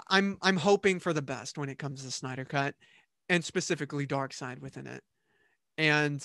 I'm 0.09 0.37
I'm 0.43 0.59
hoping 0.59 1.01
for 1.01 1.15
the 1.15 1.23
best 1.23 1.57
when 1.57 1.71
it 1.71 1.79
comes 1.79 2.05
to 2.05 2.11
Snyder 2.11 2.45
Cut, 2.45 2.75
and 3.31 3.43
specifically 3.43 4.07
Darkseid 4.07 4.61
within 4.61 4.87
it, 4.87 5.03
and 5.79 6.23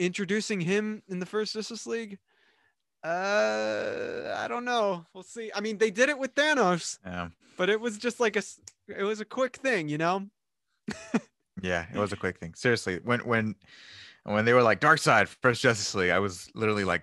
introducing 0.00 0.60
him 0.60 1.02
in 1.08 1.20
the 1.20 1.26
first 1.26 1.52
Justice 1.52 1.86
League. 1.86 2.18
Uh, 3.04 4.34
I 4.36 4.46
don't 4.48 4.64
know. 4.64 5.06
We'll 5.14 5.22
see. 5.22 5.50
I 5.54 5.60
mean, 5.60 5.78
they 5.78 5.90
did 5.90 6.08
it 6.08 6.18
with 6.18 6.34
Thanos, 6.34 6.98
Yeah. 7.04 7.28
but 7.56 7.68
it 7.70 7.80
was 7.80 7.96
just 7.98 8.18
like 8.20 8.36
a, 8.36 8.42
it 8.88 9.02
was 9.04 9.20
a 9.20 9.24
quick 9.24 9.56
thing, 9.56 9.88
you 9.88 9.98
know. 9.98 10.26
Yeah, 11.60 11.86
it 11.92 11.98
was 11.98 12.12
a 12.12 12.16
quick 12.16 12.38
thing. 12.38 12.54
Seriously, 12.54 13.00
when 13.02 13.18
when 13.26 13.56
when 14.22 14.44
they 14.44 14.52
were 14.52 14.62
like 14.62 14.80
Darkseid 14.80 15.26
First 15.26 15.60
Justice 15.60 15.92
League, 15.92 16.12
I 16.12 16.20
was 16.20 16.48
literally 16.54 16.84
like 16.84 17.02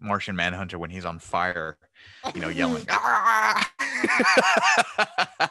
Martian 0.00 0.36
Manhunter 0.36 0.78
when 0.78 0.88
he's 0.90 1.04
on 1.04 1.18
fire, 1.18 1.76
you 2.32 2.40
know, 2.40 2.48
yelling. 2.48 2.86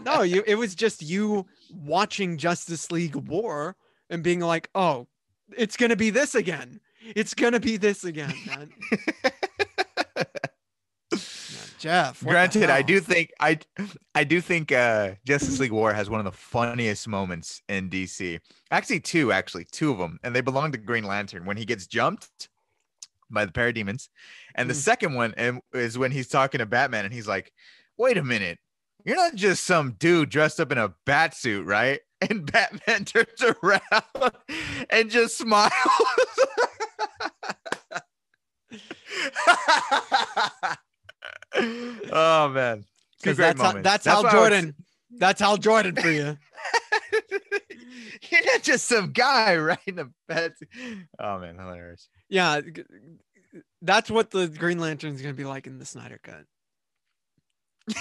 No, 0.01 0.21
you. 0.21 0.43
It 0.47 0.55
was 0.55 0.75
just 0.75 1.01
you 1.01 1.45
watching 1.73 2.37
Justice 2.37 2.89
League 2.91 3.15
War 3.15 3.75
and 4.09 4.23
being 4.23 4.39
like, 4.39 4.69
"Oh, 4.75 5.07
it's 5.57 5.75
gonna 5.75 5.95
be 5.97 6.09
this 6.09 6.35
again. 6.35 6.79
It's 7.17 7.33
gonna 7.33 7.59
be 7.59 7.75
this 7.75 8.03
again." 8.05 8.33
Man. 8.47 8.71
Jeff. 11.77 12.23
Granted, 12.23 12.69
I 12.69 12.81
do 12.81 12.99
think 12.99 13.31
I 13.39 13.59
I 14.13 14.23
do 14.23 14.41
think 14.41 14.71
uh 14.71 15.11
Justice 15.25 15.59
League 15.59 15.71
War 15.71 15.93
has 15.93 16.09
one 16.09 16.19
of 16.19 16.25
the 16.25 16.31
funniest 16.31 17.07
moments 17.07 17.61
in 17.69 17.89
DC. 17.89 18.39
Actually, 18.71 18.99
two, 19.01 19.31
actually, 19.31 19.65
two 19.71 19.91
of 19.91 19.97
them, 19.97 20.19
and 20.23 20.35
they 20.35 20.41
belong 20.41 20.71
to 20.71 20.77
Green 20.77 21.03
Lantern 21.03 21.45
when 21.45 21.57
he 21.57 21.65
gets 21.65 21.87
jumped 21.87 22.49
by 23.29 23.45
the 23.45 23.51
parademons. 23.51 24.09
And 24.55 24.69
the 24.69 24.73
Mm. 24.73 24.77
second 24.77 25.13
one 25.15 25.33
um, 25.37 25.61
is 25.73 25.97
when 25.97 26.11
he's 26.11 26.27
talking 26.27 26.59
to 26.59 26.65
Batman 26.65 27.05
and 27.05 27.13
he's 27.13 27.27
like, 27.27 27.51
"Wait 27.97 28.17
a 28.17 28.23
minute. 28.23 28.59
You're 29.03 29.17
not 29.17 29.35
just 29.35 29.65
some 29.65 29.93
dude 29.99 30.29
dressed 30.29 30.59
up 30.59 30.71
in 30.71 30.77
a 30.77 30.93
bat 31.05 31.35
suit, 31.35 31.65
right?" 31.65 31.99
And 32.29 32.49
Batman 32.49 33.03
turns 33.05 33.43
around 33.61 34.31
and 34.89 35.11
just 35.11 35.37
smiles. 35.37 35.71
oh 41.57 42.49
man. 42.49 42.83
Two 43.21 43.29
'Cause 43.29 43.35
great 43.37 43.45
that's 43.57 43.61
how, 43.61 43.67
moments. 43.67 43.83
that's, 43.89 44.05
how 44.05 44.23
why 44.23 44.29
I 44.29 44.33
was- 44.33 44.33
Jordan. 44.33 44.75
That's 45.17 45.39
how 45.41 45.55
Jordan 45.57 45.95
for 45.95 46.09
you. 46.11 46.37
You're 48.31 48.45
not 48.45 48.63
just 48.63 48.85
some 48.87 49.11
guy 49.11 49.55
riding 49.55 49.99
a 49.99 50.05
bat. 50.27 50.57
suit. 50.57 50.67
Oh 51.19 51.39
man, 51.39 51.57
hilarious. 51.57 52.09
Yeah, 52.27 52.59
that's 53.81 54.09
what 54.11 54.31
the 54.31 54.47
Green 54.47 54.79
Lantern's 54.79 55.21
gonna 55.21 55.33
be 55.33 55.45
like 55.45 55.67
in 55.67 55.77
the 55.79 55.85
Snyder 55.85 56.19
Cut. 56.21 56.45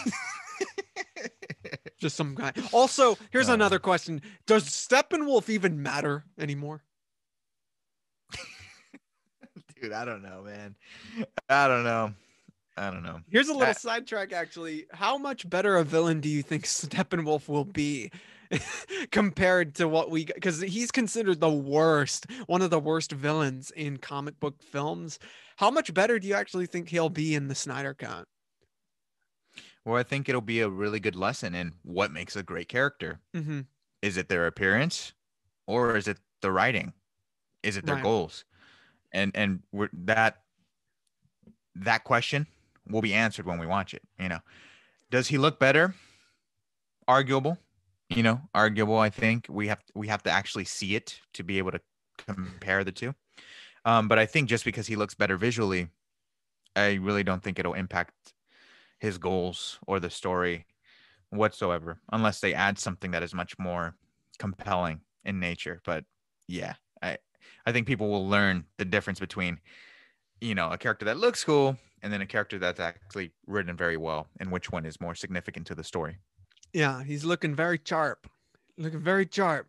Just 2.00 2.16
some 2.16 2.34
guy. 2.34 2.52
Also, 2.72 3.16
here's 3.30 3.48
Uh. 3.48 3.55
another 3.55 3.78
question: 3.78 4.20
Does 4.46 4.64
Steppenwolf 4.64 5.48
even 5.48 5.82
matter 5.82 6.24
anymore? 6.38 6.82
Dude, 9.80 9.92
I 9.92 10.05
don't 10.05 10.22
know, 10.22 10.42
man. 10.44 10.74
I 11.48 11.68
don't 11.68 11.84
know. 11.84 12.12
I 12.77 12.91
don't 12.91 13.03
know. 13.03 13.20
Here's 13.31 13.49
a 13.49 13.53
little 13.53 13.68
I- 13.68 13.72
sidetrack. 13.72 14.33
Actually, 14.33 14.87
how 14.93 15.16
much 15.16 15.49
better 15.49 15.77
a 15.77 15.85
villain 15.85 16.20
do 16.20 16.29
you 16.29 16.43
think 16.43 16.64
Steppenwolf 16.64 17.49
will 17.49 17.64
be 17.64 18.11
compared 19.11 19.75
to 19.77 19.89
what 19.89 20.11
we? 20.11 20.25
Because 20.25 20.61
he's 20.61 20.91
considered 20.91 21.41
the 21.41 21.51
worst, 21.51 22.27
one 22.47 22.62
of 22.62 22.70
the 22.70 22.81
worst 22.81 23.12
villains 23.12 23.70
in 23.72 23.99
comic 23.99 24.39
book 24.41 24.62
films. 24.62 25.18
How 25.57 25.70
much 25.70 25.95
better 25.95 26.18
do 26.18 26.27
you 26.27 26.35
actually 26.35 26.66
think 26.66 26.89
he'll 26.89 27.11
be 27.11 27.35
in 27.35 27.49
the 27.49 27.55
Snyder 27.55 27.95
Cut? 27.95 28.27
Well, 29.85 29.97
I 29.97 30.03
think 30.03 30.29
it'll 30.29 30.41
be 30.41 30.61
a 30.61 30.68
really 30.68 30.99
good 31.01 31.14
lesson 31.16 31.55
in 31.55 31.75
what 31.83 32.11
makes 32.11 32.37
a 32.37 32.43
great 32.43 32.68
character. 32.68 33.20
hmm 33.35 33.61
Is 34.03 34.16
it 34.16 34.29
their 34.29 34.47
appearance, 34.47 35.12
or 35.66 35.97
is 35.97 36.09
it 36.09 36.18
the 36.41 36.51
writing? 36.51 36.93
Is 37.62 37.77
it 37.77 37.87
their 37.87 37.97
Right. 37.97 38.03
goals? 38.03 38.45
And 39.12 39.33
and 39.37 39.62
we're, 39.72 39.91
that 39.93 40.43
that 41.77 42.05
question 42.05 42.47
will 42.89 43.03
be 43.03 43.14
answered 43.14 43.47
when 43.47 43.59
we 43.59 43.66
watch 43.66 43.95
it. 43.95 44.03
You 44.18 44.28
know, 44.28 44.41
does 45.11 45.28
he 45.28 45.39
look 45.39 45.59
better? 45.59 45.95
Arguable. 47.09 47.59
You 48.09 48.22
know, 48.22 48.41
arguable. 48.55 48.99
I 48.99 49.11
think 49.11 49.47
we 49.49 49.68
have 49.68 49.82
we 49.95 50.09
have 50.09 50.22
to 50.24 50.30
actually 50.30 50.64
see 50.64 50.95
it 50.95 51.20
to 51.35 51.43
be 51.43 51.59
able 51.59 51.72
to 51.72 51.80
compare 52.18 52.85
the 52.85 52.93
two. 52.93 53.14
Um, 53.85 54.09
but 54.09 54.18
I 54.18 54.26
think 54.26 54.49
just 54.49 54.64
because 54.64 54.87
he 54.87 54.97
looks 54.97 55.14
better 55.14 55.37
visually, 55.37 55.89
I 56.76 56.95
really 56.95 57.22
don't 57.22 57.43
think 57.43 57.59
it'll 57.59 57.74
impact 57.74 58.35
his 58.99 59.18
goals 59.18 59.78
or 59.87 60.01
the 60.01 60.11
story 60.11 60.66
whatsoever, 61.30 61.99
unless 62.12 62.41
they 62.41 62.55
add 62.55 62.78
something 62.78 63.11
that 63.11 63.22
is 63.22 63.35
much 63.35 63.59
more 63.59 63.95
compelling 64.39 65.01
in 65.24 65.41
nature. 65.41 65.80
But 65.85 66.05
yeah, 66.47 66.74
I 67.03 67.18
I 67.66 67.72
think 67.72 67.87
people 67.87 68.09
will 68.09 68.28
learn 68.28 68.64
the 68.78 68.85
difference 68.85 69.20
between 69.20 69.61
you 70.41 70.55
know 70.55 70.70
a 70.70 70.78
character 70.78 71.07
that 71.07 71.18
looks 71.18 71.45
cool 71.45 71.76
and 72.05 72.12
then 72.12 72.20
a 72.20 72.26
character 72.26 72.61
that's 72.61 72.78
actually 72.78 73.32
written 73.46 73.76
very 73.76 73.96
well, 73.96 74.28
and 74.38 74.52
which 74.52 74.70
one 74.70 74.86
is 74.86 75.00
more 75.00 75.16
significant 75.16 75.66
to 75.66 75.74
the 75.74 75.82
story. 75.82 76.18
Yeah, 76.72 77.02
he's 77.02 77.24
looking 77.24 77.57
very 77.57 77.80
sharp. 77.84 78.28
Looking 78.78 79.00
very 79.00 79.28
sharp. 79.30 79.66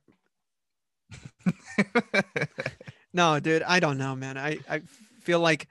No, 3.15 3.39
dude, 3.39 3.63
I 3.63 3.79
don't 3.79 3.97
know, 3.97 4.13
man. 4.13 4.37
I, 4.37 4.57
I 4.69 4.81
feel 5.21 5.39
like 5.39 5.69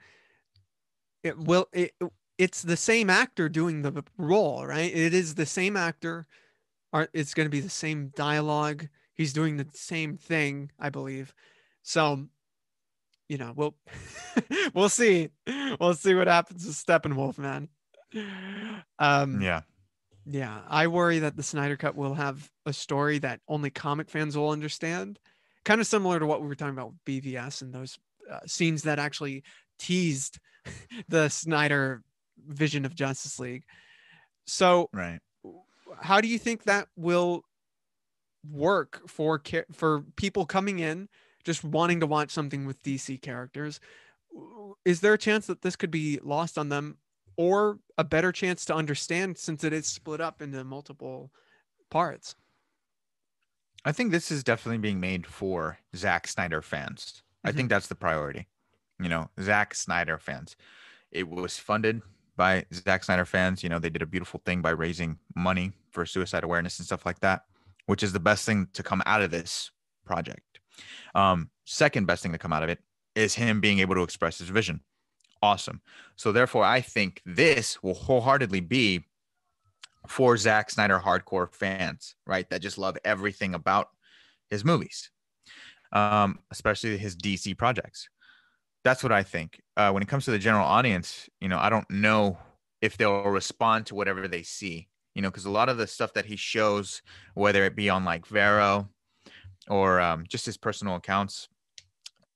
it 1.23 1.37
will 1.37 1.67
it 1.73 1.93
it's 2.39 2.63
the 2.63 2.75
same 2.75 3.07
actor 3.07 3.47
doing 3.49 3.83
the 3.83 4.03
role, 4.17 4.65
right? 4.65 4.91
It 4.91 5.13
is 5.13 5.35
the 5.35 5.45
same 5.45 5.77
actor. 5.77 6.25
Or 6.91 7.07
it's 7.13 7.35
going 7.35 7.45
to 7.45 7.51
be 7.51 7.59
the 7.59 7.69
same 7.69 8.11
dialogue. 8.15 8.87
He's 9.13 9.31
doing 9.31 9.57
the 9.57 9.67
same 9.73 10.17
thing, 10.17 10.71
I 10.79 10.89
believe. 10.89 11.35
So, 11.83 12.29
you 13.29 13.37
know, 13.37 13.53
we'll 13.55 13.75
we'll 14.73 14.89
see. 14.89 15.29
We'll 15.79 15.93
see 15.93 16.13
what 16.13 16.27
happens 16.27 16.65
with 16.65 16.75
Steppenwolf, 16.75 17.37
man. 17.37 17.69
Um 18.99 19.41
yeah, 19.41 19.61
yeah, 20.25 20.61
I 20.67 20.87
worry 20.87 21.19
that 21.19 21.35
the 21.35 21.43
Snyder 21.43 21.77
Cut 21.77 21.95
will 21.95 22.15
have 22.15 22.49
a 22.65 22.73
story 22.73 23.19
that 23.19 23.41
only 23.47 23.69
comic 23.69 24.09
fans 24.09 24.35
will 24.35 24.49
understand. 24.49 25.19
Kind 25.65 25.79
of 25.79 25.87
similar 25.87 26.19
to 26.19 26.25
what 26.25 26.41
we 26.41 26.47
were 26.47 26.55
talking 26.55 26.73
about 26.73 26.93
with 26.93 27.23
BVS 27.23 27.61
and 27.61 27.73
those 27.73 27.99
uh, 28.31 28.39
scenes 28.47 28.83
that 28.83 28.97
actually 28.97 29.43
teased 29.77 30.39
the 31.09 31.29
Snyder 31.29 32.01
vision 32.47 32.85
of 32.85 32.95
Justice 32.95 33.39
League. 33.39 33.63
So, 34.47 34.89
right. 34.93 35.19
how 36.01 36.21
do 36.21 36.27
you 36.27 36.39
think 36.39 36.63
that 36.63 36.87
will 36.95 37.43
work 38.51 39.01
for 39.07 39.41
for 39.73 40.03
people 40.15 40.45
coming 40.45 40.79
in 40.79 41.07
just 41.45 41.63
wanting 41.63 41.99
to 42.01 42.07
watch 42.07 42.31
something 42.31 42.65
with 42.65 42.83
DC 42.83 43.21
characters? 43.21 43.79
Is 44.83 44.99
there 44.99 45.13
a 45.13 45.17
chance 45.17 45.47
that 45.47 45.61
this 45.61 45.75
could 45.75 45.91
be 45.91 46.19
lost 46.21 46.57
on 46.57 46.69
them 46.69 46.97
or 47.37 47.79
a 47.97 48.03
better 48.03 48.31
chance 48.31 48.65
to 48.65 48.75
understand 48.75 49.37
since 49.37 49.63
it 49.63 49.71
is 49.71 49.85
split 49.85 50.19
up 50.19 50.41
into 50.41 50.63
multiple 50.63 51.31
parts? 51.89 52.35
I 53.85 53.91
think 53.91 54.11
this 54.11 54.31
is 54.31 54.43
definitely 54.43 54.79
being 54.79 54.99
made 54.99 55.27
for 55.27 55.77
Zack 55.95 56.27
Snyder 56.27 56.61
fans. 56.61 57.21
I 57.43 57.51
think 57.51 57.59
mm-hmm. 57.59 57.67
that's 57.67 57.87
the 57.87 57.95
priority. 57.95 58.47
You 58.99 59.09
know, 59.09 59.29
Zack 59.39 59.75
Snyder 59.75 60.17
fans. 60.17 60.55
It 61.11 61.29
was 61.29 61.59
funded 61.59 62.01
by 62.35 62.65
Zack 62.73 63.03
Snyder 63.03 63.25
fans. 63.25 63.61
You 63.61 63.69
know, 63.69 63.77
they 63.77 63.91
did 63.91 64.01
a 64.01 64.07
beautiful 64.07 64.41
thing 64.43 64.61
by 64.61 64.71
raising 64.71 65.19
money 65.35 65.73
for 65.91 66.05
suicide 66.05 66.43
awareness 66.43 66.79
and 66.79 66.85
stuff 66.85 67.05
like 67.05 67.19
that, 67.19 67.43
which 67.85 68.01
is 68.01 68.11
the 68.11 68.19
best 68.19 68.45
thing 68.45 68.67
to 68.73 68.81
come 68.81 69.03
out 69.05 69.21
of 69.21 69.29
this 69.29 69.69
project. 70.05 70.54
Um, 71.13 71.49
second 71.65 72.05
best 72.05 72.23
thing 72.23 72.31
to 72.31 72.37
come 72.37 72.53
out 72.53 72.63
of 72.63 72.69
it 72.69 72.79
is 73.15 73.33
him 73.33 73.61
being 73.61 73.79
able 73.79 73.95
to 73.95 74.03
express 74.03 74.39
his 74.39 74.49
vision. 74.49 74.81
Awesome. 75.41 75.81
So 76.15 76.31
therefore, 76.31 76.63
I 76.63 76.81
think 76.81 77.21
this 77.25 77.81
will 77.81 77.93
wholeheartedly 77.93 78.61
be 78.61 79.05
for 80.07 80.37
Zack 80.37 80.69
Snyder 80.69 80.99
hardcore 80.99 81.53
fans, 81.53 82.15
right? 82.25 82.49
That 82.49 82.61
just 82.61 82.77
love 82.77 82.97
everything 83.03 83.53
about 83.53 83.89
his 84.49 84.63
movies, 84.63 85.09
um, 85.91 86.39
especially 86.51 86.97
his 86.97 87.15
DC 87.15 87.57
projects. 87.57 88.09
That's 88.83 89.01
what 89.01 89.11
I 89.11 89.23
think. 89.23 89.61
Uh, 89.75 89.91
when 89.91 90.03
it 90.03 90.09
comes 90.09 90.25
to 90.25 90.31
the 90.31 90.39
general 90.39 90.65
audience, 90.65 91.29
you 91.41 91.47
know, 91.47 91.57
I 91.57 91.69
don't 91.69 91.89
know 91.89 92.37
if 92.81 92.97
they'll 92.97 93.23
respond 93.23 93.87
to 93.87 93.95
whatever 93.95 94.27
they 94.27 94.43
see, 94.43 94.87
you 95.15 95.21
know, 95.21 95.29
because 95.29 95.45
a 95.45 95.51
lot 95.51 95.69
of 95.69 95.77
the 95.77 95.87
stuff 95.87 96.13
that 96.13 96.25
he 96.25 96.35
shows, 96.35 97.01
whether 97.33 97.63
it 97.63 97.75
be 97.75 97.89
on 97.89 98.05
like 98.05 98.27
Vero 98.27 98.89
or 99.67 99.99
um, 99.99 100.25
just 100.27 100.45
his 100.45 100.57
personal 100.57 100.95
accounts, 100.95 101.49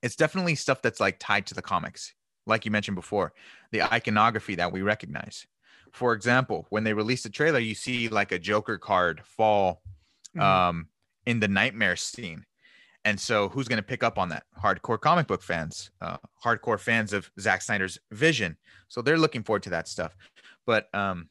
it's 0.02 0.16
definitely 0.16 0.56
stuff 0.56 0.82
that's 0.82 1.00
like 1.00 1.18
tied 1.20 1.46
to 1.48 1.54
the 1.54 1.62
comics. 1.62 2.14
Like 2.46 2.66
you 2.66 2.72
mentioned 2.72 2.96
before, 2.96 3.34
the 3.72 3.84
iconography 3.84 4.56
that 4.56 4.72
we 4.72 4.82
recognize. 4.82 5.46
For 5.92 6.14
example, 6.14 6.68
when 6.70 6.84
they 6.84 6.94
released 6.94 7.24
the 7.24 7.30
trailer, 7.30 7.60
you 7.60 7.76
see 7.76 8.08
like 8.10 8.32
a 8.32 8.40
Joker 8.40 8.78
card 8.78 9.22
fall 9.26 9.82
Mhm. 10.36 10.42
um, 10.42 10.90
in 11.26 11.40
the 11.40 11.48
Knightmare 11.48 11.96
scene. 11.96 12.46
and 13.06 13.20
so 13.20 13.50
who's 13.50 13.68
going 13.70 13.78
to 13.78 13.84
pick 13.84 14.04
up 14.04 14.18
on 14.18 14.30
that? 14.30 14.44
Hardcore 14.62 15.00
comic 15.00 15.26
book 15.28 15.42
fans, 15.42 15.90
uh, 16.02 16.18
hardcore 16.44 16.80
fans 16.80 17.14
of 17.14 17.32
Zack 17.40 17.62
Snyder's 17.62 17.98
vision. 18.12 18.58
So 18.90 19.02
they're 19.02 19.18
looking 19.18 19.44
forward 19.44 19.64
to 19.64 19.70
that 19.72 19.88
stuff. 19.88 20.16
But 20.66 20.94
um, 20.94 21.30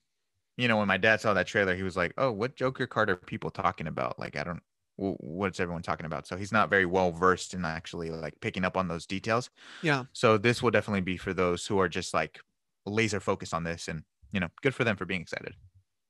you 0.56 0.68
know, 0.68 0.78
when 0.78 0.88
my 0.88 0.96
dad 0.96 1.20
saw 1.20 1.34
that 1.34 1.46
trailer, 1.46 1.76
he 1.76 1.82
was 1.84 1.96
like, 1.96 2.14
"Oh, 2.18 2.32
what 2.32 2.56
Joker 2.56 2.86
card 2.86 3.10
are 3.10 3.16
people 3.16 3.50
talking 3.50 3.86
about? 3.86 4.18
Like, 4.18 4.36
I 4.36 4.44
don't, 4.44 4.62
what's 4.98 5.60
everyone 5.60 5.82
talking 5.82 6.06
about?" 6.06 6.26
So 6.26 6.36
he's 6.36 6.52
not 6.52 6.70
very 6.70 6.86
well 6.86 7.12
versed 7.12 7.54
in 7.54 7.64
actually 7.64 8.10
like 8.10 8.40
picking 8.40 8.64
up 8.64 8.76
on 8.76 8.88
those 8.88 9.06
details. 9.06 9.50
Yeah. 9.80 10.04
So 10.12 10.38
this 10.38 10.62
will 10.62 10.70
definitely 10.72 11.02
be 11.02 11.16
for 11.18 11.34
those 11.34 11.66
who 11.66 11.78
are 11.80 11.88
just 11.88 12.14
like 12.14 12.40
laser 12.86 13.20
focused 13.20 13.54
on 13.54 13.64
this, 13.64 13.88
and 13.88 14.04
you 14.32 14.40
know, 14.40 14.48
good 14.62 14.74
for 14.74 14.84
them 14.84 14.96
for 14.96 15.06
being 15.06 15.22
excited. 15.22 15.54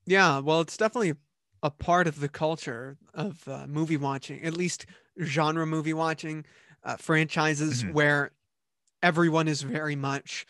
Yeah, 0.07 0.39
well, 0.39 0.61
it's 0.61 0.77
definitely 0.77 1.15
a 1.63 1.71
part 1.71 2.07
of 2.07 2.21
the 2.21 2.29
culture 2.29 2.97
of 3.15 3.47
uh, 3.49 3.67
movie 3.67 3.97
watching, 3.97 4.43
at 4.43 4.55
least 4.55 4.87
genre 5.23 5.67
movie 5.67 5.93
watching, 5.95 6.45
uh, 6.85 6.97
franchises 6.97 7.83
Mhm. 7.83 7.93
where 7.93 8.31
everyone 9.03 9.49
is 9.49 9.63
very 9.63 9.97
much 9.97 10.47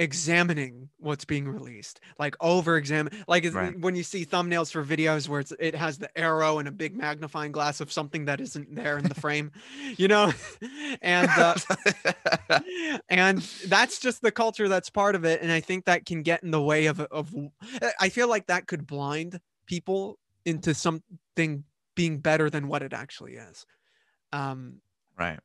examining 0.00 0.88
what's 0.98 1.26
being 1.26 1.46
released 1.46 2.00
like 2.18 2.34
over 2.40 2.78
examine 2.78 3.12
like 3.28 3.44
Right. 3.52 3.78
when 3.78 3.94
you 3.94 4.02
see 4.02 4.24
thumbnails 4.24 4.72
for 4.72 4.82
videos 4.82 5.28
where 5.28 5.40
it's, 5.40 5.52
it 5.60 5.74
has 5.74 5.98
the 5.98 6.08
arrow 6.18 6.58
and 6.58 6.66
a 6.66 6.70
big 6.70 6.96
magnifying 6.96 7.52
glass 7.52 7.82
of 7.82 7.92
something 7.92 8.24
that 8.24 8.40
isn't 8.40 8.74
there 8.74 8.96
in 8.96 9.04
the 9.04 9.14
frame 9.14 9.52
you 9.98 10.08
know 10.08 10.32
and 11.02 11.28
uh, 11.28 11.54
and 13.10 13.42
that's 13.66 14.00
just 14.00 14.22
the 14.22 14.32
culture 14.32 14.68
that's 14.68 14.88
part 14.88 15.14
of 15.14 15.26
it 15.26 15.42
and 15.42 15.52
i 15.52 15.60
think 15.60 15.84
that 15.84 16.06
can 16.06 16.22
get 16.22 16.42
in 16.42 16.50
the 16.50 16.62
way 16.62 16.86
of 16.86 16.98
of 17.00 17.34
i 18.00 18.08
feel 18.08 18.26
like 18.26 18.46
that 18.46 18.66
could 18.66 18.86
blind 18.86 19.38
people 19.66 20.18
into 20.46 20.72
something 20.72 21.62
being 21.94 22.16
better 22.18 22.48
than 22.48 22.68
what 22.68 22.82
it 22.82 22.94
actually 22.94 23.34
is 23.34 23.66
um 24.32 24.80
right. 25.18 25.40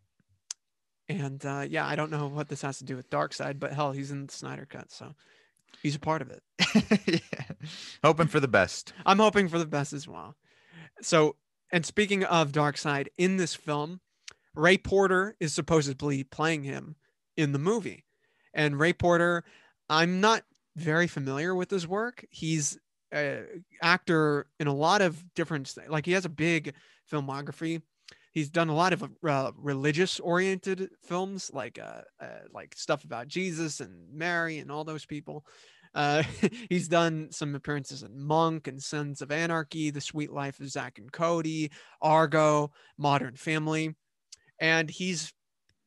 And 1.07 1.45
uh 1.45 1.65
yeah 1.69 1.85
i 1.85 1.95
don't 1.95 2.11
know 2.11 2.27
what 2.27 2.49
this 2.49 2.61
has 2.63 2.79
to 2.79 2.83
do 2.83 2.95
with 2.95 3.09
Darkseid 3.09 3.59
but 3.59 3.73
hell 3.73 3.91
he's 3.91 4.11
in 4.11 4.25
the 4.25 4.33
snyder 4.33 4.65
cut 4.67 4.91
so 4.91 5.13
he's 5.81 5.95
a 5.95 5.99
part 5.99 6.21
of 6.21 6.31
it 6.31 6.41
yeah. 7.05 7.69
Hoping 8.03 8.27
for 8.27 8.39
the 8.39 8.47
best. 8.47 8.93
i'm 9.05 9.19
hoping 9.19 9.47
for 9.47 9.59
the 9.59 9.65
best 9.65 9.93
as 9.93 10.07
well 10.07 10.35
so 11.01 11.35
and 11.71 11.85
speaking 11.85 12.23
of 12.23 12.51
Darkseid 12.51 13.07
in 13.17 13.37
this 13.37 13.53
film 13.53 13.99
ray 14.55 14.77
porter 14.77 15.35
is 15.39 15.53
supposedly 15.53 16.23
playing 16.23 16.63
him 16.63 16.95
in 17.37 17.51
the 17.51 17.59
movie 17.59 18.05
and 18.53 18.79
ray 18.79 18.93
porter 18.93 19.43
i'm 19.89 20.19
not 20.21 20.43
very 20.75 21.07
familiar 21.07 21.53
with 21.53 21.69
his 21.69 21.87
work 21.87 22.25
he's 22.31 22.79
a 23.13 23.43
actor 23.81 24.47
in 24.59 24.67
a 24.67 24.73
lot 24.73 25.01
of 25.01 25.23
different 25.35 25.73
like 25.87 26.05
he 26.05 26.13
has 26.13 26.25
a 26.25 26.29
big 26.29 26.73
filmography 27.11 27.81
he's 28.35 28.49
done 28.49 28.69
a 28.69 28.75
lot 28.75 28.93
of 28.93 29.03
uh, 29.27 29.51
religious 29.57 30.19
oriented 30.19 30.89
films 31.01 31.49
like 31.53 31.79
uh, 31.79 32.01
uh, 32.21 32.41
like 32.53 32.75
stuff 32.75 33.03
about 33.03 33.27
jesus 33.27 33.79
and 33.79 34.13
mary 34.13 34.59
and 34.59 34.71
all 34.71 34.83
those 34.83 35.05
people. 35.05 35.43
Uh, 35.95 36.21
he's 36.69 36.89
done 36.89 37.29
some 37.31 37.55
appearances 37.55 38.03
in 38.03 38.21
monk 38.21 38.67
and 38.67 38.83
sons 38.83 39.21
of 39.21 39.31
anarchy 39.31 39.89
the 39.89 40.01
suite 40.01 40.31
life 40.31 40.59
of 40.59 40.69
zack 40.69 40.99
and 40.99 41.11
cody 41.11 41.71
argo 42.01 42.69
modern 42.97 43.35
family. 43.35 43.95
And 44.59 44.89
he's 44.89 45.33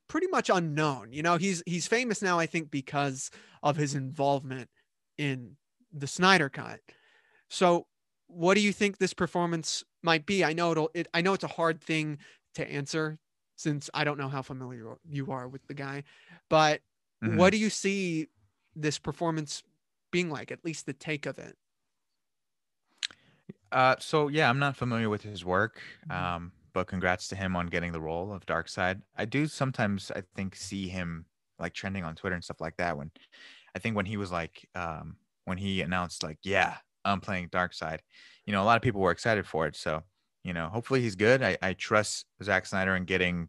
pretty 0.09 0.26
much 0.28 0.51
unknown 0.51 1.12
you 1.12 1.22
know? 1.22 1.36
He's 1.36 1.62
he's 1.66 1.86
famous 1.86 2.22
now 2.22 2.38
i 2.38 2.46
think 2.46 2.70
because 2.70 3.30
of 3.62 3.76
his 3.76 3.94
involvement 3.94 4.70
in 5.18 5.57
the 5.92 6.07
snyder 6.07 6.49
cut. 6.49 6.80
So 7.51 7.86
what 8.28 8.55
do 8.55 8.61
you 8.61 8.72
think 8.72 8.99
this 8.99 9.14
performance 9.14 9.82
might 10.03 10.26
be? 10.26 10.44
I 10.44 10.53
know 10.53 10.72
it'll 10.72 10.90
it, 10.94 11.09
i 11.12 11.20
know 11.20 11.34
it's 11.34 11.44
a 11.44 11.49
hard 11.49 11.82
thing 11.82 12.18
to 12.59 12.70
answer 12.70 13.18
since 13.56 13.90
i 13.94 14.04
don't 14.04 14.18
know 14.18 14.28
how 14.28 14.42
familiar 14.42 14.98
you 15.04 15.30
are 15.32 15.48
with 15.48 15.66
the 15.68 15.74
guy 15.74 16.04
but 16.50 16.82
Mhm. 17.22 17.38
what 17.38 17.52
do 17.52 17.59
you 17.59 17.70
see 17.70 18.28
this 18.76 18.98
performance 18.98 19.64
being 20.12 20.30
like 20.30 20.52
at 20.52 20.64
least 20.64 20.86
the 20.86 20.92
take 20.94 21.26
of 21.26 21.38
it 21.38 21.56
Uh, 23.72 23.96
so 23.98 24.28
yeah, 24.28 24.48
I'm 24.48 24.59
not 24.59 24.76
familiar 24.76 25.09
with 25.09 25.22
his 25.22 25.44
work. 25.44 25.80
Mhm. 26.06 26.14
Um, 26.14 26.52
but 26.72 26.86
congrats 26.86 27.28
to 27.28 27.36
him 27.36 27.56
on 27.56 27.66
getting 27.66 27.92
the 27.92 28.00
role 28.00 28.32
of 28.32 28.46
Darkseid. 28.46 29.02
I 29.16 29.24
do 29.24 29.46
sometimes, 29.46 30.11
I 30.11 30.22
think, 30.34 30.54
see 30.54 30.88
him 30.88 31.26
like 31.59 31.74
trending 31.74 32.04
on 32.04 32.14
Twitter 32.14 32.34
and 32.34 32.44
stuff 32.44 32.61
like 32.61 32.76
that. 32.76 32.96
When 32.96 33.11
I 33.74 33.78
think 33.78 33.96
when 33.96 34.06
he 34.06 34.16
was 34.16 34.30
like, 34.32 34.68
um, 34.74 35.18
when 35.44 35.59
he 35.59 35.80
announced 35.82 36.22
like, 36.22 36.38
yeah, 36.44 36.78
I'm 37.04 37.20
playing 37.20 37.48
Darkseid, 37.50 38.00
you 38.46 38.52
know, 38.52 38.62
a 38.62 38.66
lot 38.66 38.76
of 38.76 38.82
people 38.82 39.00
were 39.00 39.11
excited 39.12 39.46
for 39.46 39.66
it. 39.66 39.76
So 39.76 40.02
you 40.45 40.53
know, 40.53 40.68
hopefully 40.68 41.01
he's 41.01 41.16
good. 41.16 41.43
I, 41.43 41.59
I 41.62 41.72
trust 41.74 42.26
Zack 42.43 42.66
Snyder 42.66 42.97
in 42.97 43.05
getting, 43.05 43.49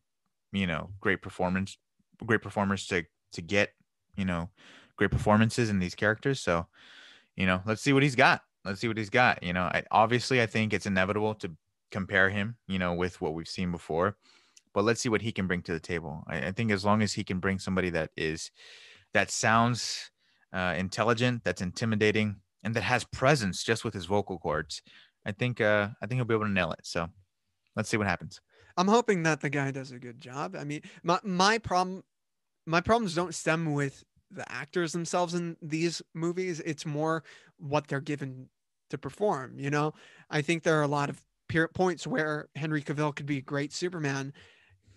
you 0.52 0.68
know, 0.68 0.90
great 1.00 1.22
performance, 1.22 1.78
great 2.26 2.42
performers 2.42 2.88
to 2.88 3.04
to 3.34 3.42
get, 3.42 3.74
you 4.16 4.26
know, 4.26 4.50
great 4.96 5.12
performances 5.12 5.70
in 5.70 5.80
these 5.80 5.96
characters. 5.96 6.42
So, 6.42 6.68
you 7.36 7.46
know, 7.46 7.62
let's 7.66 7.82
see 7.82 7.94
what 7.94 8.04
he's 8.04 8.16
got. 8.16 8.42
Let's 8.66 8.82
see 8.82 8.88
what 8.88 8.98
he's 8.98 9.10
got. 9.10 9.44
You 9.44 9.54
know, 9.54 9.64
I, 9.64 9.84
obviously, 9.92 10.42
I 10.42 10.46
think 10.46 10.74
it's 10.74 10.86
inevitable 10.86 11.36
to 11.36 11.52
compare 11.92 12.30
him, 12.30 12.58
you 12.68 12.80
know, 12.80 12.94
with 12.94 13.22
what 13.22 13.34
we've 13.34 13.48
seen 13.48 13.72
before, 13.72 14.18
but 14.74 14.84
let's 14.84 15.02
see 15.02 15.10
what 15.10 15.22
he 15.22 15.32
can 15.32 15.48
bring 15.48 15.62
to 15.64 15.74
the 15.74 15.80
table. 15.80 16.24
I, 16.28 16.48
I 16.48 16.52
think 16.52 16.72
as 16.72 16.84
long 16.84 17.02
as 17.02 17.14
he 17.14 17.24
can 17.24 17.40
bring 17.40 17.60
somebody 17.60 17.90
that 17.92 18.12
is, 18.18 18.52
that 19.14 19.32
sounds 19.32 20.12
uh, 20.54 20.76
intelligent, 20.78 21.44
that's 21.44 21.62
intimidating, 21.62 22.36
and 22.64 22.76
that 22.76 22.84
has 22.84 23.06
presence 23.06 23.64
just 23.64 23.86
with 23.86 23.94
his 23.94 24.06
vocal 24.06 24.38
cords, 24.38 24.82
I 25.30 25.34
think, 25.34 25.62
uh, 25.62 25.90
I 26.02 26.08
think 26.08 26.18
he'll 26.18 26.26
be 26.26 26.34
able 26.34 26.46
to 26.46 26.52
nail 26.52 26.72
it. 26.72 26.82
So, 26.84 27.08
let's 27.76 27.90
see 27.90 27.98
what 27.98 28.08
happens. 28.08 28.42
I'm 28.78 28.88
hoping 28.88 29.24
that 29.24 29.42
the 29.42 29.50
guy 29.50 29.72
does 29.72 29.92
a 29.92 30.00
good 30.00 30.20
job. 30.22 30.56
I 30.56 30.64
mean, 30.64 30.82
my 31.04 31.20
my 31.24 31.58
problem, 31.58 32.04
my 32.66 32.82
problems 32.82 33.14
don't 33.14 33.36
stem 33.36 33.74
with 33.74 34.04
the 34.32 34.50
actors 34.52 34.92
themselves 34.92 35.34
in 35.34 35.58
these 35.62 36.02
movies. 36.14 36.60
It's 36.62 36.86
more 36.86 37.24
what 37.58 37.88
they're 37.88 38.00
given 38.00 38.50
to 38.90 38.98
perform. 38.98 39.60
You 39.60 39.70
know, 39.70 39.94
I 40.30 40.42
think 40.42 40.64
there 40.64 40.80
are 40.80 40.84
a 40.84 40.88
lot 40.88 41.10
of 41.10 41.22
points 41.74 42.08
where 42.08 42.48
Henry 42.56 42.82
Cavill 42.82 43.16
could 43.16 43.26
be 43.26 43.38
a 43.38 43.42
great 43.42 43.74
Superman. 43.74 44.34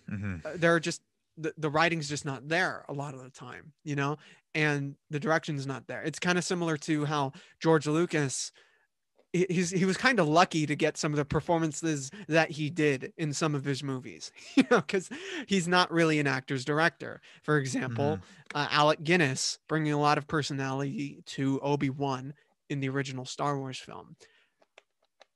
hmm 0.07 0.37
Uh, 0.45 0.51
There 0.55 0.73
are 0.75 0.79
just 0.79 1.01
the, 1.37 1.53
the 1.57 1.69
writing's 1.69 2.07
just 2.07 2.25
not 2.25 2.47
there 2.47 2.85
a 2.87 2.93
lot 2.93 3.13
of 3.15 3.23
the 3.23 3.31
time, 3.31 3.73
you 3.83 3.95
know, 3.95 4.17
and 4.53 4.95
the 5.09 5.19
direction's 5.19 5.65
not 5.65 5.87
there. 5.87 6.03
It's 6.03 6.19
kind 6.19 6.37
of 6.37 6.43
similar 6.43 6.77
to 6.77 7.05
how 7.05 7.33
George 7.59 7.87
Lucas 7.87 8.51
he's 9.33 9.71
he 9.71 9.83
was 9.83 9.97
kind 9.97 10.19
of 10.19 10.27
lucky 10.27 10.65
to 10.65 10.75
get 10.75 10.95
some 10.95 11.11
of 11.11 11.17
the 11.17 11.25
performances 11.25 12.11
that 12.27 12.51
he 12.51 12.69
did 12.69 13.11
in 13.17 13.33
some 13.33 13.55
of 13.55 13.65
his 13.65 13.83
movies 13.83 14.31
you 14.55 14.63
know 14.69 14.77
because 14.77 15.09
he's 15.47 15.67
not 15.67 15.91
really 15.91 16.19
an 16.19 16.27
actor's 16.27 16.63
director. 16.63 17.19
For 17.41 17.57
example 17.57 18.19
uh, 18.55 18.67
alec 18.69 19.03
guinness 19.03 19.59
bringing 19.67 19.91
a 19.91 19.99
lot 19.99 20.17
of 20.17 20.27
personality 20.27 21.23
to 21.25 21.59
obi-wan 21.61 22.33
in 22.69 22.79
the 22.79 22.89
original 22.89 23.25
star 23.25 23.57
wars 23.57 23.79
film. 23.79 24.15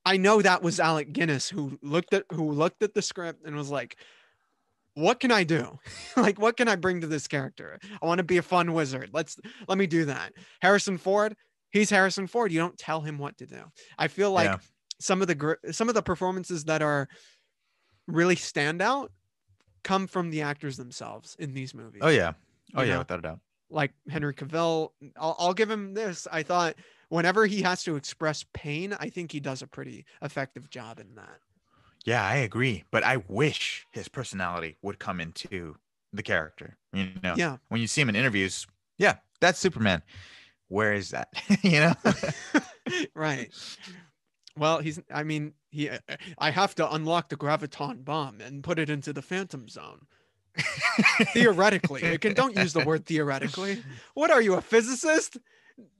I 0.06 0.16
know 0.16 0.40
that 0.40 0.62
was 0.62 0.80
alec 0.80 1.12
guinness 1.12 1.48
who 1.48 1.78
looked 1.82 2.14
at 2.14 2.24
who 2.32 2.52
looked 2.52 2.82
at 2.82 2.94
the 2.94 3.02
script 3.02 3.44
and 3.44 3.56
was 3.56 3.70
like 3.70 3.96
what 4.94 5.20
can 5.20 5.30
i 5.30 5.44
do? 5.44 5.78
Like 6.16 6.40
what 6.40 6.56
can 6.56 6.68
i 6.68 6.76
bring 6.76 7.00
to 7.00 7.06
this 7.06 7.28
character? 7.28 7.78
I 8.00 8.06
want 8.06 8.18
to 8.18 8.24
be 8.24 8.38
a 8.38 8.42
fun 8.42 8.72
wizard. 8.74 9.10
Let's 9.12 9.38
let 9.66 9.78
me 9.78 9.86
do 9.86 10.04
that. 10.06 10.32
Harrison 10.60 10.98
ford 10.98 11.36
he's 11.70 11.90
Harrison 11.90 12.26
Ford. 12.26 12.52
You 12.52 12.58
don't 12.58 12.78
tell 12.78 13.00
him 13.00 13.18
what 13.18 13.36
to 13.38 13.46
do. 13.46 13.62
I 13.98 14.08
feel 14.08 14.30
like 14.32 14.46
Yeah. 14.50 14.58
some 15.00 15.20
of 15.22 15.28
the 15.28 15.34
gr- 15.34 15.54
some 15.70 15.88
of 15.88 15.94
the 15.94 16.02
performances 16.02 16.64
that 16.64 16.82
are 16.82 17.08
really 18.06 18.36
stand 18.36 18.80
out 18.82 19.12
come 19.84 20.06
from 20.06 20.30
the 20.30 20.42
actors 20.42 20.76
themselves 20.76 21.36
in 21.38 21.54
these 21.54 21.74
movies. 21.74 22.00
Oh 22.04 22.08
yeah. 22.08 22.32
Oh 22.74 22.82
You 22.82 22.88
yeah, 22.88 22.92
know? 22.94 22.98
without 23.00 23.18
a 23.18 23.22
doubt. 23.22 23.40
Like 23.70 23.92
Henry 24.08 24.32
Cavill, 24.34 24.90
I'll, 25.16 25.36
I'll 25.38 25.54
give 25.54 25.70
him 25.70 25.92
this. 25.94 26.26
I 26.32 26.42
thought 26.42 26.74
whenever 27.10 27.44
he 27.46 27.60
has 27.62 27.82
to 27.84 27.96
express 27.96 28.44
pain, 28.54 28.94
I 28.98 29.10
think 29.10 29.30
he 29.30 29.40
does 29.40 29.60
a 29.62 29.66
pretty 29.66 30.06
effective 30.22 30.70
job 30.70 30.98
in 31.00 31.14
that. 31.16 31.38
Yeah, 32.06 32.24
I 32.24 32.36
agree. 32.36 32.84
But 32.90 33.04
I 33.04 33.18
wish 33.28 33.86
his 33.92 34.08
personality 34.08 34.78
would 34.82 34.98
come 34.98 35.20
into 35.20 35.76
the 36.14 36.22
character. 36.22 36.78
You 36.94 37.10
know, 37.22 37.34
Yeah. 37.36 37.58
when 37.68 37.80
you 37.82 37.86
see 37.86 38.00
him 38.00 38.08
in 38.08 38.16
interviews, 38.16 38.66
yeah, 38.96 39.16
that's 39.40 39.58
Superman. 39.58 40.02
Where 40.68 40.92
is 40.92 41.10
that? 41.10 41.28
you 41.62 41.80
know? 41.80 41.94
right. 43.14 43.50
Well, 44.56 44.78
he's. 44.80 45.00
I 45.12 45.22
mean, 45.22 45.54
he. 45.70 45.88
Uh, 45.88 45.98
uh, 46.08 46.16
I 46.38 46.50
have 46.50 46.74
to 46.76 46.92
unlock 46.92 47.28
the 47.28 47.36
graviton 47.36 48.04
bomb 48.04 48.40
and 48.40 48.62
put 48.62 48.78
it 48.78 48.90
into 48.90 49.12
the 49.12 49.22
phantom 49.22 49.68
zone. 49.68 50.06
theoretically, 51.32 52.04
you 52.10 52.18
can 52.18 52.34
don't 52.34 52.56
use 52.56 52.72
the 52.72 52.84
word 52.84 53.06
theoretically. 53.06 53.82
What 54.14 54.30
are 54.30 54.42
you, 54.42 54.54
a 54.54 54.60
physicist? 54.60 55.36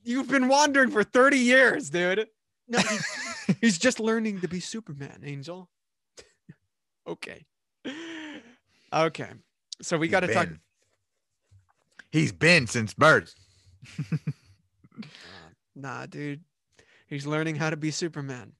You've 0.03 0.27
been 0.27 0.49
wandering 0.49 0.91
for 0.91 1.03
thirty 1.03 1.37
years, 1.37 1.89
dude. 1.89 2.27
No, 2.67 2.79
he- 2.79 3.53
he's 3.61 3.77
just 3.77 3.99
learning 3.99 4.41
to 4.41 4.47
be 4.49 4.59
Superman, 4.59 5.21
Angel. 5.23 5.69
okay. 7.07 7.45
Okay. 8.91 9.29
So 9.81 9.97
we 9.97 10.09
got 10.09 10.21
to 10.21 10.33
talk. 10.33 10.49
He's 12.11 12.31
been 12.33 12.67
since 12.67 12.93
birth. 12.93 13.33
Nah, 15.75 16.05
dude. 16.05 16.43
He's 17.07 17.25
learning 17.25 17.55
how 17.55 17.69
to 17.69 17.77
be 17.77 17.91
Superman. 17.91 18.53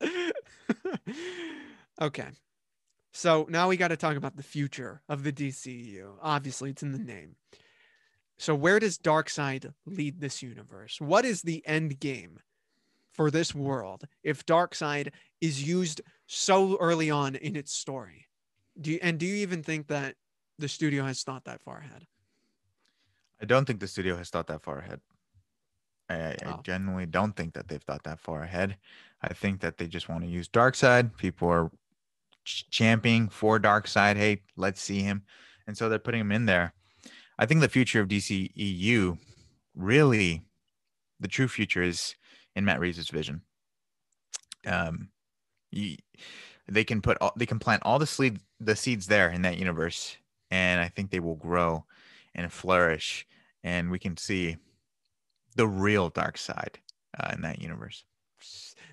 okay. 2.00 2.28
So 3.12 3.46
now 3.48 3.68
we 3.68 3.76
got 3.76 3.88
to 3.88 3.96
talk 3.96 4.16
about 4.16 4.36
the 4.36 4.42
future 4.42 5.02
of 5.08 5.22
the 5.22 5.32
DCU. 5.32 6.12
Obviously, 6.22 6.70
it's 6.70 6.82
in 6.82 6.92
the 6.92 6.98
name. 6.98 7.36
So 8.38 8.54
where 8.54 8.78
does 8.80 8.98
Darkseid 8.98 9.72
lead 9.86 10.20
this 10.20 10.42
universe? 10.42 11.00
What 11.00 11.24
is 11.24 11.42
the 11.42 11.62
end 11.66 12.00
game 12.00 12.40
for 13.12 13.30
this 13.30 13.54
world 13.54 14.04
if 14.22 14.44
Darkseid 14.46 15.10
is 15.40 15.62
used 15.62 16.00
so 16.26 16.76
early 16.78 17.10
on 17.10 17.36
in 17.36 17.54
its 17.54 17.72
story? 17.72 18.26
Do 18.80 18.90
you, 18.92 18.98
and 19.02 19.18
do 19.18 19.26
you 19.26 19.36
even 19.36 19.62
think 19.62 19.88
that 19.88 20.16
the 20.58 20.68
studio 20.68 21.04
has 21.04 21.22
thought 21.22 21.44
that 21.44 21.60
far 21.62 21.78
ahead? 21.78 22.06
I 23.40 23.44
don't 23.44 23.64
think 23.64 23.80
the 23.80 23.88
studio 23.88 24.16
has 24.16 24.30
thought 24.30 24.46
that 24.46 24.62
far 24.62 24.78
ahead. 24.78 25.00
I, 26.08 26.14
I, 26.14 26.28
I 26.30 26.36
Oh. 26.46 26.60
genuinely 26.62 27.06
don't 27.06 27.34
think 27.34 27.54
that 27.54 27.68
they've 27.68 27.82
thought 27.82 28.04
that 28.04 28.20
far 28.20 28.42
ahead. 28.42 28.76
I 29.20 29.32
think 29.32 29.60
that 29.60 29.78
they 29.78 29.86
just 29.86 30.08
want 30.08 30.22
to 30.22 30.28
use 30.28 30.48
Darkseid. 30.48 31.16
People 31.16 31.48
are 31.48 31.70
ch- 32.44 32.68
championing 32.70 33.28
for 33.28 33.58
Darkseid. 33.58 34.16
Hey, 34.16 34.42
let's 34.56 34.80
see 34.80 35.02
him, 35.02 35.22
and 35.66 35.76
so 35.76 35.88
they're 35.88 35.98
putting 35.98 36.20
him 36.20 36.32
in 36.32 36.46
there. 36.46 36.74
I 37.38 37.46
think 37.46 37.60
the 37.60 37.68
future 37.68 38.00
of 38.00 38.08
DCEU, 38.08 39.18
really, 39.74 40.42
the 41.18 41.28
true 41.28 41.48
future 41.48 41.82
is 41.82 42.14
in 42.54 42.64
Matt 42.64 42.78
Reeves' 42.80 43.08
vision. 43.10 43.42
Um, 44.66 45.08
you, 45.70 45.96
they 46.68 46.84
can 46.84 47.00
put 47.00 47.18
all, 47.20 47.32
they 47.36 47.46
can 47.46 47.58
plant 47.58 47.82
all 47.84 47.98
the 47.98 48.06
seed 48.06 48.38
the 48.60 48.76
seeds 48.76 49.06
there 49.06 49.30
in 49.30 49.42
that 49.42 49.58
universe, 49.58 50.16
and 50.52 50.82
I 50.82 50.88
think 50.88 51.10
they 51.10 51.18
will 51.18 51.34
grow 51.36 51.86
and 52.34 52.52
flourish, 52.52 53.26
and 53.64 53.90
we 53.90 53.98
can 53.98 54.18
see 54.18 54.58
the 55.56 55.66
real 55.66 56.10
Darkseid 56.10 56.76
uh, 57.18 57.30
in 57.32 57.40
that 57.40 57.60
universe. 57.60 58.04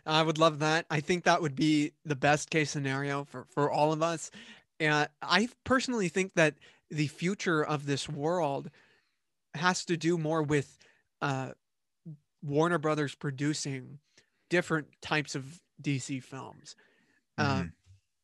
I 0.05 0.23
would 0.23 0.37
love 0.37 0.59
that. 0.59 0.85
I 0.89 1.01
think 1.01 1.25
that 1.25 1.41
would 1.41 1.55
be 1.55 1.91
the 2.05 2.15
best 2.15 2.49
case 2.49 2.71
scenario 2.71 3.25
for, 3.25 3.45
for 3.49 3.69
all 3.69 3.91
of 3.91 4.01
us. 4.01 4.31
And 4.79 5.09
I 5.21 5.49
personally 5.65 6.07
think 6.07 6.33
that 6.35 6.55
the 6.89 7.07
future 7.07 7.61
of 7.63 7.85
this 7.85 8.07
world 8.07 8.69
has 9.53 9.83
to 9.85 9.97
do 9.97 10.17
more 10.17 10.41
with 10.41 10.77
uh, 11.21 11.51
Warner 12.41 12.77
Brothers 12.77 13.15
producing 13.15 13.99
different 14.49 14.87
types 15.01 15.35
of 15.35 15.59
DC 15.81 16.23
films. 16.23 16.75
Uh, 17.37 17.63
Mhm. 17.63 17.71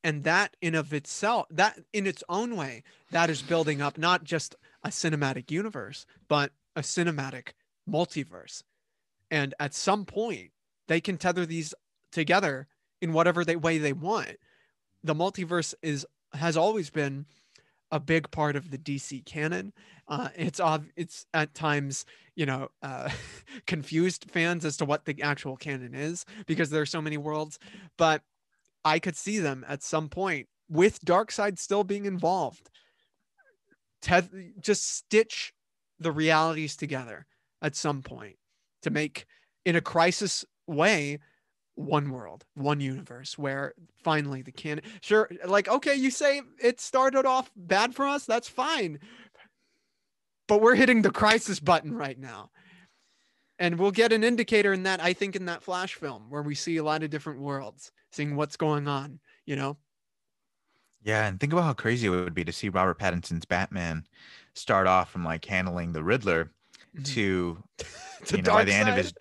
And 0.06 0.22
that 0.22 0.56
in 0.62 0.76
of 0.76 0.94
itself, 0.94 1.46
that 1.50 1.80
in 1.92 2.06
its 2.06 2.22
own 2.28 2.54
way, 2.54 2.84
that 3.10 3.28
is 3.28 3.42
building 3.42 3.82
up 3.82 3.98
not 3.98 4.22
just 4.22 4.54
a 4.84 4.88
cinematic 4.88 5.50
universe, 5.50 6.06
but 6.28 6.52
a 6.76 6.82
cinematic 6.82 7.54
multiverse. 7.90 8.62
And 9.32 9.52
at 9.58 9.74
some 9.74 10.04
point, 10.04 10.52
they 10.86 11.00
can 11.00 11.18
tether 11.18 11.44
these 11.44 11.74
together 12.12 12.68
in 13.02 13.12
whatever 13.12 13.44
they 13.44 13.56
way 13.56 13.78
they 13.78 13.92
want. 13.92 14.36
The 15.02 15.12
multiverse 15.12 15.74
is 15.82 16.06
has 16.34 16.56
always 16.56 16.88
been 16.88 17.26
a 17.90 17.98
big 17.98 18.30
part 18.30 18.54
of 18.54 18.70
the 18.70 18.78
DC 18.78 19.24
canon. 19.24 19.72
Uh, 20.06 20.28
it's 20.36 20.60
ob- 20.60 20.86
it's 20.94 21.26
at 21.34 21.52
times 21.52 22.04
you 22.36 22.46
know 22.46 22.68
uh, 22.80 23.10
confused 23.66 24.26
fans 24.30 24.64
as 24.64 24.76
to 24.76 24.84
what 24.84 25.04
the 25.04 25.20
actual 25.20 25.56
canon 25.56 25.96
is 25.96 26.24
because 26.46 26.70
there 26.70 26.82
are 26.82 26.86
so 26.86 27.02
many 27.02 27.16
worlds. 27.16 27.58
But 27.98 28.22
I 28.86 29.00
could 29.00 29.16
see 29.16 29.40
them 29.40 29.64
at 29.66 29.82
some 29.82 30.08
point 30.08 30.46
with 30.68 31.04
Darkseid 31.04 31.58
still 31.58 31.82
being 31.82 32.06
involved. 32.06 32.70
Just 34.60 34.96
stitch 34.96 35.52
the 35.98 36.12
realities 36.12 36.76
together 36.76 37.26
at 37.60 37.74
some 37.74 38.00
point 38.00 38.36
to 38.82 38.90
make 38.90 39.26
in 39.64 39.74
a 39.74 39.80
crisis 39.80 40.44
way 40.68 41.18
one 41.74 42.10
world 42.10 42.44
one 42.54 42.80
universe 42.80 43.36
where 43.36 43.74
finally 44.02 44.40
the 44.40 44.52
can. 44.52 44.80
sure 45.02 45.28
like 45.46 45.68
okay 45.68 45.94
you 45.94 46.10
say 46.10 46.40
it 46.62 46.80
started 46.80 47.26
off 47.26 47.50
bad 47.54 47.94
for 47.94 48.06
us 48.06 48.24
that's 48.24 48.48
fine 48.48 48.98
but 50.48 50.62
we're 50.62 50.74
hitting 50.74 51.02
the 51.02 51.10
crisis 51.10 51.60
button 51.60 51.94
right 51.94 52.18
now 52.18 52.50
and 53.58 53.78
we'll 53.78 53.90
get 53.90 54.12
an 54.12 54.24
indicator 54.24 54.72
in 54.72 54.82
that 54.82 55.02
i 55.02 55.12
think 55.12 55.36
in 55.36 55.46
that 55.46 55.62
flash 55.62 55.94
film 55.94 56.26
where 56.28 56.42
we 56.42 56.54
see 56.54 56.76
a 56.76 56.84
lot 56.84 57.02
of 57.02 57.10
different 57.10 57.40
worlds 57.40 57.92
seeing 58.12 58.36
what's 58.36 58.56
going 58.56 58.88
on 58.88 59.18
you 59.44 59.56
know 59.56 59.76
Yeah, 61.02 61.26
and 61.26 61.38
think 61.38 61.52
about 61.52 61.64
how 61.64 61.74
crazy 61.74 62.06
it 62.06 62.10
would 62.10 62.34
be 62.34 62.44
to 62.44 62.52
see 62.52 62.68
Robert 62.68 62.98
Pattinson's 62.98 63.44
Batman 63.44 64.04
start 64.54 64.86
off 64.88 65.10
from 65.10 65.24
like 65.24 65.44
handling 65.44 65.92
the 65.92 66.02
Riddler 66.02 66.50
to 67.04 67.62
To 68.26 68.36
you 68.36 68.42
know, 68.42 68.52
by 68.52 68.64
the 68.64 68.72
end 68.72 68.88
of 68.88 68.96
his 68.96 69.14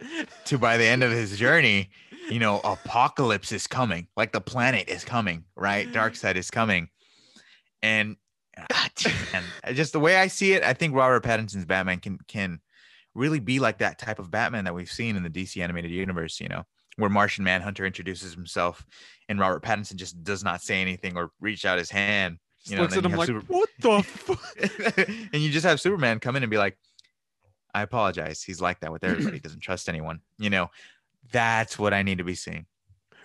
to 0.45 0.57
by 0.57 0.77
the 0.77 0.85
end 0.85 1.03
of 1.03 1.11
his 1.11 1.37
journey, 1.37 1.91
you 2.29 2.39
know, 2.39 2.59
Apokolips 2.63 3.51
is 3.51 3.67
coming. 3.67 4.07
Like 4.15 4.31
the 4.31 4.41
planet 4.41 4.89
is 4.89 5.03
coming, 5.03 5.43
right? 5.55 5.91
Darkseid 5.91 6.35
is 6.35 6.49
coming. 6.49 6.89
And 7.83 8.15
ah, 8.73 8.89
and 9.33 9.75
just 9.75 9.93
the 9.93 9.99
way 9.99 10.15
I 10.15 10.27
see 10.27 10.53
it, 10.53 10.63
I 10.63 10.73
think 10.73 10.95
Robert 10.95 11.23
Pattinson's 11.23 11.65
Batman 11.65 11.99
can 11.99 12.17
can 12.27 12.61
really 13.15 13.39
be 13.39 13.59
like 13.59 13.79
that 13.79 13.97
type 13.97 14.19
of 14.19 14.29
Batman 14.29 14.65
that 14.65 14.75
we've 14.75 14.91
seen 14.91 15.15
in 15.15 15.23
the 15.23 15.29
DC 15.29 15.61
animated 15.63 15.89
universe, 15.89 16.39
you 16.39 16.47
know, 16.49 16.63
where 16.97 17.09
Martian 17.09 17.43
Manhunter 17.43 17.85
introduces 17.85 18.33
himself 18.33 18.85
and 19.27 19.39
Robert 19.39 19.63
Pattinson 19.63 19.95
just 19.95 20.23
does 20.23 20.43
not 20.43 20.61
say 20.61 20.81
anything 20.81 21.17
or 21.17 21.31
reach 21.39 21.65
out 21.65 21.77
his 21.77 21.89
hand. 21.89 22.37
Just 22.59 22.71
You 22.71 22.75
know, 22.77 22.83
looks 22.83 22.97
at 22.97 23.05
him 23.05 23.13
like 23.13 23.27
Super- 23.27 23.45
what 23.47 23.69
the 23.79 24.03
fuck 24.03 25.07
and 25.33 25.41
you 25.41 25.49
just 25.49 25.65
have 25.65 25.81
Superman 25.81 26.19
come 26.19 26.35
in 26.35 26.43
and 26.43 26.49
be 26.49 26.57
like, 26.57 26.77
I 27.73 27.81
apologize. 27.81 28.43
He's 28.43 28.61
like 28.61 28.79
that 28.81 28.91
with 28.91 29.03
everybody, 29.03 29.39
doesn't 29.39 29.59
trust 29.61 29.89
anyone. 29.89 30.19
You 30.37 30.49
know, 30.49 30.69
that's 31.31 31.79
what 31.79 31.93
I 31.93 32.03
need 32.03 32.19
to 32.19 32.23
be 32.23 32.35
seeing. 32.35 32.65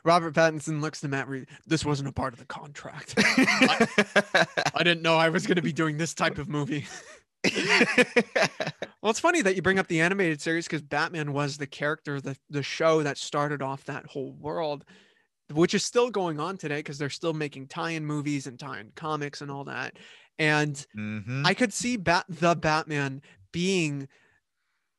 robert 0.02 0.34
pattinson 0.34 0.80
looks 0.80 1.00
to 1.02 1.08
matt 1.08 1.28
reeves 1.28 1.46
this 1.66 1.84
wasn't 1.84 2.08
a 2.08 2.12
part 2.12 2.32
of 2.32 2.38
the 2.38 2.46
contract 2.46 3.12
i 3.18 4.78
didn't 4.78 5.02
know 5.02 5.18
i 5.18 5.28
was 5.28 5.46
going 5.46 5.56
to 5.56 5.62
be 5.62 5.74
doing 5.74 5.98
this 5.98 6.14
type 6.14 6.38
of 6.38 6.48
movie 6.48 6.86
Well, 9.02 9.10
it's 9.10 9.20
funny 9.20 9.40
that 9.42 9.56
you 9.56 9.62
bring 9.62 9.78
up 9.78 9.86
the 9.86 10.02
animated 10.02 10.42
series 10.42 10.66
because 10.66 10.82
Batman 10.82 11.32
was 11.32 11.56
the 11.56 11.66
character, 11.66 12.20
the 12.20 12.36
the 12.50 12.62
show 12.62 13.02
that 13.02 13.16
started 13.16 13.62
off 13.62 13.84
that 13.84 14.04
whole 14.06 14.32
world, 14.32 14.84
which 15.52 15.74
is 15.74 15.84
still 15.84 16.10
going 16.10 16.40
on 16.40 16.58
today 16.58 16.80
because 16.80 16.98
they're 16.98 17.10
still 17.10 17.34
making 17.34 17.68
tie-in 17.68 18.06
movies 18.06 18.46
and 18.46 18.58
tie-in 18.58 18.92
comics 18.96 19.40
and 19.42 19.50
all 19.50 19.64
that. 19.64 19.98
And 20.38 20.86
Mhm. 20.94 21.46
I 21.46 21.54
could 21.54 21.72
see 21.72 21.96
Bat 21.96 22.26
the 22.28 22.56
Batman 22.56 23.22
being 23.52 24.08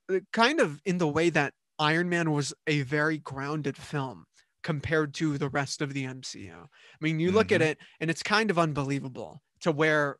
uh, 0.09 0.19
kind 0.33 0.59
of 0.59 0.81
in 0.85 0.97
the 0.97 1.07
way 1.07 1.29
that 1.29 1.53
Iron 1.79 2.09
Man 2.09 2.31
was 2.31 2.53
a 2.67 2.81
very 2.83 3.17
grounded 3.17 3.77
film 3.77 4.25
compared 4.63 5.13
to 5.15 5.37
the 5.37 5.49
rest 5.49 5.81
of 5.81 5.93
the 5.93 6.05
MCU. 6.05 6.53
I 6.63 6.97
mean, 7.03 7.19
you 7.19 7.31
look 7.31 7.51
at 7.51 7.61
Mhm. 7.61 7.63
it 7.63 7.79
and 7.99 8.09
it's 8.09 8.23
kind 8.23 8.51
of 8.51 8.59
unbelievable 8.59 9.41
to 9.61 9.71
where 9.71 10.17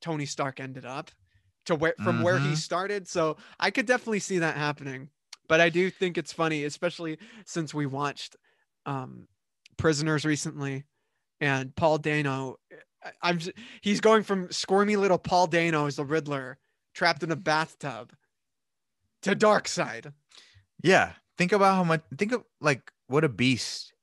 Tony 0.00 0.26
Stark 0.26 0.60
ended 0.60 0.84
up, 0.86 1.10
to 1.66 1.74
where 1.74 1.94
from 2.02 2.22
where 2.22 2.38
he 2.38 2.52
Mhm. 2.52 2.56
started. 2.56 3.08
So 3.08 3.36
I 3.60 3.70
could 3.70 3.86
definitely 3.86 4.20
see 4.20 4.38
that 4.38 4.56
happening. 4.56 5.10
But 5.48 5.60
I 5.60 5.68
do 5.68 5.90
think 5.90 6.16
it's 6.18 6.32
funny, 6.32 6.64
especially 6.64 7.18
since 7.44 7.74
we 7.74 7.86
watched 7.86 8.36
um, 8.86 9.28
Prisoners 9.76 10.24
recently, 10.24 10.84
and 11.40 11.74
Paul 11.76 11.98
Dano. 11.98 12.56
I'm 13.20 13.38
j- 13.38 13.52
he's 13.80 14.00
going 14.00 14.22
from 14.22 14.50
squirmy 14.50 14.96
little 14.96 15.18
Paul 15.18 15.46
Dano 15.46 15.86
as 15.86 15.96
the 15.96 16.04
Riddler 16.04 16.58
trapped 16.94 17.22
in 17.22 17.30
a 17.32 17.36
bathtub 17.36 18.12
to 19.22 19.34
Darkseid. 19.36 20.12
yeah. 20.82 21.12
Think 21.38 21.52
about 21.52 21.74
how 21.76 21.84
much 21.84 22.02
think 22.18 22.32
of 22.32 22.44
like 22.60 22.92
what 23.06 23.24
a 23.24 23.28
beast, 23.28 23.94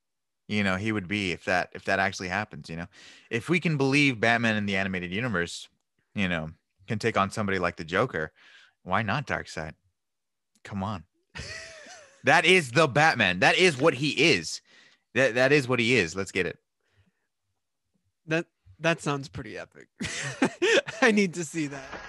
you 0.47 0.63
know, 0.63 0.75
he 0.77 0.91
would 0.91 1.07
be 1.07 1.31
if 1.31 1.45
that 1.45 1.69
if 1.73 1.85
that 1.85 1.99
actually 1.99 2.27
happens, 2.29 2.69
you 2.69 2.75
know. 2.75 2.87
If 3.29 3.49
we 3.49 3.59
can 3.59 3.77
believe 3.77 4.19
Batman 4.19 4.55
in 4.55 4.65
the 4.65 4.75
animated 4.75 5.11
universe, 5.11 5.69
you 6.15 6.27
know, 6.27 6.51
can 6.89 6.99
take 6.99 7.15
on 7.15 7.31
somebody 7.31 7.59
like 7.59 7.77
the 7.77 7.85
Joker, 7.85 8.33
why 8.83 9.03
not 9.03 9.25
Darkseid? 9.25 9.73
Come 10.65 10.83
on. 10.83 11.03
that 12.25 12.45
is 12.45 12.71
the 12.71 12.87
Batman. 12.87 13.39
That 13.39 13.57
is 13.57 13.77
what 13.77 13.93
he 13.93 14.09
is. 14.09 14.59
That 15.13 15.35
that 15.35 15.51
is 15.53 15.67
what 15.67 15.79
he 15.79 15.95
is. 15.95 16.15
Let's 16.15 16.31
get 16.31 16.45
it. 16.45 16.57
That 18.27 18.47
that 18.79 19.01
sounds 19.01 19.29
pretty 19.29 19.57
epic. 19.57 19.87
I 21.01 21.11
need 21.11 21.35
to 21.35 21.45
see 21.45 21.67
that. 21.67 22.08